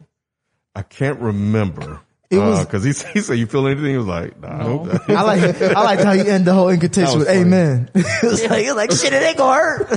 [0.75, 2.01] I can't remember.
[2.31, 5.13] It was- uh, because he, he said, "You feel anything?" He was like, "Nah." I
[5.15, 7.41] I like, I like how you end the whole incantation with funny.
[7.41, 7.91] amen.
[7.95, 9.91] it's like, it's like, shit, it ain't gonna hurt.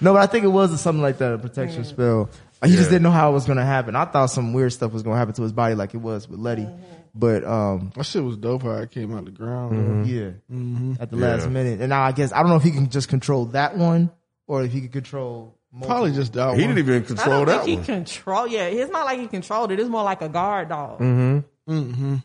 [0.00, 2.30] no, but I think it was something like that, a protection spell.
[2.64, 3.96] He just didn't know how it was gonna happen.
[3.96, 6.38] I thought some weird stuff was gonna happen to his body like it was with
[6.38, 6.64] Letty.
[6.64, 6.76] Uh-huh.
[7.14, 9.74] But, um, That shit was dope how it came out the ground.
[9.74, 10.04] Mm-hmm.
[10.04, 11.22] yeah, at the mm-hmm.
[11.22, 11.28] Yeah.
[11.28, 11.80] last minute.
[11.80, 14.10] And now I guess, I don't know if he can just control that one
[14.46, 15.58] or if he can control multiple.
[15.80, 16.74] Probably just that he one.
[16.74, 18.04] didn't even I control don't that think he one.
[18.04, 18.46] control.
[18.46, 19.80] Yeah, it's not like he controlled it.
[19.80, 20.98] It's more like a guard dog.
[20.98, 21.72] Mm-hmm.
[21.72, 22.16] mm-hmm.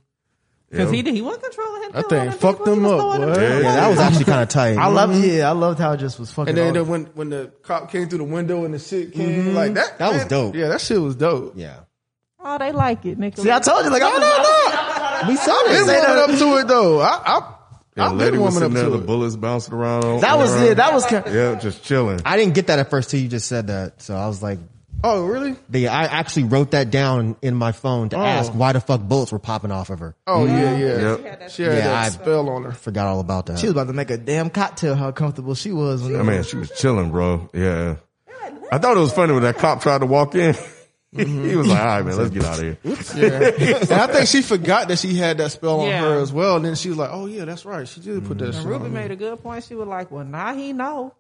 [0.70, 1.92] Because he did, he wasn't controlling him.
[1.94, 2.74] That throwing thing them fucked people.
[2.74, 3.42] He him was up, throwing them boy.
[3.42, 4.78] Yeah, that was actually kind of tight.
[4.78, 5.38] I love, mm-hmm.
[5.38, 6.50] yeah, I loved how it just was fucking.
[6.50, 9.14] And then, all- then when when the cop came through the window and the shit
[9.14, 9.56] came mm-hmm.
[9.56, 10.56] like that, That was dope.
[10.56, 11.54] Yeah, that shit was dope.
[11.56, 11.80] yeah,
[12.40, 13.38] Oh, they like it, Nick.
[13.38, 14.28] See, I told you, like, I don't know.
[14.28, 14.84] No.
[15.28, 15.88] We saw Been this.
[15.88, 17.00] warming up to it though.
[17.00, 17.54] I, I,
[17.98, 19.06] Yeah, I've lady been was up sitting there, to the it.
[19.06, 20.06] bullets bouncing around.
[20.06, 20.66] on- That was, around.
[20.68, 22.20] yeah, that was, kind yeah, just chilling.
[22.26, 24.02] I didn't get that at first till you just said that.
[24.02, 24.60] So I was like,
[25.04, 25.56] Oh, really?
[25.70, 28.24] they, I actually wrote that down in my phone to Oh.
[28.24, 30.16] ask why the fuck bullets were popping off of her.
[30.26, 31.18] Oh yeah, yeah.
[31.18, 31.50] Yep.
[31.52, 32.72] She had Yeah, that I- spell on her.
[32.72, 33.60] Forgot all about that.
[33.60, 36.02] She was about to make a damn cocktail how comfortable she was.
[36.02, 37.48] When I mean, she was chilling, bro.
[37.54, 37.98] Yeah.
[38.72, 40.56] I thought it was funny when that cop tried to walk in.
[41.18, 42.78] he was like, all right, man, let's get out of here.
[42.84, 43.76] Yeah.
[43.82, 46.02] and I think she forgot that she had that spell on Yeah.
[46.02, 46.58] her as well.
[46.58, 47.88] And then she was like, "Oh yeah, that's right.
[47.88, 49.64] She did put that shit Ruby on." made a good point.
[49.64, 51.14] She was like, "Well, now he know."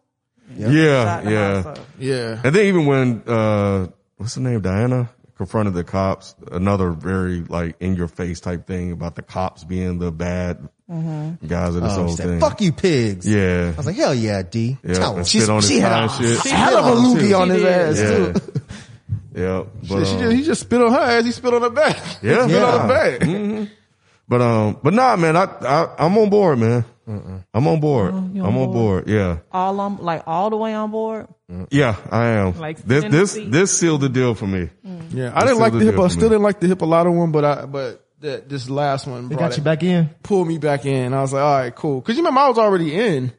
[0.56, 1.64] Yeah, Shot the yeah.
[1.66, 1.80] up.
[2.00, 2.42] Yeah.
[2.44, 4.62] And then even when, uh, what's the name?
[4.62, 9.64] Diana confronted the cops, another very like in your face type thing about the cops
[9.66, 12.40] being the bad guys of this Oh, whole she said, thing.
[12.40, 13.28] fuck you pigs.
[13.28, 13.72] Yeah.
[13.74, 14.78] I was like, hell yeah, D.
[14.84, 14.94] Yeah.
[14.94, 15.24] Tell And her.
[15.26, 16.52] spit on his she had tie a and shit.
[16.54, 17.68] hell of a loogie on his did.
[17.74, 18.08] ass Yeah.
[18.32, 18.34] too.
[19.38, 19.64] Yeah.
[19.84, 21.24] She, But, she um, just, he just spit on her ass.
[21.26, 21.96] He spit on her back.
[22.22, 22.48] Yeah.
[22.48, 23.60] spit on her Yeah.
[23.60, 23.70] back.
[24.30, 26.84] But um, but nah, man, I, I I'm on board, man.
[27.54, 28.14] I'm on board.
[28.36, 29.08] you I'm on on board.
[29.08, 31.28] Yeah, All on, like all the way on board.
[31.70, 32.60] yeah, I am.
[32.60, 33.50] Like this this seat.
[33.50, 34.70] this sealed the deal for me.
[35.12, 35.98] Yeah, I didn't like the the hippo.
[36.02, 39.36] deal Still didn't like the Hippolyta one, but I but that this last one They
[39.36, 40.10] brought got you it- back in.
[40.24, 41.14] pulled me back in.
[41.14, 42.02] I was like, all right, cool.
[42.02, 43.32] Cause you remember I was already in.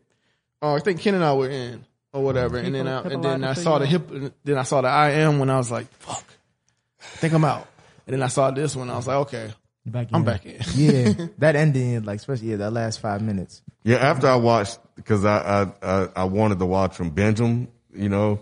[0.62, 2.58] Uh, I think Ken and I were in or whatever.
[2.58, 4.10] And then I, and then I saw the hip,
[4.44, 6.24] then I saw the I am when I was like, fuck,
[7.00, 7.66] I think I'm out.
[8.06, 8.90] And then I saw this one.
[8.90, 9.52] I was like, okay,
[9.90, 10.60] Back I'm back in.
[10.74, 13.62] Yeah, that ending, like especially yeah, that last five minutes.
[13.84, 18.08] Yeah, after I watched because I, I I I wanted to watch from Benjamin, you
[18.08, 18.40] know.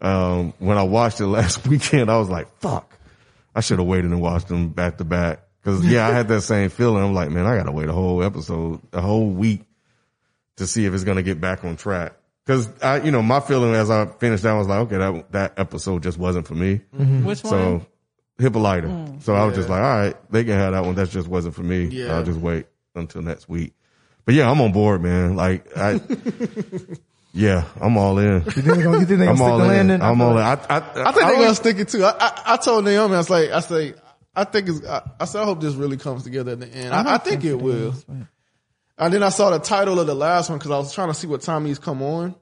[0.00, 2.98] Um, when I watched it last weekend, I was like, "Fuck,
[3.54, 6.42] I should have waited and watched them back to back." Because yeah, I had that
[6.42, 7.02] same feeling.
[7.02, 9.62] I'm like, man, I gotta wait a whole episode, a whole week
[10.56, 12.12] to see if it's gonna get back on track.
[12.48, 15.32] Because I, you know, my feeling as I finished that I was like, okay, that
[15.32, 16.80] that episode just wasn't for me.
[16.96, 17.26] Mm-hmm.
[17.26, 17.50] Which one?
[17.50, 17.86] So
[18.38, 18.88] Hippolyta.
[18.88, 19.22] Mm.
[19.22, 20.94] So I was just like, all right, they can have that one.
[20.94, 21.84] That just wasn't for me.
[21.84, 22.16] Yeah.
[22.16, 22.64] I'll just wait
[22.94, 23.74] until next week.
[24.24, 25.36] But yeah, I'm on board, man.
[25.36, 26.00] Like I,
[27.34, 28.36] yeah, I'm all in.
[28.36, 29.68] You think they're gonna, you think they gonna I'm stick all the in.
[29.68, 30.00] landing?
[30.00, 30.42] I'm all in.
[30.42, 32.02] I, I, I think they're gonna stick it too.
[32.02, 33.92] I, I, I told Naomi, I was like, I say,
[34.34, 36.94] I think it's, I, I said, I hope this really comes together at the end.
[36.94, 37.94] I, I, think, it will.
[38.98, 41.14] And then I saw the title of the last one because I was trying to
[41.14, 42.34] see what time he's come on.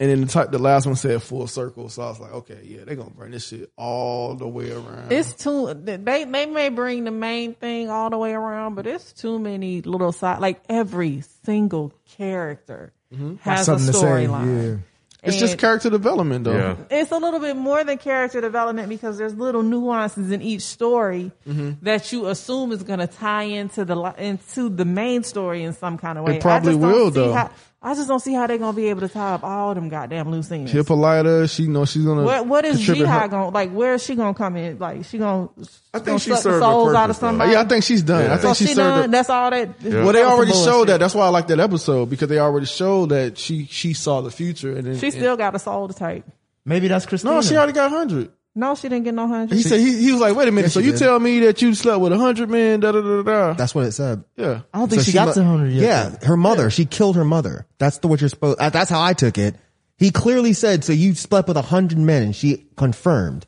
[0.00, 1.90] And then the type, the last one said full circle.
[1.90, 5.12] So I was like, okay, yeah, they're gonna bring this shit all the way around.
[5.12, 5.74] It's too.
[5.74, 9.82] They they may bring the main thing all the way around, but it's too many
[9.82, 10.40] little side.
[10.40, 13.36] Like every single character mm-hmm.
[13.42, 14.06] has a Something to say.
[14.06, 14.70] storyline.
[14.70, 14.76] Yeah.
[15.22, 16.52] It's just character development though.
[16.54, 16.76] Yeah.
[16.90, 21.30] It's a little bit more than character development because there's little nuances in each story
[21.46, 21.72] Mm-hmm.
[21.82, 25.98] that you assume is going to tie into the into the main story in some
[25.98, 26.36] kind of way.
[26.36, 27.32] It probably I just don't will, see though.
[27.32, 27.50] How,
[27.82, 29.88] I just don't see how they're going to be able to tie up all them
[29.88, 30.70] goddamn loose ends.
[30.70, 32.22] Hippolyta, she knows she's gonna.
[32.24, 33.70] What what is contribute her- Ji-Ah going like?
[33.72, 34.78] Where is she going to come in?
[34.78, 35.48] Like she going?
[35.48, 37.26] To I think she served her souls out of purpose, though.
[37.28, 37.52] somebody.
[37.52, 38.24] Yeah, I think she's done.
[38.24, 38.34] Yeah.
[38.34, 39.02] I think so she she served.
[39.02, 39.10] done.
[39.10, 39.82] That's all that.
[39.82, 40.86] Well, they already showed bullshit.
[40.88, 41.00] that.
[41.00, 44.30] That's why I like that episode because they already showed that she she saw the
[44.30, 46.24] future and then She still got a soul to take.
[46.66, 47.36] Maybe that's Christina.
[47.36, 48.30] no, she already got hundred.
[48.54, 49.54] No, she didn't get no hundred.
[49.54, 50.66] He said he, he was like, wait a minute.
[50.66, 50.98] Yes, so she you did.
[50.98, 52.80] tell me that you slept with a hundred men?
[52.80, 53.22] Da da da da.
[53.22, 53.52] da.
[53.52, 54.24] That's what it said.
[54.36, 55.82] Yeah, I don't think So she, got mu- to 100 yet.
[55.82, 56.68] Yeah, her mother.
[56.68, 57.66] She killed her mother.
[57.78, 58.58] That's the what you're supposed.
[58.58, 59.54] uh, That's how I took it.
[59.98, 63.46] He clearly said, "So you slept with a hundred men," and she confirmed.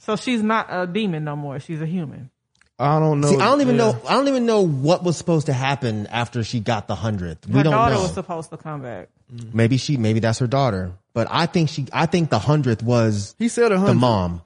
[0.00, 1.60] So she's not a demon no more.
[1.60, 2.30] She's a human.
[2.78, 3.28] I don't know.
[3.28, 3.92] See, I don't even Yeah.
[3.92, 4.00] know.
[4.08, 7.46] I don't even know what was supposed to happen after she got the hundredth.
[7.46, 8.02] We don't daughter know.
[8.02, 9.08] was supposed to come back.
[9.52, 9.96] maybe she.
[9.96, 10.92] Maybe that's her daughter.
[11.14, 11.86] But I think she.
[11.92, 14.42] I think the hundredth was He said a the hundred, mom.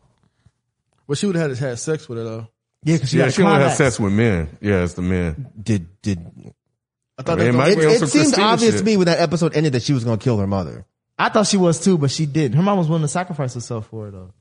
[1.09, 2.49] but she would have had to have sex with her though.
[2.85, 3.79] Yeah, because she Yeah, got she only has climax.
[3.79, 4.57] sex with men.
[4.61, 5.51] Yeah, it's the men.
[5.61, 6.21] Did did
[7.19, 8.73] I thought I mean, that it might it, be on it some seemed Christina obvious
[8.75, 8.79] shit.
[8.81, 10.85] to me when that episode ended that she was going to kill her mother.
[11.19, 12.57] I thought she was too, but she didn't.
[12.57, 14.33] Her mom was willing to sacrifice herself for her though.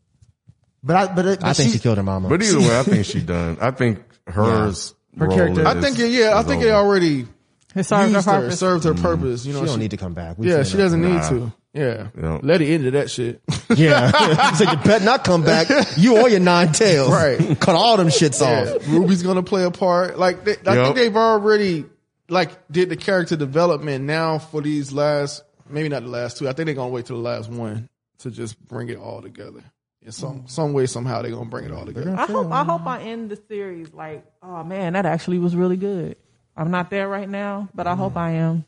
[0.83, 2.29] But I, but, it, but I think she, she, killed her mama.
[2.29, 3.57] But either way, I think she done.
[3.61, 4.93] I think hers.
[5.17, 6.67] Her role character- is- I think yeah, I is think over.
[6.67, 7.27] it already
[7.75, 8.59] It served her used her, purpose.
[8.59, 9.01] served her mm-hmm.
[9.01, 9.45] purpose.
[9.47, 10.37] You know, she don't need to come back.
[10.37, 10.83] We Yeah, seen she that.
[10.83, 11.29] doesn't need Nah.
[11.29, 11.53] to.
[11.77, 12.39] Yeah, Yeah.
[12.41, 13.41] let it into that shit.
[13.75, 15.67] Yeah, so you better not come back.
[15.97, 17.11] You or your nine tails.
[17.11, 17.59] Right.
[17.59, 18.87] Cut all them shits Yeah, off.
[18.87, 20.17] Ruby's gonna play a part.
[20.17, 20.85] Like they, I Yep.
[20.85, 21.85] think they've already
[22.29, 26.47] like did the character development now for these last maybe not the last two.
[26.47, 27.89] I think they're gonna wait till the last one
[28.19, 29.61] to just bring it all together.
[30.01, 32.15] In some some way somehow they're gonna bring it all together.
[32.17, 35.77] I hope I hope I end the series like, oh man, that actually was really
[35.77, 36.15] good.
[36.55, 38.21] I'm not there right now, but I hope mm.
[38.21, 38.65] I am.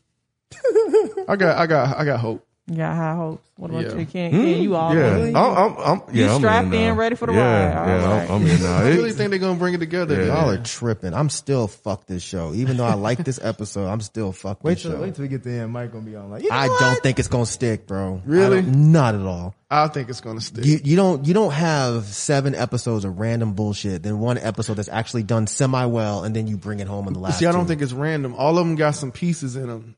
[1.26, 2.46] I got I got I got hope.
[2.70, 3.42] You got high hopes.
[3.56, 3.88] What about Yeah.
[3.96, 4.06] you?
[4.06, 4.62] Ken, Ken, hmm?
[4.62, 5.34] you all Yeah, in?
[5.36, 7.38] I'm, I'm, I'm, yeah, I'm strapped in, in, ready for the yeah,
[7.74, 7.88] ride.
[7.88, 8.30] Yeah, right.
[8.30, 8.76] I'm, I'm in now.
[8.78, 10.20] I really It- think they're gonna bring it together.
[10.24, 10.26] Yeah.
[10.40, 11.12] Y'all are tripping.
[11.12, 12.54] I'm still fuck this show.
[12.54, 15.00] Even though I like this episode, I'm still fuck wait this till show.
[15.00, 15.72] wait till we get to the end.
[15.72, 16.80] Mike gonna be on like, you know I what?
[16.80, 18.22] don't think it's gonna stick, bro.
[18.24, 18.62] Really?
[18.62, 19.54] Don't- Not at all.
[19.68, 20.64] I think it's gonna stick.
[20.64, 24.88] You you don't you don't have seven episodes of random bullshit, then one episode that's
[24.88, 27.40] actually done semi well, and then you bring it home in the last.
[27.40, 27.68] See, I don't two.
[27.68, 28.34] think it's random.
[28.36, 29.96] All of them got some pieces in them.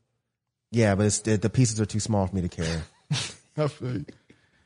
[0.73, 2.81] Yeah, but it's, the, the pieces are too small for me to carry.
[3.57, 3.69] I.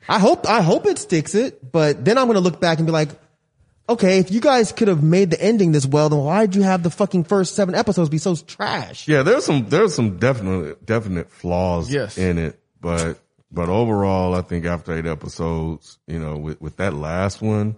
[0.08, 2.92] I hope I hope it sticks it, but then I'm gonna look back and be
[2.92, 3.10] like,
[3.90, 6.62] okay, if you guys could have made the ending this well, then why did you
[6.62, 9.06] have the fucking first seven episodes be so trash?
[9.06, 12.16] yeah, there's some, there's some definite, definite flaws Yes.
[12.16, 13.18] in it, but,
[13.52, 17.76] but overall, I think after eight episodes, you know, with, with that last one,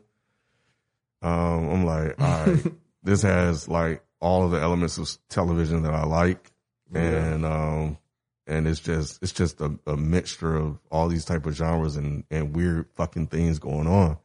[1.22, 2.64] um, I'm like, all right,
[3.02, 6.50] this has like all of the elements of television that I like.
[6.94, 7.98] And, um,
[8.50, 12.24] and it's just, it's just a, a mixture of all these type of genres and,
[12.30, 14.18] and weird fucking things going on.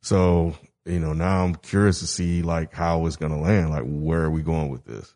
[0.00, 3.70] So, you know, now I'm curious to see like how it's going to land.
[3.70, 5.14] Like, where are we going with this?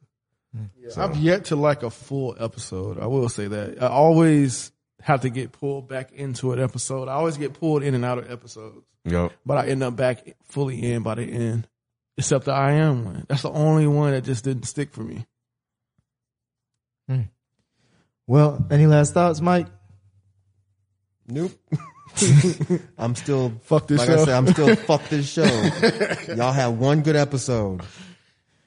[0.96, 3.00] I've yet to like a full episode.
[3.00, 3.82] I will say that.
[3.82, 7.08] I always have to get pulled back into an episode.
[7.08, 9.32] I always get pulled in and out of episodes, Yep.
[9.44, 11.66] but I end up back fully in by the end.
[12.16, 13.26] Except the I am one.
[13.28, 15.26] That's the only one that just didn't stick for me.
[17.08, 17.22] Hmm.
[18.26, 19.66] Well, any last thoughts, Mike?
[21.26, 21.52] Nope.
[22.98, 24.22] I'm still Fuck this like show.
[24.22, 25.44] I said, I'm still fuck this show.
[26.34, 27.82] Y'all have one good episode.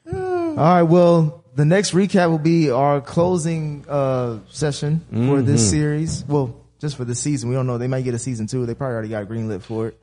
[0.14, 0.84] All right.
[0.84, 6.24] Well, the next recap will be our closing uh, session for this series.
[6.26, 7.50] Well, just for this season.
[7.50, 7.78] We don't know.
[7.78, 8.66] They might get a season two.
[8.66, 10.00] They probably already got greenlit for it.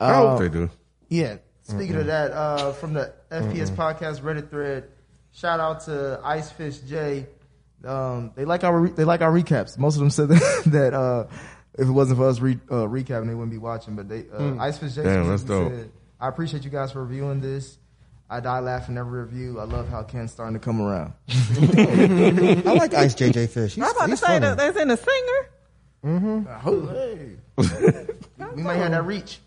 [0.00, 0.70] I Uh, hope they do.
[1.08, 1.36] Yeah.
[1.62, 4.88] Speaking of that, uh, from the FPS podcast Reddit thread,
[5.32, 7.26] shout out to Icefish J.
[7.84, 9.78] Um, they like our re- they like our recaps.
[9.78, 11.26] Most of them said that, that uh,
[11.74, 13.94] if it wasn't for us re- uh, recapping, they wouldn't be watching.
[13.96, 15.04] But they uh, Icefish J.
[15.04, 15.72] Damn, that's dope.
[15.72, 15.90] said,
[16.20, 17.78] I appreciate you guys for reviewing this.
[18.30, 19.58] I die laughing every review.
[19.58, 21.14] I love how Ken's starting to come around.
[21.28, 23.74] I like Ice JJ Fish.
[23.76, 24.40] He's, I'm about to say funny.
[24.40, 26.46] that there's in a singer.
[26.48, 27.36] I hope, hey.
[28.54, 29.40] we might have that reach.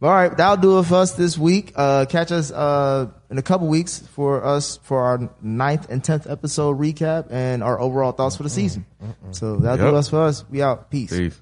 [0.00, 1.72] All right, that'll do it for us this week.
[1.74, 6.28] Uh, catch us uh, in a couple weeks for us for our ninth and tenth
[6.30, 8.86] episode recap and our overall thoughts for the season.
[9.32, 9.92] So that'll Yep.
[9.92, 10.44] do us for us.
[10.48, 10.88] We out.
[10.90, 11.10] Peace.
[11.10, 11.40] Peace.